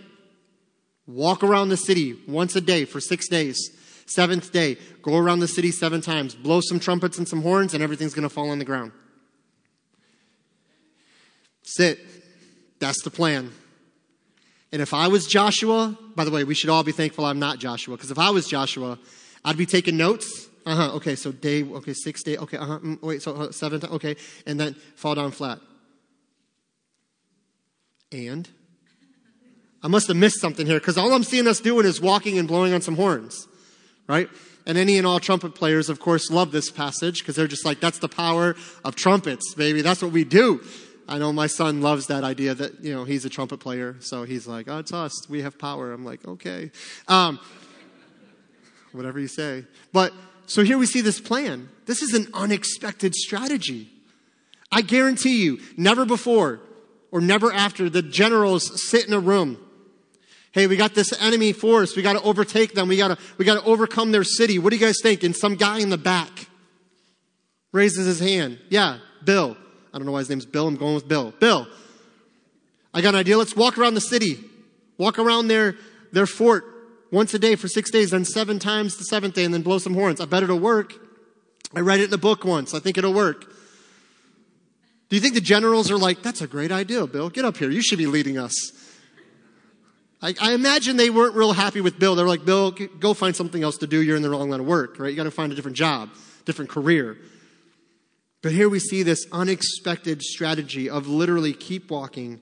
Walk 1.07 1.43
around 1.43 1.69
the 1.69 1.77
city 1.77 2.17
once 2.27 2.55
a 2.55 2.61
day 2.61 2.83
for 2.85 2.99
six 2.99 3.29
days. 3.29 3.71
Seventh 4.05 4.51
day, 4.53 4.77
go 5.01 5.17
around 5.17 5.39
the 5.39 5.47
city 5.47 5.71
seven 5.71 5.99
times, 5.99 6.33
blow 6.35 6.61
some 6.61 6.79
trumpets 6.79 7.17
and 7.17 7.27
some 7.27 7.41
horns, 7.41 7.73
and 7.73 7.83
everything's 7.83 8.13
going 8.13 8.27
to 8.27 8.33
fall 8.33 8.49
on 8.49 8.59
the 8.59 8.65
ground. 8.65 8.91
Sit. 11.63 11.99
That's 12.79 13.01
the 13.03 13.09
plan. 13.09 13.51
And 14.71 14.81
if 14.81 14.93
I 14.93 15.07
was 15.07 15.27
Joshua, 15.27 15.97
by 16.15 16.23
the 16.23 16.31
way, 16.31 16.43
we 16.43 16.55
should 16.55 16.69
all 16.69 16.83
be 16.83 16.91
thankful 16.91 17.25
I'm 17.25 17.39
not 17.39 17.59
Joshua, 17.59 17.95
because 17.95 18.11
if 18.11 18.19
I 18.19 18.29
was 18.29 18.47
Joshua, 18.47 18.97
I'd 19.43 19.57
be 19.57 19.65
taking 19.65 19.97
notes. 19.97 20.47
Uh 20.65 20.75
huh. 20.75 20.95
Okay, 20.95 21.15
so 21.15 21.31
day. 21.31 21.63
Okay, 21.63 21.93
six 21.93 22.23
day. 22.23 22.37
Okay. 22.37 22.57
Uh 22.57 22.65
huh. 22.65 22.79
Mm, 22.79 23.01
wait. 23.01 23.21
So 23.21 23.33
uh, 23.35 23.51
seven. 23.51 23.81
Okay, 23.85 24.17
and 24.45 24.59
then 24.59 24.73
fall 24.95 25.15
down 25.15 25.31
flat. 25.31 25.59
And 28.11 28.49
I 29.83 29.87
must 29.87 30.07
have 30.07 30.17
missed 30.17 30.41
something 30.41 30.65
here 30.65 30.79
because 30.79 30.97
all 30.97 31.13
I'm 31.13 31.23
seeing 31.23 31.47
us 31.47 31.59
doing 31.59 31.85
is 31.85 32.01
walking 32.01 32.37
and 32.39 32.47
blowing 32.47 32.73
on 32.73 32.81
some 32.81 32.95
horns, 32.95 33.47
right? 34.07 34.29
And 34.65 34.77
any 34.77 34.97
and 34.97 35.07
all 35.07 35.19
trumpet 35.19 35.55
players, 35.55 35.89
of 35.89 35.99
course, 35.99 36.29
love 36.29 36.51
this 36.51 36.69
passage 36.69 37.19
because 37.19 37.35
they're 37.35 37.47
just 37.47 37.65
like, 37.65 37.79
that's 37.79 37.99
the 37.99 38.09
power 38.09 38.55
of 38.83 38.95
trumpets, 38.95 39.53
baby. 39.53 39.81
That's 39.81 40.01
what 40.01 40.11
we 40.11 40.23
do. 40.23 40.61
I 41.07 41.19
know 41.19 41.31
my 41.31 41.47
son 41.47 41.81
loves 41.81 42.07
that 42.07 42.25
idea 42.25 42.53
that, 42.53 42.83
you 42.83 42.93
know, 42.93 43.05
he's 43.05 43.23
a 43.23 43.29
trumpet 43.29 43.59
player. 43.59 43.95
So 43.99 44.23
he's 44.23 44.45
like, 44.45 44.67
oh, 44.67 44.79
it's 44.79 44.91
us. 44.91 45.29
We 45.29 45.41
have 45.41 45.57
power. 45.57 45.93
I'm 45.93 46.03
like, 46.03 46.27
okay. 46.27 46.71
Um, 47.07 47.39
whatever 48.91 49.19
you 49.19 49.29
say. 49.29 49.63
But 49.93 50.11
so 50.47 50.63
here 50.63 50.77
we 50.77 50.85
see 50.85 51.01
this 51.01 51.21
plan. 51.21 51.69
This 51.85 52.01
is 52.01 52.13
an 52.13 52.27
unexpected 52.33 53.15
strategy. 53.15 53.89
I 54.69 54.81
guarantee 54.81 55.43
you, 55.43 55.59
never 55.77 56.05
before 56.05 56.59
or 57.11 57.21
never 57.21 57.53
after 57.53 57.89
the 57.89 58.01
generals 58.01 58.89
sit 58.89 59.07
in 59.07 59.13
a 59.13 59.19
room. 59.19 59.57
Hey, 60.57 60.65
we 60.65 60.75
got 60.75 60.95
this 60.95 61.13
enemy 61.21 61.53
force. 61.53 61.95
We 61.95 62.01
got 62.01 62.13
to 62.13 62.21
overtake 62.23 62.73
them. 62.73 62.87
We 62.87 62.97
got 62.97 63.09
to, 63.09 63.17
we 63.37 63.45
got 63.45 63.61
to 63.61 63.63
overcome 63.63 64.11
their 64.11 64.23
city. 64.23 64.57
What 64.57 64.71
do 64.71 64.75
you 64.75 64.83
guys 64.83 64.95
think? 65.03 65.21
And 65.21 65.35
some 65.35 65.53
guy 65.53 65.81
in 65.81 65.91
the 65.91 65.99
back 65.99 66.47
raises 67.71 68.07
his 68.07 68.19
hand. 68.19 68.57
Yeah, 68.67 68.97
Bill. 69.23 69.55
I 69.93 69.99
don't 69.99 70.07
know 70.07 70.13
why 70.13 70.19
his 70.19 70.31
name's 70.31 70.47
Bill. 70.47 70.67
I'm 70.67 70.75
going 70.75 70.95
with 70.95 71.07
Bill. 71.07 71.31
Bill, 71.39 71.67
I 72.91 73.01
got 73.01 73.09
an 73.09 73.19
idea. 73.19 73.37
Let's 73.37 73.55
walk 73.55 73.77
around 73.77 73.93
the 73.93 74.01
city. 74.01 74.39
Walk 74.97 75.19
around 75.19 75.47
their, 75.47 75.75
their 76.11 76.25
fort 76.25 76.63
once 77.11 77.35
a 77.35 77.39
day 77.39 77.53
for 77.53 77.67
six 77.67 77.91
days, 77.91 78.09
then 78.09 78.25
seven 78.25 78.57
times 78.57 78.97
the 78.97 79.03
seventh 79.03 79.35
day, 79.35 79.43
and 79.43 79.53
then 79.53 79.61
blow 79.61 79.77
some 79.77 79.93
horns. 79.93 80.19
I 80.19 80.25
bet 80.25 80.41
it'll 80.41 80.57
work. 80.57 80.91
I 81.75 81.81
read 81.81 81.99
it 81.99 82.05
in 82.05 82.09
the 82.09 82.17
book 82.17 82.43
once. 82.43 82.73
I 82.73 82.79
think 82.79 82.97
it'll 82.97 83.13
work. 83.13 83.45
Do 85.09 85.15
you 85.15 85.21
think 85.21 85.35
the 85.35 85.39
generals 85.39 85.91
are 85.91 85.99
like, 85.99 86.23
that's 86.23 86.41
a 86.41 86.47
great 86.47 86.71
idea, 86.71 87.05
Bill? 87.05 87.29
Get 87.29 87.45
up 87.45 87.57
here. 87.57 87.69
You 87.69 87.83
should 87.83 87.99
be 87.99 88.07
leading 88.07 88.39
us. 88.39 88.55
I, 90.21 90.33
I 90.41 90.53
imagine 90.53 90.97
they 90.97 91.09
weren't 91.09 91.35
real 91.35 91.53
happy 91.53 91.81
with 91.81 91.99
Bill. 91.99 92.15
They 92.15 92.23
were 92.23 92.29
like, 92.29 92.45
Bill, 92.45 92.71
go 92.71 93.13
find 93.13 93.35
something 93.35 93.61
else 93.61 93.77
to 93.77 93.87
do. 93.87 94.01
You're 94.01 94.15
in 94.15 94.23
the 94.23 94.29
wrong 94.29 94.49
line 94.49 94.59
of 94.59 94.65
work, 94.65 94.99
right? 94.99 95.09
You 95.09 95.15
got 95.15 95.23
to 95.23 95.31
find 95.31 95.51
a 95.51 95.55
different 95.55 95.77
job, 95.77 96.09
different 96.45 96.71
career. 96.71 97.17
But 98.41 98.51
here 98.51 98.69
we 98.69 98.79
see 98.79 99.03
this 99.03 99.25
unexpected 99.31 100.21
strategy 100.21 100.89
of 100.89 101.07
literally 101.07 101.53
keep 101.53 101.91
walking 101.91 102.41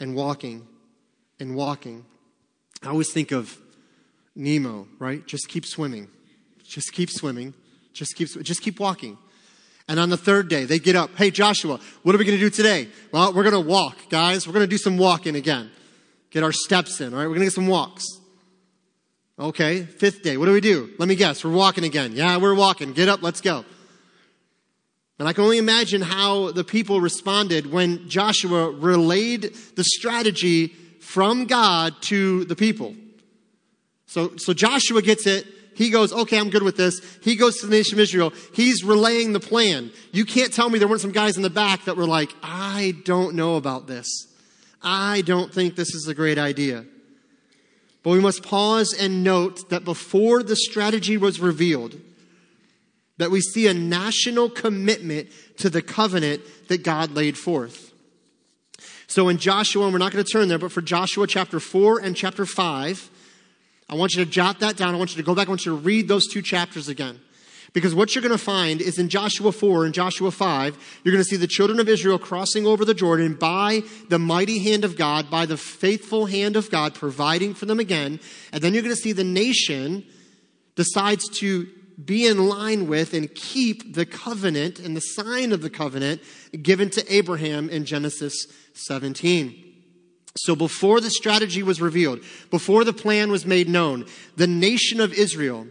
and 0.00 0.14
walking 0.14 0.66
and 1.38 1.54
walking. 1.54 2.04
I 2.82 2.88
always 2.88 3.12
think 3.12 3.32
of 3.32 3.58
Nemo, 4.34 4.86
right? 4.98 5.26
Just 5.26 5.48
keep 5.48 5.66
swimming. 5.66 6.08
Just 6.64 6.92
keep 6.92 7.10
swimming. 7.10 7.54
Just 7.92 8.14
keep, 8.14 8.28
just 8.42 8.62
keep 8.62 8.78
walking. 8.80 9.18
And 9.88 10.00
on 10.00 10.10
the 10.10 10.16
third 10.16 10.48
day, 10.48 10.64
they 10.64 10.78
get 10.78 10.96
up. 10.96 11.10
Hey, 11.16 11.30
Joshua, 11.30 11.78
what 12.02 12.14
are 12.14 12.18
we 12.18 12.24
going 12.24 12.38
to 12.38 12.44
do 12.44 12.50
today? 12.50 12.88
Well, 13.12 13.32
we're 13.32 13.48
going 13.48 13.54
to 13.64 13.68
walk, 13.68 14.10
guys. 14.10 14.46
We're 14.46 14.52
going 14.52 14.64
to 14.64 14.70
do 14.70 14.78
some 14.78 14.98
walking 14.98 15.36
again. 15.36 15.70
Get 16.30 16.42
our 16.42 16.52
steps 16.52 17.00
in, 17.00 17.12
all 17.12 17.20
right? 17.20 17.26
We're 17.26 17.34
going 17.34 17.40
to 17.40 17.46
get 17.46 17.52
some 17.52 17.68
walks. 17.68 18.04
Okay, 19.38 19.82
fifth 19.82 20.22
day. 20.22 20.36
What 20.36 20.46
do 20.46 20.52
we 20.52 20.60
do? 20.60 20.90
Let 20.98 21.08
me 21.08 21.14
guess. 21.14 21.44
We're 21.44 21.52
walking 21.52 21.84
again. 21.84 22.12
Yeah, 22.14 22.38
we're 22.38 22.54
walking. 22.54 22.92
Get 22.92 23.08
up. 23.08 23.22
Let's 23.22 23.40
go. 23.40 23.64
And 25.18 25.28
I 25.28 25.32
can 25.32 25.44
only 25.44 25.58
imagine 25.58 26.02
how 26.02 26.52
the 26.52 26.64
people 26.64 27.00
responded 27.00 27.70
when 27.70 28.08
Joshua 28.08 28.70
relayed 28.70 29.54
the 29.74 29.84
strategy 29.84 30.68
from 31.00 31.46
God 31.46 31.94
to 32.02 32.44
the 32.44 32.56
people. 32.56 32.94
So, 34.06 34.36
so 34.36 34.52
Joshua 34.52 35.02
gets 35.02 35.26
it. 35.26 35.46
He 35.74 35.90
goes, 35.90 36.12
okay, 36.12 36.38
I'm 36.38 36.48
good 36.48 36.62
with 36.62 36.76
this. 36.78 37.00
He 37.22 37.36
goes 37.36 37.58
to 37.58 37.66
the 37.66 37.76
nation 37.76 37.96
of 37.96 38.00
Israel. 38.00 38.32
He's 38.54 38.82
relaying 38.82 39.34
the 39.34 39.40
plan. 39.40 39.90
You 40.12 40.24
can't 40.24 40.52
tell 40.52 40.70
me 40.70 40.78
there 40.78 40.88
weren't 40.88 41.02
some 41.02 41.12
guys 41.12 41.36
in 41.36 41.42
the 41.42 41.50
back 41.50 41.84
that 41.84 41.96
were 41.96 42.06
like, 42.06 42.34
I 42.42 42.94
don't 43.04 43.36
know 43.36 43.56
about 43.56 43.86
this. 43.86 44.08
I 44.88 45.22
don't 45.22 45.52
think 45.52 45.74
this 45.74 45.94
is 45.96 46.06
a 46.06 46.14
great 46.14 46.38
idea. 46.38 46.84
But 48.04 48.10
we 48.10 48.20
must 48.20 48.44
pause 48.44 48.94
and 48.94 49.24
note 49.24 49.68
that 49.70 49.84
before 49.84 50.44
the 50.44 50.54
strategy 50.54 51.16
was 51.16 51.40
revealed, 51.40 52.00
that 53.18 53.32
we 53.32 53.40
see 53.40 53.66
a 53.66 53.74
national 53.74 54.48
commitment 54.48 55.28
to 55.56 55.68
the 55.68 55.82
covenant 55.82 56.42
that 56.68 56.84
God 56.84 57.10
laid 57.10 57.36
forth. 57.36 57.92
So 59.08 59.28
in 59.28 59.38
Joshua, 59.38 59.84
and 59.84 59.92
we're 59.92 59.98
not 59.98 60.12
going 60.12 60.24
to 60.24 60.30
turn 60.30 60.46
there, 60.46 60.58
but 60.58 60.70
for 60.70 60.82
Joshua 60.82 61.26
chapter 61.26 61.58
4 61.58 61.98
and 62.00 62.16
chapter 62.16 62.46
5, 62.46 63.10
I 63.88 63.94
want 63.96 64.14
you 64.14 64.24
to 64.24 64.30
jot 64.30 64.60
that 64.60 64.76
down. 64.76 64.94
I 64.94 64.98
want 64.98 65.10
you 65.10 65.16
to 65.16 65.26
go 65.26 65.34
back. 65.34 65.48
I 65.48 65.50
want 65.50 65.66
you 65.66 65.72
to 65.72 65.78
read 65.78 66.06
those 66.06 66.28
two 66.28 66.42
chapters 66.42 66.88
again. 66.88 67.20
Because 67.76 67.94
what 67.94 68.14
you're 68.14 68.22
going 68.22 68.32
to 68.32 68.42
find 68.42 68.80
is 68.80 68.98
in 68.98 69.10
Joshua 69.10 69.52
4 69.52 69.84
and 69.84 69.92
Joshua 69.92 70.30
5, 70.30 71.00
you're 71.04 71.12
going 71.12 71.22
to 71.22 71.28
see 71.28 71.36
the 71.36 71.46
children 71.46 71.78
of 71.78 71.90
Israel 71.90 72.18
crossing 72.18 72.66
over 72.66 72.86
the 72.86 72.94
Jordan 72.94 73.34
by 73.34 73.82
the 74.08 74.18
mighty 74.18 74.60
hand 74.60 74.82
of 74.82 74.96
God, 74.96 75.28
by 75.30 75.44
the 75.44 75.58
faithful 75.58 76.24
hand 76.24 76.56
of 76.56 76.70
God 76.70 76.94
providing 76.94 77.52
for 77.52 77.66
them 77.66 77.78
again. 77.78 78.18
And 78.50 78.62
then 78.62 78.72
you're 78.72 78.82
going 78.82 78.94
to 78.94 79.00
see 79.00 79.12
the 79.12 79.24
nation 79.24 80.06
decides 80.74 81.28
to 81.40 81.68
be 82.02 82.26
in 82.26 82.48
line 82.48 82.86
with 82.86 83.12
and 83.12 83.34
keep 83.34 83.94
the 83.94 84.06
covenant 84.06 84.78
and 84.78 84.96
the 84.96 85.02
sign 85.02 85.52
of 85.52 85.60
the 85.60 85.68
covenant 85.68 86.22
given 86.62 86.88
to 86.88 87.14
Abraham 87.14 87.68
in 87.68 87.84
Genesis 87.84 88.46
17. 88.72 89.66
So 90.38 90.56
before 90.56 91.02
the 91.02 91.10
strategy 91.10 91.62
was 91.62 91.82
revealed, 91.82 92.20
before 92.50 92.84
the 92.84 92.94
plan 92.94 93.30
was 93.30 93.44
made 93.44 93.68
known, 93.68 94.06
the 94.36 94.46
nation 94.46 94.98
of 94.98 95.12
Israel 95.12 95.66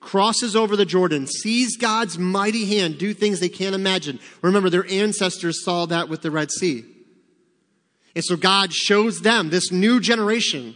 crosses 0.00 0.54
over 0.54 0.76
the 0.76 0.86
Jordan, 0.86 1.26
sees 1.26 1.76
God's 1.76 2.18
mighty 2.18 2.66
hand 2.66 2.98
do 2.98 3.14
things 3.14 3.40
they 3.40 3.48
can't 3.48 3.74
imagine. 3.74 4.20
Remember, 4.42 4.70
their 4.70 4.88
ancestors 4.90 5.64
saw 5.64 5.86
that 5.86 6.08
with 6.08 6.22
the 6.22 6.30
Red 6.30 6.50
Sea. 6.50 6.84
And 8.14 8.24
so 8.24 8.36
God 8.36 8.72
shows 8.72 9.20
them, 9.20 9.50
this 9.50 9.70
new 9.70 10.00
generation. 10.00 10.74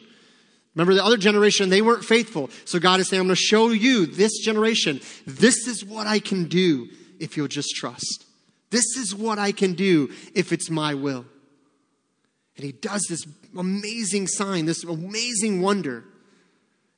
Remember 0.74 0.94
the 0.94 1.04
other 1.04 1.16
generation, 1.16 1.68
they 1.68 1.82
weren't 1.82 2.04
faithful. 2.04 2.50
So 2.64 2.78
God 2.78 3.00
is 3.00 3.08
saying, 3.08 3.20
I'm 3.20 3.26
going 3.26 3.36
to 3.36 3.40
show 3.42 3.68
you, 3.70 4.06
this 4.06 4.38
generation, 4.38 5.00
this 5.26 5.66
is 5.66 5.84
what 5.84 6.06
I 6.06 6.18
can 6.18 6.44
do 6.44 6.88
if 7.18 7.36
you'll 7.36 7.48
just 7.48 7.74
trust. 7.76 8.26
This 8.70 8.96
is 8.96 9.14
what 9.14 9.38
I 9.38 9.52
can 9.52 9.74
do 9.74 10.10
if 10.34 10.52
it's 10.52 10.70
my 10.70 10.94
will. 10.94 11.26
And 12.56 12.64
he 12.64 12.72
does 12.72 13.04
this 13.08 13.24
amazing 13.56 14.26
sign, 14.28 14.66
this 14.66 14.84
amazing 14.84 15.60
wonder. 15.60 16.04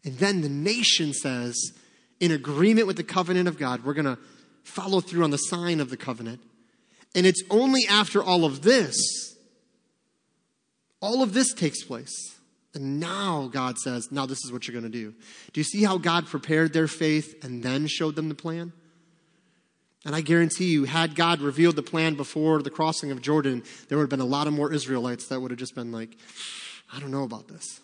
And 0.05 0.19
then 0.19 0.41
the 0.41 0.49
nation 0.49 1.13
says, 1.13 1.73
in 2.21 2.33
agreement 2.33 2.87
with 2.87 2.97
the 2.97 3.05
covenant 3.05 3.49
of 3.49 3.59
God, 3.59 3.85
we're 3.85 3.95
going 3.95 4.05
to 4.05 4.19
follow 4.63 5.01
through 5.01 5.25
on 5.25 5.31
the 5.31 5.37
sign 5.37 5.81
of 5.81 5.91
the 5.91 5.97
covenant. 5.97 6.41
And 7.15 7.27
it's 7.27 7.43
only 7.51 7.83
after 7.89 8.23
all 8.23 8.45
of 8.45 8.63
this, 8.63 9.37
all 11.01 11.23
of 11.23 11.35
this 11.35 11.53
takes 11.53 11.85
place. 11.85 12.35
And 12.75 12.99
now 12.99 13.49
God 13.53 13.79
says, 13.79 14.11
now 14.11 14.27
this 14.27 14.45
is 14.45 14.51
what 14.51 14.67
you're 14.67 14.79
going 14.79 14.91
to 14.91 14.99
do. 14.99 15.15
Do 15.53 15.61
you 15.61 15.65
see 15.65 15.85
how 15.85 15.97
God 15.97 16.27
prepared 16.27 16.73
their 16.73 16.89
faith 16.89 17.45
and 17.45 17.63
then 17.63 17.87
showed 17.87 18.17
them 18.17 18.29
the 18.29 18.35
plan? 18.35 18.73
And 20.05 20.15
I 20.15 20.21
guarantee 20.21 20.67
you, 20.67 20.85
had 20.85 21.15
God 21.15 21.41
revealed 21.41 21.77
the 21.77 21.83
plan 21.83 22.15
before 22.15 22.61
the 22.63 22.71
crossing 22.71 23.11
of 23.11 23.23
Jordan, 23.23 23.63
there 23.89 23.97
would 23.97 24.05
have 24.05 24.11
been 24.11 24.21
a 24.21 24.25
lot 24.25 24.47
of 24.47 24.53
more 24.53 24.73
Israelites 24.73 25.29
that 25.29 25.41
would 25.41 25.51
have 25.51 25.59
just 25.59 25.75
been 25.75 25.93
like, 25.93 26.17
I 26.93 27.01
don't 27.01 27.11
know 27.11 27.23
about 27.23 27.49
this. 27.49 27.81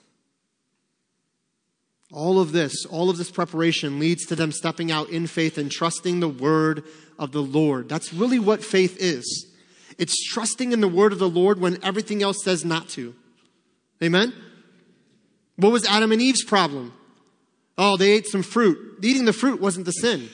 All 2.13 2.41
of 2.41 2.53
this, 2.53 2.85
all 2.87 3.09
of 3.09 3.19
this 3.19 3.31
preparation 3.31 4.01
leads 4.01 4.27
to 4.27 4.37
them 4.37 4.51
stepping 4.51 4.91
out 4.91 5.11
in 5.11 5.27
faith 5.27 5.59
and 5.59 5.71
trusting 5.71 6.21
the 6.21 6.29
word 6.29 6.85
of 7.19 7.31
the 7.33 7.43
Lord. 7.43 7.89
That's 7.89 8.13
really 8.13 8.39
what 8.39 8.65
faith 8.65 8.97
is. 8.99 9.47
It's 9.97 10.21
trusting 10.33 10.73
in 10.73 10.81
the 10.81 10.89
word 10.89 11.13
of 11.13 11.19
the 11.19 11.29
Lord 11.29 11.61
when 11.61 11.83
everything 11.85 12.23
else 12.23 12.43
says 12.43 12.65
not 12.65 12.89
to. 12.91 13.15
Amen? 14.03 14.33
What 15.57 15.73
was 15.73 15.87
Adam 15.87 16.11
and 16.11 16.23
Eve's 16.23 16.43
problem? 16.43 16.95
Oh, 17.79 17.97
they 17.97 18.11
ate 18.11 18.27
some 18.27 18.43
fruit. 18.43 18.99
Eating 19.03 19.25
the 19.25 19.33
fruit 19.33 19.61
wasn't 19.61 19.87
the 19.87 19.93
sin. 19.93 20.29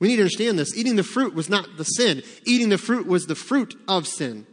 We 0.00 0.08
need 0.08 0.16
to 0.16 0.22
understand 0.22 0.58
this. 0.58 0.76
Eating 0.76 0.96
the 0.96 1.02
fruit 1.02 1.34
was 1.34 1.48
not 1.48 1.76
the 1.76 1.84
sin. 1.84 2.22
Eating 2.44 2.68
the 2.68 2.78
fruit 2.78 3.06
was 3.06 3.26
the 3.26 3.34
fruit 3.34 3.74
of 3.88 4.06
sin. 4.06 4.46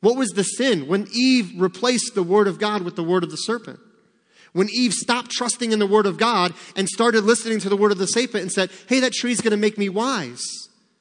What 0.00 0.16
was 0.16 0.30
the 0.30 0.44
sin? 0.44 0.86
When 0.86 1.08
Eve 1.12 1.60
replaced 1.60 2.14
the 2.14 2.22
word 2.22 2.46
of 2.46 2.58
God 2.58 2.82
with 2.82 2.96
the 2.96 3.04
word 3.04 3.24
of 3.24 3.30
the 3.30 3.36
serpent. 3.36 3.80
When 4.52 4.68
Eve 4.70 4.92
stopped 4.92 5.30
trusting 5.30 5.72
in 5.72 5.78
the 5.78 5.86
word 5.86 6.06
of 6.06 6.18
God 6.18 6.52
and 6.76 6.88
started 6.88 7.24
listening 7.24 7.58
to 7.60 7.68
the 7.68 7.76
word 7.76 7.92
of 7.92 7.98
the 7.98 8.06
serpent 8.06 8.42
and 8.42 8.52
said, 8.52 8.70
hey, 8.88 9.00
that 9.00 9.12
tree's 9.12 9.40
going 9.40 9.52
to 9.52 9.56
make 9.56 9.78
me 9.78 9.88
wise. 9.88 10.42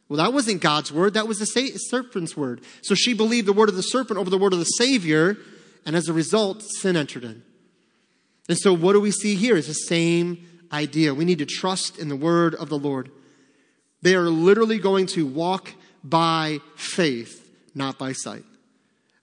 Well, 0.08 0.18
that 0.18 0.34
wasn't 0.34 0.62
God's 0.62 0.91
word. 0.91 1.14
That 1.14 1.28
was 1.28 1.39
the 1.39 1.45
serpent's 1.45 2.36
word. 2.36 2.62
So 2.82 2.95
she 2.95 3.14
believed 3.14 3.47
the 3.47 3.54
word 3.54 3.70
of 3.70 3.76
the 3.76 3.82
serpent 3.82 4.20
over 4.20 4.30
the 4.30 4.38
word 4.38 4.54
of 4.54 4.60
the 4.60 4.66
Savior. 4.66 5.38
And 5.86 5.95
as 5.95 6.08
a 6.08 6.14
result, 6.14 6.64
sin 6.64 6.95
entered 6.95 7.24
in. 7.24 7.43
And 8.49 8.58
so 8.58 8.74
what 8.74 8.93
do 8.93 9.02
we 9.02 9.12
see 9.12 9.36
here 9.36 9.56
is 9.56 9.68
the 9.68 9.74
same 9.74 10.45
idea. 10.72 11.14
We 11.14 11.26
need 11.26 11.39
to 11.39 11.45
trust 11.45 11.99
in 11.99 12.10
the 12.10 12.16
word 12.16 12.56
of 12.56 12.70
the 12.70 12.78
Lord. 12.78 13.12
They 14.02 14.16
are 14.16 14.30
literally 14.30 14.80
going 14.80 15.06
to 15.08 15.26
walk 15.26 15.74
by 16.04 16.60
faith, 16.76 17.49
not 17.76 17.97
by 17.97 18.14
sight. 18.14 18.43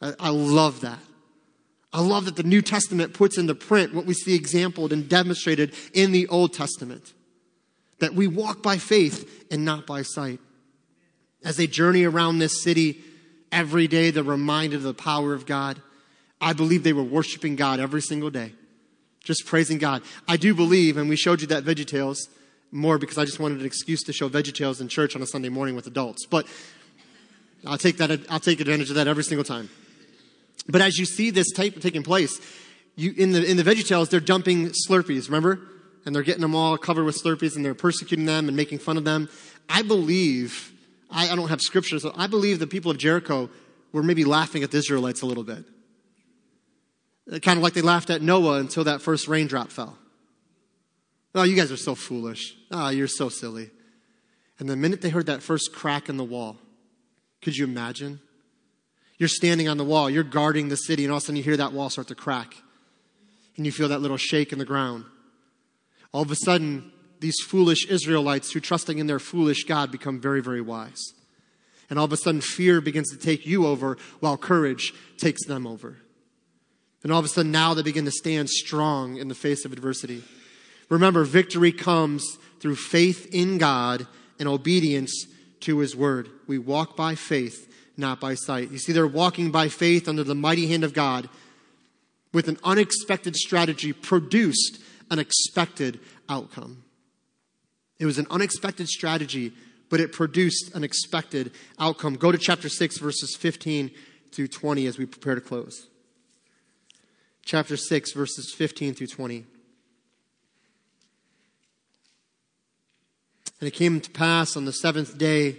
I, 0.00 0.30
love 0.30 0.82
that. 0.82 1.00
I 1.92 2.00
love 2.00 2.26
that 2.26 2.36
the 2.36 2.42
New 2.42 2.60
Testament 2.60 3.14
puts 3.14 3.38
into 3.38 3.54
print 3.54 3.94
what 3.94 4.04
we 4.04 4.14
see 4.14 4.34
exampled 4.34 4.92
and 4.92 5.08
demonstrated 5.08 5.74
in 5.94 6.12
the 6.12 6.28
Old 6.28 6.52
Testament. 6.52 7.14
That 8.00 8.14
we 8.14 8.26
walk 8.26 8.62
by 8.62 8.76
faith 8.76 9.46
and 9.50 9.64
not 9.64 9.86
by 9.86 10.02
sight. 10.02 10.40
As 11.44 11.56
they 11.56 11.66
journey 11.66 12.04
around 12.04 12.38
this 12.38 12.62
city 12.62 13.00
every 13.50 13.88
day, 13.88 14.10
they're 14.10 14.22
reminded 14.22 14.76
of 14.76 14.82
the 14.82 14.94
power 14.94 15.32
of 15.32 15.46
God. 15.46 15.80
I 16.40 16.52
believe 16.52 16.82
they 16.82 16.92
were 16.92 17.02
worshiping 17.02 17.56
God 17.56 17.80
every 17.80 18.02
single 18.02 18.30
day. 18.30 18.52
Just 19.24 19.46
praising 19.46 19.78
God. 19.78 20.02
I 20.26 20.36
do 20.36 20.54
believe, 20.54 20.96
and 20.96 21.08
we 21.08 21.16
showed 21.16 21.40
you 21.40 21.46
that 21.48 21.64
VeggieTales 21.64 22.28
more 22.70 22.98
because 22.98 23.18
I 23.18 23.24
just 23.24 23.40
wanted 23.40 23.60
an 23.60 23.66
excuse 23.66 24.02
to 24.04 24.12
show 24.12 24.28
VeggieTales 24.28 24.80
in 24.80 24.88
church 24.88 25.16
on 25.16 25.22
a 25.22 25.26
Sunday 25.26 25.48
morning 25.48 25.74
with 25.74 25.86
adults. 25.86 26.26
But 26.26 26.46
I'll 27.66 27.78
take 27.78 27.96
that. 27.96 28.20
I'll 28.30 28.40
take 28.40 28.60
advantage 28.60 28.90
of 28.90 28.96
that 28.96 29.08
every 29.08 29.24
single 29.24 29.44
time. 29.44 29.70
But 30.68 30.82
as 30.82 30.98
you 30.98 31.06
see 31.06 31.30
this 31.30 31.50
type 31.50 31.80
taking 31.80 32.02
place, 32.02 32.40
you, 32.94 33.14
in 33.16 33.32
the 33.32 33.44
in 33.44 33.56
the 33.56 33.62
VeggieTales, 33.62 34.10
they're 34.10 34.20
dumping 34.20 34.70
Slurpees. 34.70 35.26
Remember, 35.26 35.60
and 36.04 36.14
they're 36.14 36.22
getting 36.22 36.42
them 36.42 36.54
all 36.54 36.76
covered 36.76 37.04
with 37.04 37.20
Slurpees, 37.20 37.56
and 37.56 37.64
they're 37.64 37.74
persecuting 37.74 38.26
them 38.26 38.48
and 38.48 38.56
making 38.56 38.78
fun 38.78 38.96
of 38.96 39.04
them. 39.04 39.28
I 39.68 39.82
believe. 39.82 40.72
I, 41.10 41.30
I 41.30 41.36
don't 41.36 41.48
have 41.48 41.62
scripture, 41.62 41.98
so 41.98 42.12
I 42.16 42.26
believe 42.26 42.58
the 42.58 42.66
people 42.66 42.90
of 42.90 42.98
Jericho 42.98 43.48
were 43.92 44.02
maybe 44.02 44.24
laughing 44.24 44.62
at 44.62 44.70
the 44.70 44.78
Israelites 44.78 45.22
a 45.22 45.26
little 45.26 45.44
bit. 45.44 45.64
Uh, 47.32 47.38
kind 47.38 47.56
of 47.56 47.62
like 47.62 47.72
they 47.72 47.80
laughed 47.80 48.10
at 48.10 48.20
Noah 48.20 48.58
until 48.58 48.84
that 48.84 49.00
first 49.00 49.26
raindrop 49.26 49.70
fell. 49.70 49.96
Oh, 51.34 51.44
you 51.44 51.56
guys 51.56 51.72
are 51.72 51.76
so 51.76 51.94
foolish. 51.94 52.56
Oh, 52.70 52.88
you're 52.90 53.06
so 53.06 53.28
silly. 53.28 53.70
And 54.58 54.68
the 54.68 54.76
minute 54.76 55.00
they 55.00 55.08
heard 55.08 55.26
that 55.26 55.42
first 55.42 55.72
crack 55.72 56.08
in 56.08 56.16
the 56.16 56.24
wall, 56.24 56.58
could 57.40 57.56
you 57.56 57.64
imagine? 57.64 58.20
You're 59.18 59.28
standing 59.28 59.68
on 59.68 59.76
the 59.76 59.84
wall, 59.84 60.08
you're 60.08 60.22
guarding 60.22 60.68
the 60.68 60.76
city, 60.76 61.04
and 61.04 61.12
all 61.12 61.18
of 61.18 61.24
a 61.24 61.26
sudden 61.26 61.36
you 61.36 61.42
hear 61.42 61.56
that 61.56 61.72
wall 61.72 61.90
start 61.90 62.08
to 62.08 62.14
crack. 62.14 62.54
And 63.56 63.66
you 63.66 63.72
feel 63.72 63.88
that 63.88 64.00
little 64.00 64.16
shake 64.16 64.52
in 64.52 64.58
the 64.58 64.64
ground. 64.64 65.04
All 66.12 66.22
of 66.22 66.30
a 66.30 66.36
sudden, 66.36 66.92
these 67.20 67.40
foolish 67.44 67.86
Israelites 67.88 68.52
who 68.52 68.60
trusting 68.60 68.98
in 68.98 69.08
their 69.08 69.18
foolish 69.18 69.64
God 69.64 69.90
become 69.90 70.20
very, 70.20 70.40
very 70.40 70.60
wise. 70.60 71.12
And 71.90 71.98
all 71.98 72.04
of 72.04 72.12
a 72.12 72.16
sudden, 72.16 72.40
fear 72.40 72.80
begins 72.80 73.10
to 73.10 73.16
take 73.16 73.46
you 73.46 73.66
over 73.66 73.96
while 74.20 74.36
courage 74.36 74.92
takes 75.16 75.44
them 75.46 75.66
over. 75.66 75.96
And 77.02 77.12
all 77.12 77.18
of 77.18 77.24
a 77.24 77.28
sudden, 77.28 77.50
now 77.50 77.74
they 77.74 77.82
begin 77.82 78.04
to 78.04 78.10
stand 78.10 78.50
strong 78.50 79.16
in 79.16 79.28
the 79.28 79.34
face 79.34 79.64
of 79.64 79.72
adversity. 79.72 80.22
Remember, 80.88 81.24
victory 81.24 81.72
comes 81.72 82.38
through 82.60 82.76
faith 82.76 83.28
in 83.32 83.58
God 83.58 84.06
and 84.38 84.48
obedience 84.48 85.26
to 85.60 85.78
His 85.78 85.96
word. 85.96 86.28
We 86.46 86.58
walk 86.58 86.96
by 86.96 87.14
faith, 87.14 87.67
not 87.98 88.20
by 88.20 88.34
sight. 88.34 88.70
You 88.70 88.78
see, 88.78 88.92
they're 88.92 89.06
walking 89.06 89.50
by 89.50 89.68
faith 89.68 90.08
under 90.08 90.24
the 90.24 90.34
mighty 90.34 90.68
hand 90.68 90.84
of 90.84 90.94
God 90.94 91.28
with 92.32 92.48
an 92.48 92.58
unexpected 92.62 93.36
strategy 93.36 93.92
produced 93.92 94.78
an 95.10 95.18
expected 95.18 95.98
outcome. 96.28 96.84
It 97.98 98.06
was 98.06 98.18
an 98.18 98.26
unexpected 98.30 98.88
strategy, 98.88 99.52
but 99.90 100.00
it 100.00 100.12
produced 100.12 100.74
an 100.74 100.84
expected 100.84 101.52
outcome. 101.78 102.14
Go 102.14 102.30
to 102.30 102.38
chapter 102.38 102.68
6, 102.68 102.98
verses 102.98 103.36
15 103.36 103.90
through 104.30 104.48
20 104.48 104.86
as 104.86 104.98
we 104.98 105.06
prepare 105.06 105.34
to 105.34 105.40
close. 105.40 105.88
Chapter 107.44 107.76
6, 107.76 108.12
verses 108.12 108.52
15 108.52 108.94
through 108.94 109.06
20. 109.06 109.46
And 113.60 113.66
it 113.66 113.72
came 113.72 114.00
to 114.00 114.10
pass 114.10 114.56
on 114.56 114.66
the 114.66 114.72
seventh 114.72 115.18
day 115.18 115.56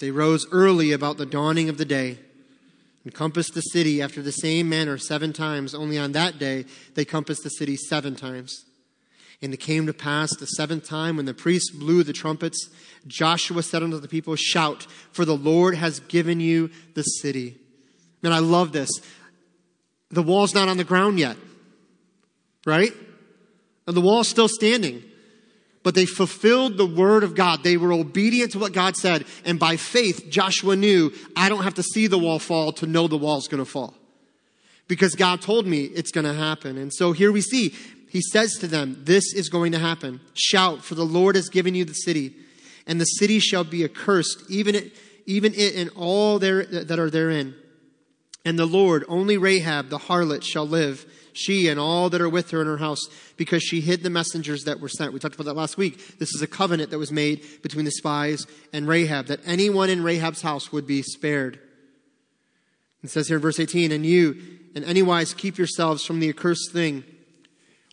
they 0.00 0.10
rose 0.10 0.46
early 0.50 0.92
about 0.92 1.18
the 1.18 1.26
dawning 1.26 1.68
of 1.68 1.78
the 1.78 1.84
day 1.84 2.18
and 3.04 3.14
compassed 3.14 3.54
the 3.54 3.60
city 3.60 4.02
after 4.02 4.22
the 4.22 4.32
same 4.32 4.68
manner 4.68 4.98
seven 4.98 5.32
times. 5.32 5.74
Only 5.74 5.98
on 5.98 6.12
that 6.12 6.38
day 6.38 6.64
they 6.94 7.04
compassed 7.04 7.44
the 7.44 7.50
city 7.50 7.76
seven 7.76 8.16
times. 8.16 8.64
And 9.42 9.54
it 9.54 9.58
came 9.58 9.86
to 9.86 9.94
pass 9.94 10.34
the 10.36 10.46
seventh 10.46 10.86
time 10.86 11.16
when 11.16 11.26
the 11.26 11.34
priests 11.34 11.70
blew 11.70 12.02
the 12.02 12.12
trumpets, 12.12 12.68
Joshua 13.06 13.62
said 13.62 13.82
unto 13.82 13.98
the 13.98 14.08
people, 14.08 14.36
Shout, 14.36 14.86
for 15.12 15.24
the 15.24 15.36
Lord 15.36 15.74
has 15.76 16.00
given 16.00 16.40
you 16.40 16.70
the 16.94 17.02
city. 17.02 17.56
And 18.22 18.34
I 18.34 18.40
love 18.40 18.72
this. 18.72 18.90
The 20.10 20.22
wall's 20.22 20.54
not 20.54 20.68
on 20.68 20.76
the 20.76 20.84
ground 20.84 21.18
yet, 21.18 21.36
right? 22.66 22.92
And 23.86 23.96
the 23.96 24.02
wall's 24.02 24.28
still 24.28 24.48
standing. 24.48 25.02
But 25.82 25.94
they 25.94 26.04
fulfilled 26.04 26.76
the 26.76 26.86
word 26.86 27.24
of 27.24 27.34
God. 27.34 27.62
They 27.62 27.76
were 27.76 27.92
obedient 27.92 28.52
to 28.52 28.58
what 28.58 28.72
God 28.72 28.96
said. 28.96 29.24
And 29.44 29.58
by 29.58 29.76
faith, 29.76 30.26
Joshua 30.28 30.76
knew, 30.76 31.12
I 31.34 31.48
don't 31.48 31.64
have 31.64 31.74
to 31.74 31.82
see 31.82 32.06
the 32.06 32.18
wall 32.18 32.38
fall 32.38 32.72
to 32.74 32.86
know 32.86 33.08
the 33.08 33.16
wall's 33.16 33.48
going 33.48 33.64
to 33.64 33.70
fall. 33.70 33.94
Because 34.88 35.14
God 35.14 35.40
told 35.40 35.66
me 35.66 35.84
it's 35.84 36.10
going 36.10 36.26
to 36.26 36.34
happen. 36.34 36.76
And 36.76 36.92
so 36.92 37.12
here 37.12 37.32
we 37.32 37.40
see 37.40 37.74
he 38.10 38.20
says 38.20 38.54
to 38.58 38.66
them, 38.66 39.02
This 39.04 39.32
is 39.32 39.48
going 39.48 39.70
to 39.72 39.78
happen. 39.78 40.20
Shout, 40.34 40.84
for 40.84 40.96
the 40.96 41.06
Lord 41.06 41.36
has 41.36 41.48
given 41.48 41.76
you 41.76 41.84
the 41.84 41.94
city, 41.94 42.34
and 42.86 43.00
the 43.00 43.04
city 43.04 43.38
shall 43.38 43.62
be 43.62 43.84
accursed, 43.84 44.42
even 44.50 44.74
it, 44.74 44.96
even 45.26 45.54
it 45.54 45.76
and 45.76 45.90
all 45.94 46.40
there, 46.40 46.64
that 46.64 46.98
are 46.98 47.08
therein. 47.08 47.54
And 48.44 48.58
the 48.58 48.66
Lord, 48.66 49.04
only 49.06 49.36
Rahab 49.36 49.90
the 49.90 49.98
harlot, 49.98 50.42
shall 50.42 50.66
live, 50.66 51.06
she 51.32 51.68
and 51.68 51.78
all 51.78 52.10
that 52.10 52.20
are 52.20 52.28
with 52.28 52.50
her 52.50 52.60
in 52.60 52.66
her 52.66 52.78
house, 52.78 53.00
because 53.36 53.62
she 53.62 53.80
hid 53.80 54.02
the 54.02 54.10
messengers 54.10 54.64
that 54.64 54.80
were 54.80 54.88
sent. 54.88 55.12
We 55.12 55.18
talked 55.18 55.34
about 55.34 55.46
that 55.46 55.56
last 55.56 55.76
week. 55.76 56.18
This 56.18 56.34
is 56.34 56.42
a 56.42 56.46
covenant 56.46 56.90
that 56.90 56.98
was 56.98 57.12
made 57.12 57.44
between 57.62 57.84
the 57.84 57.90
spies 57.90 58.46
and 58.72 58.88
Rahab, 58.88 59.26
that 59.26 59.40
anyone 59.44 59.90
in 59.90 60.02
Rahab's 60.02 60.42
house 60.42 60.72
would 60.72 60.86
be 60.86 61.02
spared. 61.02 61.58
It 63.02 63.10
says 63.10 63.28
here 63.28 63.36
in 63.36 63.42
verse 63.42 63.58
18, 63.58 63.92
And 63.92 64.04
you, 64.04 64.40
in 64.74 64.84
any 64.84 65.02
wise, 65.02 65.34
keep 65.34 65.58
yourselves 65.58 66.04
from 66.04 66.20
the 66.20 66.28
accursed 66.28 66.72
thing 66.72 67.04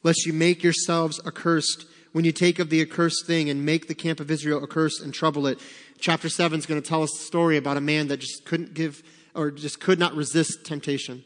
lest 0.03 0.25
you 0.25 0.33
make 0.33 0.63
yourselves 0.63 1.19
accursed 1.25 1.85
when 2.13 2.25
you 2.25 2.31
take 2.31 2.59
of 2.59 2.69
the 2.69 2.81
accursed 2.81 3.25
thing 3.25 3.49
and 3.49 3.65
make 3.65 3.87
the 3.87 3.95
camp 3.95 4.19
of 4.19 4.31
Israel 4.31 4.63
accursed 4.63 5.01
and 5.01 5.13
trouble 5.13 5.47
it. 5.47 5.59
Chapter 5.99 6.29
7 6.29 6.57
is 6.57 6.65
going 6.65 6.81
to 6.81 6.87
tell 6.87 7.03
us 7.03 7.13
a 7.13 7.23
story 7.23 7.57
about 7.57 7.77
a 7.77 7.81
man 7.81 8.07
that 8.07 8.21
just 8.21 8.45
couldn't 8.45 8.73
give 8.73 9.03
or 9.35 9.51
just 9.51 9.79
could 9.79 9.99
not 9.99 10.15
resist 10.15 10.65
temptation. 10.65 11.23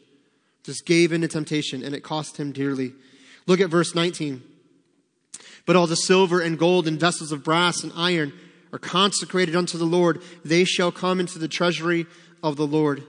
Just 0.64 0.86
gave 0.86 1.12
in 1.12 1.22
to 1.22 1.28
temptation 1.28 1.82
and 1.82 1.94
it 1.94 2.02
cost 2.02 2.36
him 2.36 2.52
dearly. 2.52 2.92
Look 3.46 3.60
at 3.60 3.70
verse 3.70 3.94
19. 3.94 4.42
But 5.66 5.76
all 5.76 5.86
the 5.86 5.96
silver 5.96 6.40
and 6.40 6.58
gold 6.58 6.86
and 6.86 6.98
vessels 6.98 7.32
of 7.32 7.44
brass 7.44 7.82
and 7.82 7.92
iron 7.96 8.32
are 8.72 8.78
consecrated 8.78 9.54
unto 9.54 9.78
the 9.78 9.84
Lord. 9.84 10.22
They 10.44 10.64
shall 10.64 10.92
come 10.92 11.20
into 11.20 11.38
the 11.38 11.48
treasury 11.48 12.06
of 12.42 12.56
the 12.56 12.66
Lord. 12.66 13.04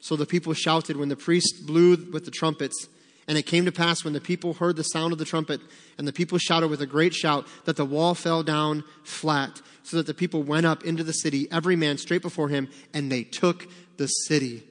So 0.00 0.16
the 0.16 0.26
people 0.26 0.54
shouted 0.54 0.96
when 0.96 1.08
the 1.08 1.16
priest 1.16 1.66
blew 1.66 1.96
with 2.12 2.24
the 2.24 2.30
trumpets. 2.30 2.88
And 3.26 3.36
it 3.36 3.42
came 3.42 3.66
to 3.66 3.72
pass 3.72 4.04
when 4.04 4.14
the 4.14 4.22
people 4.22 4.54
heard 4.54 4.76
the 4.76 4.82
sound 4.82 5.12
of 5.12 5.18
the 5.18 5.26
trumpet, 5.26 5.60
and 5.98 6.08
the 6.08 6.14
people 6.14 6.38
shouted 6.38 6.68
with 6.68 6.80
a 6.80 6.86
great 6.86 7.12
shout, 7.12 7.46
that 7.66 7.76
the 7.76 7.84
wall 7.84 8.14
fell 8.14 8.42
down 8.42 8.84
flat, 9.02 9.60
so 9.82 9.98
that 9.98 10.06
the 10.06 10.14
people 10.14 10.42
went 10.42 10.64
up 10.64 10.82
into 10.82 11.04
the 11.04 11.12
city, 11.12 11.46
every 11.52 11.76
man 11.76 11.98
straight 11.98 12.22
before 12.22 12.48
him, 12.48 12.70
and 12.94 13.12
they 13.12 13.24
took 13.24 13.66
the 13.98 14.06
city. 14.06 14.62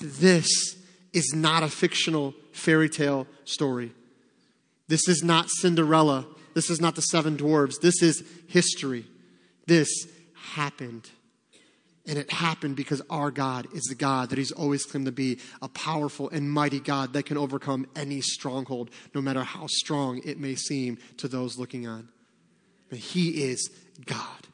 This 0.00 0.76
is 1.12 1.32
not 1.34 1.62
a 1.62 1.68
fictional 1.68 2.34
fairy 2.52 2.88
tale 2.88 3.26
story. 3.44 3.92
This 4.88 5.08
is 5.08 5.22
not 5.22 5.48
Cinderella. 5.50 6.26
This 6.54 6.70
is 6.70 6.80
not 6.80 6.94
the 6.94 7.02
seven 7.02 7.36
dwarves. 7.36 7.80
This 7.80 8.02
is 8.02 8.24
history. 8.46 9.06
This 9.66 9.88
happened. 10.34 11.10
And 12.06 12.18
it 12.18 12.30
happened 12.32 12.74
because 12.74 13.02
our 13.10 13.30
God 13.30 13.66
is 13.74 13.82
the 13.84 13.94
God 13.94 14.30
that 14.30 14.38
He's 14.38 14.50
always 14.50 14.84
claimed 14.84 15.06
to 15.06 15.12
be 15.12 15.38
a 15.60 15.68
powerful 15.68 16.30
and 16.30 16.50
mighty 16.50 16.80
God 16.80 17.12
that 17.12 17.26
can 17.26 17.36
overcome 17.36 17.86
any 17.94 18.22
stronghold, 18.22 18.90
no 19.14 19.20
matter 19.20 19.44
how 19.44 19.66
strong 19.68 20.22
it 20.24 20.38
may 20.40 20.54
seem 20.54 20.96
to 21.18 21.28
those 21.28 21.58
looking 21.58 21.86
on. 21.86 22.08
And 22.90 22.98
He 22.98 23.44
is 23.44 23.70
God. 24.06 24.46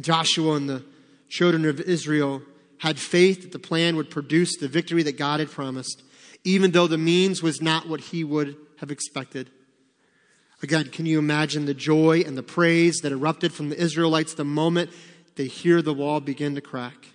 Joshua 0.00 0.54
and 0.54 0.70
the 0.70 0.84
children 1.28 1.66
of 1.66 1.80
Israel 1.80 2.40
had 2.80 2.98
faith 2.98 3.42
that 3.42 3.52
the 3.52 3.58
plan 3.58 3.96
would 3.96 4.10
produce 4.10 4.56
the 4.56 4.68
victory 4.68 5.02
that 5.02 5.16
God 5.16 5.40
had 5.40 5.50
promised, 5.50 6.02
even 6.44 6.72
though 6.72 6.86
the 6.86 6.98
means 6.98 7.42
was 7.42 7.62
not 7.62 7.88
what 7.88 8.00
He 8.00 8.24
would 8.24 8.56
have 8.78 8.90
expected. 8.90 9.50
Again, 10.62 10.88
can 10.88 11.06
you 11.06 11.18
imagine 11.18 11.64
the 11.64 11.74
joy 11.74 12.22
and 12.26 12.36
the 12.36 12.42
praise 12.42 12.98
that 12.98 13.12
erupted 13.12 13.52
from 13.52 13.70
the 13.70 13.80
Israelites 13.80 14.34
the 14.34 14.44
moment 14.44 14.90
they 15.36 15.46
hear 15.46 15.80
the 15.80 15.94
wall 15.94 16.20
begin 16.20 16.54
to 16.54 16.60
crack. 16.60 17.06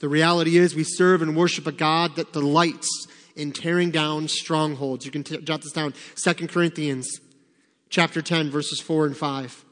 The 0.00 0.08
reality 0.08 0.56
is, 0.56 0.74
we 0.74 0.84
serve 0.84 1.20
and 1.20 1.36
worship 1.36 1.66
a 1.66 1.72
God 1.72 2.16
that 2.16 2.32
delights 2.32 2.88
in 3.36 3.52
tearing 3.52 3.90
down 3.90 4.28
strongholds. 4.28 5.04
You 5.04 5.10
can 5.10 5.24
t- 5.24 5.38
jot 5.38 5.62
this 5.62 5.72
down. 5.72 5.92
2 6.16 6.46
Corinthians 6.46 7.20
chapter 7.90 8.22
10, 8.22 8.50
verses 8.50 8.80
4 8.80 9.06
and 9.06 9.16
5. 9.16 9.64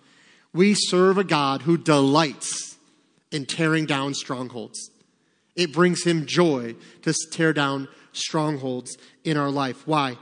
We 0.53 0.75
serve 0.75 1.17
a 1.17 1.25
God 1.25 1.63
who 1.63 1.79
delights 1.79 2.76
in 3.31 3.47
tearing 3.47 3.87
down 3.87 4.15
strongholds. 4.15 4.91
It 5.55 5.73
brings 5.73 6.05
him 6.05 6.27
joy 6.27 6.77
to 7.03 7.15
tear 7.33 7.53
down 7.53 7.89
strongholds 8.13 8.97
in 9.25 9.37
our 9.37 9.51
life. 9.51 9.87
Why? 9.87 10.19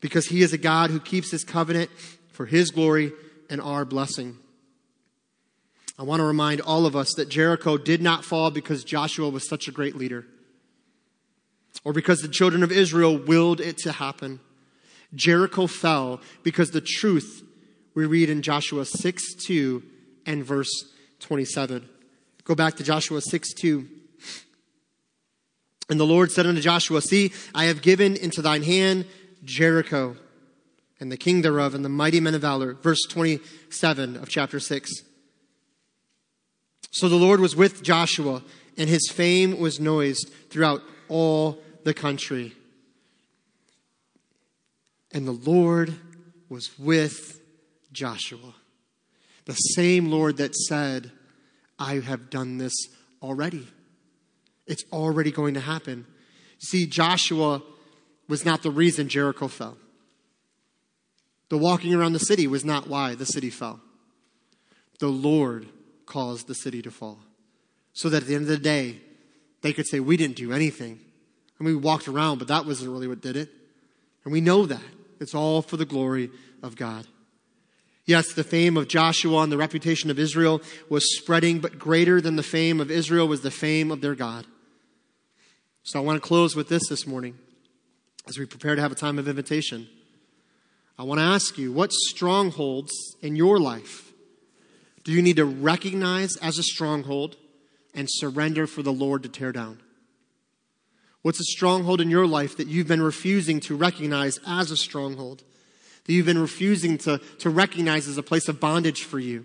Because 0.00 0.26
he 0.26 0.42
is 0.42 0.52
a 0.52 0.58
God 0.58 0.90
who 0.90 1.00
keeps 1.00 1.30
his 1.30 1.44
covenant 1.44 1.90
for 2.32 2.46
his 2.46 2.70
glory 2.70 3.12
and 3.50 3.60
our 3.60 3.84
blessing. 3.84 4.38
I 5.98 6.02
want 6.02 6.20
to 6.20 6.24
remind 6.24 6.60
all 6.60 6.86
of 6.86 6.96
us 6.96 7.12
that 7.16 7.28
Jericho 7.28 7.76
did 7.76 8.02
not 8.02 8.24
fall 8.24 8.50
because 8.50 8.82
Joshua 8.84 9.28
was 9.28 9.48
such 9.48 9.68
a 9.68 9.72
great 9.72 9.94
leader 9.94 10.26
or 11.84 11.92
because 11.92 12.20
the 12.20 12.28
children 12.28 12.62
of 12.62 12.72
Israel 12.72 13.16
willed 13.16 13.60
it 13.60 13.78
to 13.78 13.92
happen. 13.92 14.40
Jericho 15.14 15.66
fell 15.66 16.20
because 16.42 16.70
the 16.70 16.80
truth 16.80 17.42
we 17.94 18.06
read 18.06 18.28
in 18.28 18.42
Joshua 18.42 18.84
6 18.84 19.34
2 19.46 19.82
and 20.26 20.44
verse 20.44 20.92
27. 21.20 21.88
Go 22.44 22.54
back 22.54 22.74
to 22.76 22.84
Joshua 22.84 23.20
6 23.20 23.54
2. 23.54 23.88
And 25.90 26.00
the 26.00 26.06
Lord 26.06 26.30
said 26.30 26.46
unto 26.46 26.60
Joshua, 26.60 27.02
See, 27.02 27.32
I 27.54 27.64
have 27.64 27.82
given 27.82 28.16
into 28.16 28.40
thine 28.40 28.62
hand 28.62 29.06
Jericho 29.44 30.16
and 31.00 31.10
the 31.10 31.16
king 31.16 31.42
thereof 31.42 31.74
and 31.74 31.84
the 31.84 31.90
mighty 31.90 32.20
men 32.20 32.34
of 32.34 32.42
valor. 32.42 32.74
Verse 32.74 33.02
27 33.08 34.16
of 34.16 34.28
chapter 34.28 34.60
6. 34.60 34.90
So 36.90 37.08
the 37.08 37.16
Lord 37.16 37.40
was 37.40 37.56
with 37.56 37.82
Joshua, 37.82 38.42
and 38.78 38.88
his 38.88 39.10
fame 39.10 39.58
was 39.58 39.80
noised 39.80 40.30
throughout 40.48 40.80
all 41.08 41.58
the 41.82 41.92
country. 41.92 42.52
And 45.12 45.26
the 45.26 45.32
Lord 45.32 45.94
was 46.48 46.78
with 46.78 47.40
Joshua. 47.92 48.54
The 49.44 49.54
same 49.54 50.10
Lord 50.10 50.36
that 50.36 50.54
said, 50.54 51.10
I 51.78 52.00
have 52.00 52.30
done 52.30 52.58
this 52.58 52.74
already. 53.22 53.66
It's 54.66 54.84
already 54.92 55.30
going 55.30 55.54
to 55.54 55.60
happen. 55.60 56.06
See, 56.58 56.86
Joshua 56.86 57.62
was 58.28 58.44
not 58.44 58.62
the 58.62 58.70
reason 58.70 59.08
Jericho 59.08 59.48
fell. 59.48 59.76
The 61.50 61.58
walking 61.58 61.94
around 61.94 62.14
the 62.14 62.18
city 62.18 62.46
was 62.46 62.64
not 62.64 62.88
why 62.88 63.14
the 63.14 63.26
city 63.26 63.50
fell. 63.50 63.80
The 64.98 65.08
Lord 65.08 65.66
caused 66.06 66.46
the 66.46 66.54
city 66.54 66.80
to 66.82 66.90
fall. 66.90 67.18
So 67.92 68.08
that 68.08 68.22
at 68.22 68.28
the 68.28 68.34
end 68.34 68.42
of 68.42 68.48
the 68.48 68.58
day, 68.58 69.00
they 69.62 69.72
could 69.72 69.86
say, 69.86 70.00
We 70.00 70.16
didn't 70.16 70.36
do 70.36 70.52
anything. 70.52 71.00
I 71.60 71.64
mean, 71.64 71.76
we 71.76 71.80
walked 71.80 72.08
around, 72.08 72.38
but 72.38 72.48
that 72.48 72.66
wasn't 72.66 72.90
really 72.90 73.06
what 73.06 73.20
did 73.20 73.36
it. 73.36 73.50
And 74.24 74.32
we 74.32 74.40
know 74.40 74.66
that. 74.66 74.82
It's 75.20 75.34
all 75.34 75.62
for 75.62 75.76
the 75.76 75.84
glory 75.84 76.30
of 76.62 76.76
God. 76.76 77.06
Yes, 78.06 78.32
the 78.34 78.44
fame 78.44 78.76
of 78.76 78.88
Joshua 78.88 79.42
and 79.42 79.50
the 79.50 79.56
reputation 79.56 80.10
of 80.10 80.18
Israel 80.18 80.60
was 80.90 81.16
spreading, 81.16 81.60
but 81.60 81.78
greater 81.78 82.20
than 82.20 82.36
the 82.36 82.42
fame 82.42 82.80
of 82.80 82.90
Israel 82.90 83.26
was 83.26 83.40
the 83.40 83.50
fame 83.50 83.90
of 83.90 84.02
their 84.02 84.14
God. 84.14 84.46
So 85.84 85.98
I 85.98 86.02
want 86.02 86.22
to 86.22 86.26
close 86.26 86.54
with 86.54 86.68
this 86.68 86.88
this 86.88 87.06
morning 87.06 87.38
as 88.26 88.38
we 88.38 88.46
prepare 88.46 88.74
to 88.74 88.82
have 88.82 88.92
a 88.92 88.96
time 88.96 89.18
of 89.18 89.28
invitation. 89.28 89.88
I 90.98 91.02
want 91.02 91.18
to 91.18 91.24
ask 91.24 91.58
you 91.58 91.72
what 91.72 91.92
strongholds 91.92 92.92
in 93.22 93.36
your 93.36 93.58
life 93.58 94.12
do 95.02 95.12
you 95.12 95.20
need 95.20 95.36
to 95.36 95.44
recognize 95.44 96.36
as 96.38 96.58
a 96.58 96.62
stronghold 96.62 97.36
and 97.94 98.08
surrender 98.10 98.66
for 98.66 98.82
the 98.82 98.92
Lord 98.92 99.22
to 99.22 99.28
tear 99.28 99.52
down? 99.52 99.80
What's 101.22 101.40
a 101.40 101.44
stronghold 101.44 102.00
in 102.00 102.10
your 102.10 102.26
life 102.26 102.56
that 102.56 102.68
you've 102.68 102.88
been 102.88 103.02
refusing 103.02 103.60
to 103.60 103.76
recognize 103.76 104.40
as 104.46 104.70
a 104.70 104.76
stronghold? 104.76 105.42
That 106.04 106.12
you've 106.12 106.26
been 106.26 106.38
refusing 106.38 106.98
to, 106.98 107.18
to 107.38 107.50
recognize 107.50 108.08
as 108.08 108.18
a 108.18 108.22
place 108.22 108.48
of 108.48 108.60
bondage 108.60 109.04
for 109.04 109.18
you? 109.18 109.44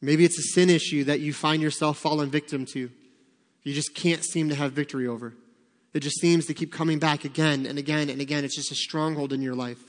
Maybe 0.00 0.24
it's 0.24 0.38
a 0.38 0.54
sin 0.54 0.70
issue 0.70 1.04
that 1.04 1.20
you 1.20 1.32
find 1.32 1.60
yourself 1.60 1.98
falling 1.98 2.30
victim 2.30 2.64
to. 2.72 2.90
You 3.62 3.74
just 3.74 3.94
can't 3.94 4.24
seem 4.24 4.48
to 4.48 4.54
have 4.54 4.72
victory 4.72 5.06
over. 5.06 5.34
It 5.92 6.00
just 6.00 6.20
seems 6.20 6.46
to 6.46 6.54
keep 6.54 6.72
coming 6.72 6.98
back 6.98 7.24
again 7.24 7.66
and 7.66 7.78
again 7.78 8.08
and 8.08 8.20
again. 8.20 8.44
It's 8.44 8.56
just 8.56 8.70
a 8.70 8.76
stronghold 8.76 9.32
in 9.32 9.42
your 9.42 9.54
life. 9.54 9.82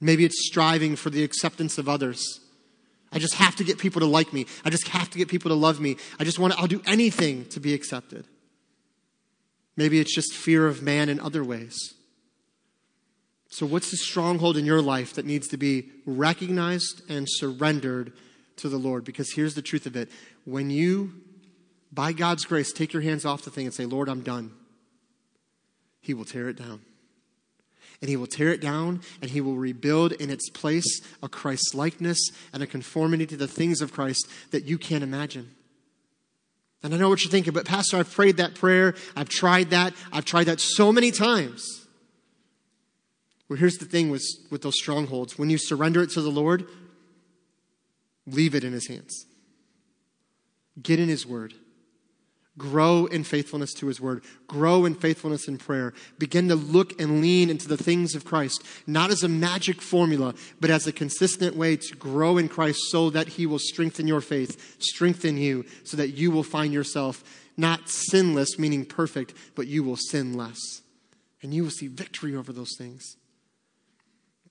Maybe 0.00 0.24
it's 0.24 0.46
striving 0.46 0.96
for 0.96 1.10
the 1.10 1.24
acceptance 1.24 1.76
of 1.76 1.88
others. 1.88 2.40
I 3.12 3.18
just 3.18 3.34
have 3.34 3.56
to 3.56 3.64
get 3.64 3.78
people 3.78 4.00
to 4.00 4.06
like 4.06 4.32
me. 4.32 4.46
I 4.64 4.70
just 4.70 4.88
have 4.88 5.10
to 5.10 5.18
get 5.18 5.28
people 5.28 5.50
to 5.50 5.54
love 5.54 5.80
me. 5.80 5.96
I 6.18 6.24
just 6.24 6.38
want 6.38 6.52
to, 6.52 6.58
I'll 6.58 6.66
do 6.66 6.82
anything 6.86 7.46
to 7.46 7.60
be 7.60 7.74
accepted. 7.74 8.26
Maybe 9.76 9.98
it's 10.00 10.14
just 10.14 10.34
fear 10.34 10.66
of 10.66 10.82
man 10.82 11.08
in 11.08 11.20
other 11.20 11.44
ways. 11.44 11.76
So, 13.48 13.66
what's 13.66 13.90
the 13.90 13.96
stronghold 13.96 14.56
in 14.56 14.66
your 14.66 14.82
life 14.82 15.14
that 15.14 15.26
needs 15.26 15.48
to 15.48 15.56
be 15.56 15.90
recognized 16.04 17.02
and 17.08 17.26
surrendered 17.28 18.12
to 18.56 18.68
the 18.68 18.76
Lord? 18.76 19.04
Because 19.04 19.32
here's 19.32 19.54
the 19.54 19.62
truth 19.62 19.86
of 19.86 19.96
it 19.96 20.10
when 20.44 20.70
you, 20.70 21.14
by 21.92 22.12
God's 22.12 22.44
grace, 22.44 22.72
take 22.72 22.92
your 22.92 23.02
hands 23.02 23.24
off 23.24 23.42
the 23.42 23.50
thing 23.50 23.66
and 23.66 23.74
say, 23.74 23.86
Lord, 23.86 24.08
I'm 24.08 24.22
done, 24.22 24.52
He 26.00 26.14
will 26.14 26.26
tear 26.26 26.48
it 26.48 26.56
down 26.56 26.80
and 28.00 28.08
he 28.08 28.16
will 28.16 28.26
tear 28.26 28.52
it 28.52 28.60
down 28.60 29.00
and 29.20 29.30
he 29.30 29.40
will 29.40 29.56
rebuild 29.56 30.12
in 30.12 30.30
its 30.30 30.48
place 30.50 31.00
a 31.22 31.28
Christ 31.28 31.74
likeness 31.74 32.30
and 32.52 32.62
a 32.62 32.66
conformity 32.66 33.26
to 33.26 33.36
the 33.36 33.48
things 33.48 33.80
of 33.80 33.92
Christ 33.92 34.28
that 34.50 34.64
you 34.64 34.78
can't 34.78 35.02
imagine. 35.02 35.50
And 36.82 36.94
I 36.94 36.96
know 36.96 37.08
what 37.08 37.24
you're 37.24 37.30
thinking, 37.30 37.52
but 37.52 37.64
Pastor, 37.64 37.96
I've 37.96 38.12
prayed 38.12 38.36
that 38.36 38.54
prayer. 38.54 38.94
I've 39.16 39.28
tried 39.28 39.70
that. 39.70 39.94
I've 40.12 40.24
tried 40.24 40.44
that 40.44 40.60
so 40.60 40.92
many 40.92 41.10
times. 41.10 41.77
Well, 43.48 43.58
here's 43.58 43.78
the 43.78 43.86
thing 43.86 44.10
with, 44.10 44.24
with 44.50 44.62
those 44.62 44.76
strongholds 44.76 45.38
when 45.38 45.50
you 45.50 45.58
surrender 45.58 46.02
it 46.02 46.10
to 46.10 46.20
the 46.20 46.30
Lord, 46.30 46.66
leave 48.26 48.54
it 48.54 48.64
in 48.64 48.72
his 48.72 48.88
hands. 48.88 49.26
Get 50.82 51.00
in 51.00 51.08
his 51.08 51.26
word. 51.26 51.54
Grow 52.58 53.06
in 53.06 53.22
faithfulness 53.22 53.72
to 53.74 53.86
His 53.86 54.00
Word. 54.00 54.24
Grow 54.48 54.84
in 54.84 54.96
faithfulness 54.96 55.46
in 55.46 55.58
prayer. 55.58 55.94
Begin 56.18 56.48
to 56.48 56.56
look 56.56 57.00
and 57.00 57.20
lean 57.20 57.50
into 57.50 57.68
the 57.68 57.76
things 57.76 58.16
of 58.16 58.24
Christ, 58.24 58.64
not 58.84 59.12
as 59.12 59.22
a 59.22 59.28
magic 59.28 59.80
formula, 59.80 60.34
but 60.60 60.68
as 60.68 60.86
a 60.86 60.92
consistent 60.92 61.54
way 61.54 61.76
to 61.76 61.94
grow 61.94 62.36
in 62.36 62.48
Christ 62.48 62.80
so 62.90 63.10
that 63.10 63.28
He 63.28 63.46
will 63.46 63.60
strengthen 63.60 64.08
your 64.08 64.20
faith, 64.20 64.76
strengthen 64.82 65.36
you, 65.36 65.64
so 65.84 65.96
that 65.96 66.10
you 66.10 66.32
will 66.32 66.42
find 66.42 66.72
yourself 66.72 67.22
not 67.56 67.88
sinless, 67.88 68.58
meaning 68.58 68.84
perfect, 68.84 69.34
but 69.54 69.68
you 69.68 69.84
will 69.84 69.96
sin 69.96 70.34
less. 70.34 70.58
And 71.42 71.54
you 71.54 71.62
will 71.62 71.70
see 71.70 71.86
victory 71.86 72.34
over 72.34 72.52
those 72.52 72.74
things. 72.76 73.17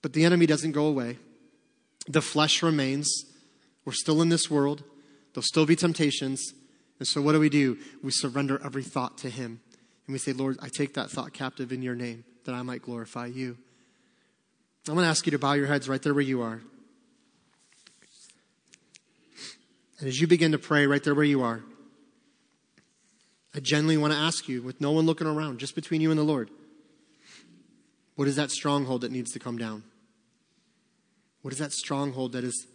But 0.02 0.12
the 0.12 0.24
enemy 0.24 0.46
doesn't 0.46 0.72
go 0.72 0.86
away, 0.86 1.18
the 2.06 2.22
flesh 2.22 2.62
remains. 2.62 3.24
We're 3.84 3.92
still 3.92 4.20
in 4.20 4.28
this 4.28 4.50
world, 4.50 4.82
there'll 5.32 5.42
still 5.42 5.66
be 5.66 5.76
temptations. 5.76 6.52
And 6.98 7.06
so, 7.06 7.22
what 7.22 7.32
do 7.32 7.40
we 7.40 7.48
do? 7.48 7.78
We 8.02 8.10
surrender 8.10 8.60
every 8.64 8.82
thought 8.82 9.18
to 9.18 9.30
Him. 9.30 9.60
And 10.06 10.12
we 10.12 10.18
say, 10.18 10.32
Lord, 10.32 10.58
I 10.60 10.68
take 10.68 10.94
that 10.94 11.10
thought 11.10 11.32
captive 11.32 11.72
in 11.72 11.80
your 11.80 11.94
name 11.94 12.24
that 12.44 12.54
I 12.54 12.62
might 12.62 12.82
glorify 12.82 13.26
you. 13.26 13.56
I'm 14.88 14.94
going 14.94 15.04
to 15.04 15.10
ask 15.10 15.26
you 15.26 15.32
to 15.32 15.38
bow 15.38 15.52
your 15.52 15.66
heads 15.66 15.88
right 15.88 16.00
there 16.02 16.14
where 16.14 16.22
you 16.22 16.40
are. 16.40 16.60
And 19.98 20.08
as 20.08 20.20
you 20.20 20.26
begin 20.26 20.52
to 20.52 20.58
pray 20.58 20.86
right 20.86 21.02
there 21.02 21.14
where 21.14 21.24
you 21.24 21.42
are, 21.42 21.62
I 23.54 23.60
genuinely 23.60 23.96
want 23.96 24.12
to 24.12 24.18
ask 24.18 24.48
you, 24.48 24.62
with 24.62 24.80
no 24.80 24.92
one 24.92 25.04
looking 25.04 25.26
around, 25.26 25.58
just 25.58 25.74
between 25.74 26.00
you 26.00 26.10
and 26.10 26.18
the 26.18 26.24
Lord, 26.24 26.50
what 28.18 28.26
is 28.26 28.34
that 28.34 28.50
stronghold 28.50 29.02
that 29.02 29.12
needs 29.12 29.30
to 29.32 29.38
come 29.38 29.56
down? 29.56 29.84
What 31.42 31.52
is 31.52 31.60
that 31.60 31.72
stronghold 31.72 32.32
that 32.32 32.42
is 32.42 32.66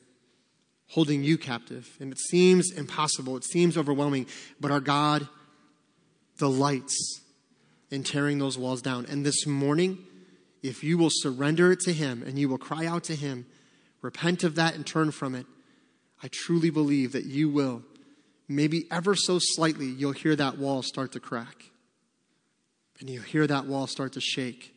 holding 0.94 1.24
you 1.24 1.38
captive. 1.40 1.98
And 2.00 2.12
it 2.12 2.20
seems 2.20 2.72
impossible, 2.72 3.36
it 3.36 3.44
seems 3.44 3.78
overwhelming, 3.78 4.28
but 4.60 4.70
our 4.70 4.80
God 4.80 5.28
delights 6.38 7.22
in 7.90 8.04
tearing 8.04 8.38
those 8.38 8.58
walls 8.58 8.82
down. 8.82 9.08
And 9.08 9.26
this 9.26 9.48
morning, 9.48 9.98
if 10.62 10.84
you 10.84 10.98
will 10.98 11.10
surrender 11.12 11.72
it 11.72 11.80
to 11.82 11.94
Him 11.94 12.24
and 12.26 12.38
you 12.38 12.48
will 12.48 12.60
cry 12.60 12.86
out 12.86 13.04
to 13.06 13.16
Him, 13.16 13.48
repent 14.02 14.44
of 14.44 14.56
that 14.56 14.76
and 14.76 14.86
turn 14.86 15.12
from 15.12 15.34
it, 15.34 15.48
I 16.22 16.30
truly 16.32 16.70
believe 16.70 17.12
that 17.14 17.26
you 17.26 17.50
will, 17.50 17.82
maybe 18.48 18.86
ever 18.92 19.16
so 19.16 19.40
slightly, 19.40 19.88
you'll 19.88 20.12
hear 20.12 20.36
that 20.36 20.58
wall 20.60 20.84
start 20.84 21.12
to 21.14 21.20
crack. 21.20 21.72
And 23.00 23.10
you'll 23.10 23.24
hear 23.24 23.48
that 23.48 23.66
wall 23.66 23.88
start 23.88 24.14
to 24.14 24.22
shake. 24.22 24.73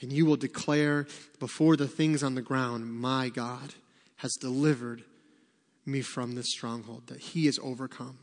And 0.00 0.12
you 0.12 0.26
will 0.26 0.36
declare 0.36 1.06
before 1.38 1.76
the 1.76 1.88
things 1.88 2.22
on 2.22 2.34
the 2.34 2.42
ground, 2.42 2.92
My 2.92 3.28
God 3.28 3.74
has 4.16 4.34
delivered 4.34 5.04
me 5.86 6.00
from 6.00 6.34
this 6.34 6.50
stronghold, 6.50 7.06
that 7.08 7.20
He 7.20 7.46
has 7.46 7.58
overcome. 7.62 8.18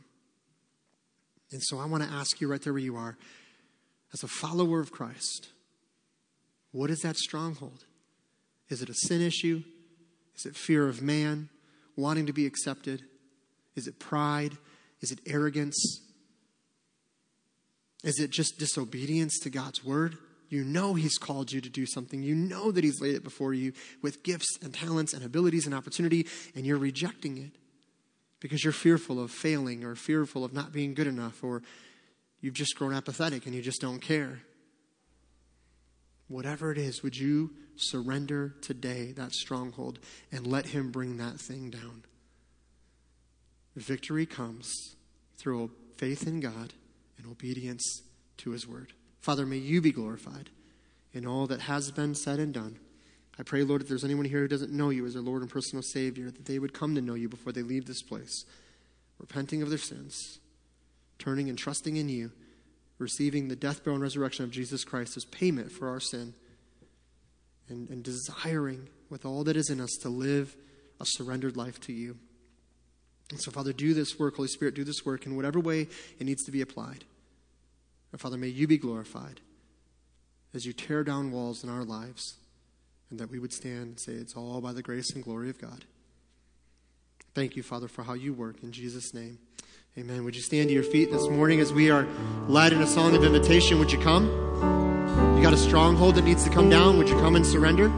And 1.50 1.62
so 1.62 1.78
I 1.78 1.86
want 1.86 2.02
to 2.02 2.08
ask 2.08 2.40
you 2.40 2.48
right 2.48 2.60
there 2.60 2.72
where 2.72 2.82
you 2.82 2.96
are, 2.96 3.16
as 4.12 4.22
a 4.22 4.28
follower 4.28 4.80
of 4.80 4.90
Christ, 4.90 5.48
what 6.72 6.90
is 6.90 7.00
that 7.00 7.16
stronghold? 7.16 7.84
Is 8.68 8.82
it 8.82 8.88
a 8.88 8.94
sin 8.94 9.20
issue? 9.20 9.62
Is 10.34 10.46
it 10.46 10.56
fear 10.56 10.88
of 10.88 11.02
man, 11.02 11.50
wanting 11.96 12.26
to 12.26 12.32
be 12.32 12.46
accepted? 12.46 13.02
Is 13.76 13.86
it 13.86 13.98
pride? 13.98 14.56
Is 15.00 15.12
it 15.12 15.20
arrogance? 15.26 16.00
Is 18.02 18.18
it 18.18 18.30
just 18.30 18.58
disobedience 18.58 19.38
to 19.40 19.50
God's 19.50 19.84
word? 19.84 20.16
You 20.52 20.64
know 20.64 20.92
He's 20.92 21.16
called 21.16 21.50
you 21.50 21.62
to 21.62 21.70
do 21.70 21.86
something. 21.86 22.22
You 22.22 22.34
know 22.34 22.70
that 22.72 22.84
He's 22.84 23.00
laid 23.00 23.14
it 23.14 23.24
before 23.24 23.54
you 23.54 23.72
with 24.02 24.22
gifts 24.22 24.58
and 24.60 24.74
talents 24.74 25.14
and 25.14 25.24
abilities 25.24 25.64
and 25.64 25.74
opportunity, 25.74 26.26
and 26.54 26.66
you're 26.66 26.76
rejecting 26.76 27.38
it 27.38 27.52
because 28.38 28.62
you're 28.62 28.74
fearful 28.74 29.18
of 29.18 29.30
failing 29.30 29.82
or 29.82 29.94
fearful 29.94 30.44
of 30.44 30.52
not 30.52 30.70
being 30.70 30.92
good 30.92 31.06
enough, 31.06 31.42
or 31.42 31.62
you've 32.42 32.52
just 32.52 32.76
grown 32.76 32.92
apathetic 32.92 33.46
and 33.46 33.54
you 33.54 33.62
just 33.62 33.80
don't 33.80 34.00
care. 34.00 34.40
Whatever 36.28 36.70
it 36.70 36.76
is, 36.76 37.02
would 37.02 37.16
you 37.16 37.52
surrender 37.76 38.54
today 38.60 39.12
that 39.12 39.32
stronghold 39.32 40.00
and 40.30 40.46
let 40.46 40.66
Him 40.66 40.90
bring 40.90 41.16
that 41.16 41.40
thing 41.40 41.70
down? 41.70 42.04
Victory 43.74 44.26
comes 44.26 44.96
through 45.38 45.70
faith 45.96 46.26
in 46.26 46.40
God 46.40 46.74
and 47.16 47.26
obedience 47.26 48.02
to 48.36 48.50
His 48.50 48.68
word. 48.68 48.92
Father, 49.22 49.46
may 49.46 49.56
you 49.56 49.80
be 49.80 49.92
glorified 49.92 50.50
in 51.14 51.26
all 51.26 51.46
that 51.46 51.62
has 51.62 51.92
been 51.92 52.14
said 52.14 52.40
and 52.40 52.52
done. 52.52 52.78
I 53.38 53.44
pray, 53.44 53.62
Lord, 53.62 53.80
if 53.80 53.88
there's 53.88 54.04
anyone 54.04 54.26
here 54.26 54.40
who 54.40 54.48
doesn't 54.48 54.72
know 54.72 54.90
you 54.90 55.06
as 55.06 55.14
their 55.14 55.22
Lord 55.22 55.42
and 55.42 55.50
personal 55.50 55.82
Savior, 55.82 56.30
that 56.30 56.44
they 56.44 56.58
would 56.58 56.74
come 56.74 56.94
to 56.96 57.00
know 57.00 57.14
you 57.14 57.28
before 57.28 57.52
they 57.52 57.62
leave 57.62 57.86
this 57.86 58.02
place, 58.02 58.44
repenting 59.18 59.62
of 59.62 59.70
their 59.70 59.78
sins, 59.78 60.40
turning 61.18 61.48
and 61.48 61.56
trusting 61.56 61.96
in 61.96 62.08
you, 62.08 62.32
receiving 62.98 63.48
the 63.48 63.56
death, 63.56 63.84
burial, 63.84 63.94
and 63.94 64.02
resurrection 64.02 64.44
of 64.44 64.50
Jesus 64.50 64.84
Christ 64.84 65.16
as 65.16 65.24
payment 65.24 65.70
for 65.70 65.88
our 65.88 66.00
sin, 66.00 66.34
and, 67.68 67.88
and 67.88 68.02
desiring 68.02 68.88
with 69.08 69.24
all 69.24 69.44
that 69.44 69.56
is 69.56 69.70
in 69.70 69.80
us 69.80 69.96
to 70.02 70.08
live 70.08 70.56
a 71.00 71.04
surrendered 71.06 71.56
life 71.56 71.80
to 71.82 71.92
you. 71.92 72.18
And 73.30 73.40
so, 73.40 73.50
Father, 73.52 73.72
do 73.72 73.94
this 73.94 74.18
work, 74.18 74.36
Holy 74.36 74.48
Spirit, 74.48 74.74
do 74.74 74.84
this 74.84 75.06
work 75.06 75.26
in 75.26 75.36
whatever 75.36 75.60
way 75.60 75.86
it 76.18 76.24
needs 76.24 76.44
to 76.44 76.50
be 76.50 76.60
applied. 76.60 77.04
And 78.12 78.20
Father, 78.20 78.36
may 78.36 78.48
you 78.48 78.66
be 78.66 78.78
glorified 78.78 79.40
as 80.54 80.66
you 80.66 80.72
tear 80.72 81.02
down 81.02 81.32
walls 81.32 81.64
in 81.64 81.70
our 81.70 81.82
lives, 81.82 82.36
and 83.10 83.18
that 83.18 83.30
we 83.30 83.38
would 83.38 83.52
stand 83.52 83.82
and 83.82 84.00
say, 84.00 84.12
It's 84.12 84.36
all 84.36 84.60
by 84.60 84.72
the 84.72 84.82
grace 84.82 85.10
and 85.10 85.24
glory 85.24 85.48
of 85.50 85.58
God. 85.58 85.86
Thank 87.34 87.56
you, 87.56 87.62
Father, 87.62 87.88
for 87.88 88.02
how 88.02 88.12
you 88.12 88.34
work. 88.34 88.62
In 88.62 88.72
Jesus' 88.72 89.14
name, 89.14 89.38
amen. 89.96 90.24
Would 90.24 90.36
you 90.36 90.42
stand 90.42 90.68
to 90.68 90.74
your 90.74 90.82
feet 90.82 91.10
this 91.10 91.26
morning 91.28 91.60
as 91.60 91.72
we 91.72 91.90
are 91.90 92.06
led 92.46 92.74
in 92.74 92.82
a 92.82 92.86
song 92.86 93.16
of 93.16 93.24
invitation? 93.24 93.78
Would 93.78 93.90
you 93.90 93.98
come? 93.98 94.26
You 95.36 95.42
got 95.42 95.54
a 95.54 95.58
stronghold 95.58 96.16
that 96.16 96.24
needs 96.24 96.44
to 96.44 96.50
come 96.50 96.68
down? 96.68 96.98
Would 96.98 97.08
you 97.08 97.18
come 97.20 97.34
and 97.34 97.46
surrender? 97.46 97.88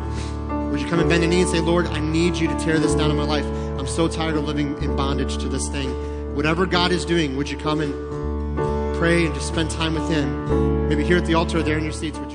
Would 0.70 0.80
you 0.80 0.88
come 0.88 1.00
and 1.00 1.08
bend 1.08 1.24
a 1.24 1.26
knee 1.26 1.40
and 1.40 1.50
say, 1.50 1.60
Lord, 1.60 1.86
I 1.86 1.98
need 1.98 2.36
you 2.36 2.46
to 2.48 2.58
tear 2.60 2.78
this 2.78 2.94
down 2.94 3.10
in 3.10 3.16
my 3.16 3.24
life? 3.24 3.44
I'm 3.78 3.86
so 3.88 4.06
tired 4.08 4.36
of 4.36 4.44
living 4.44 4.80
in 4.82 4.94
bondage 4.94 5.38
to 5.38 5.48
this 5.48 5.68
thing. 5.68 5.90
Whatever 6.34 6.66
God 6.66 6.92
is 6.92 7.04
doing, 7.04 7.36
would 7.36 7.50
you 7.50 7.56
come 7.56 7.80
and 7.80 7.92
pray 9.04 9.26
and 9.26 9.34
just 9.34 9.48
spend 9.48 9.70
time 9.70 9.92
with 9.92 10.08
Him? 10.08 10.88
Maybe 10.88 11.04
here 11.04 11.18
at 11.18 11.26
the 11.26 11.34
altar, 11.34 11.62
there 11.62 11.76
in 11.76 11.84
your 11.84 11.92
seats, 11.92 12.18
would 12.18 12.32
you? 12.32 12.33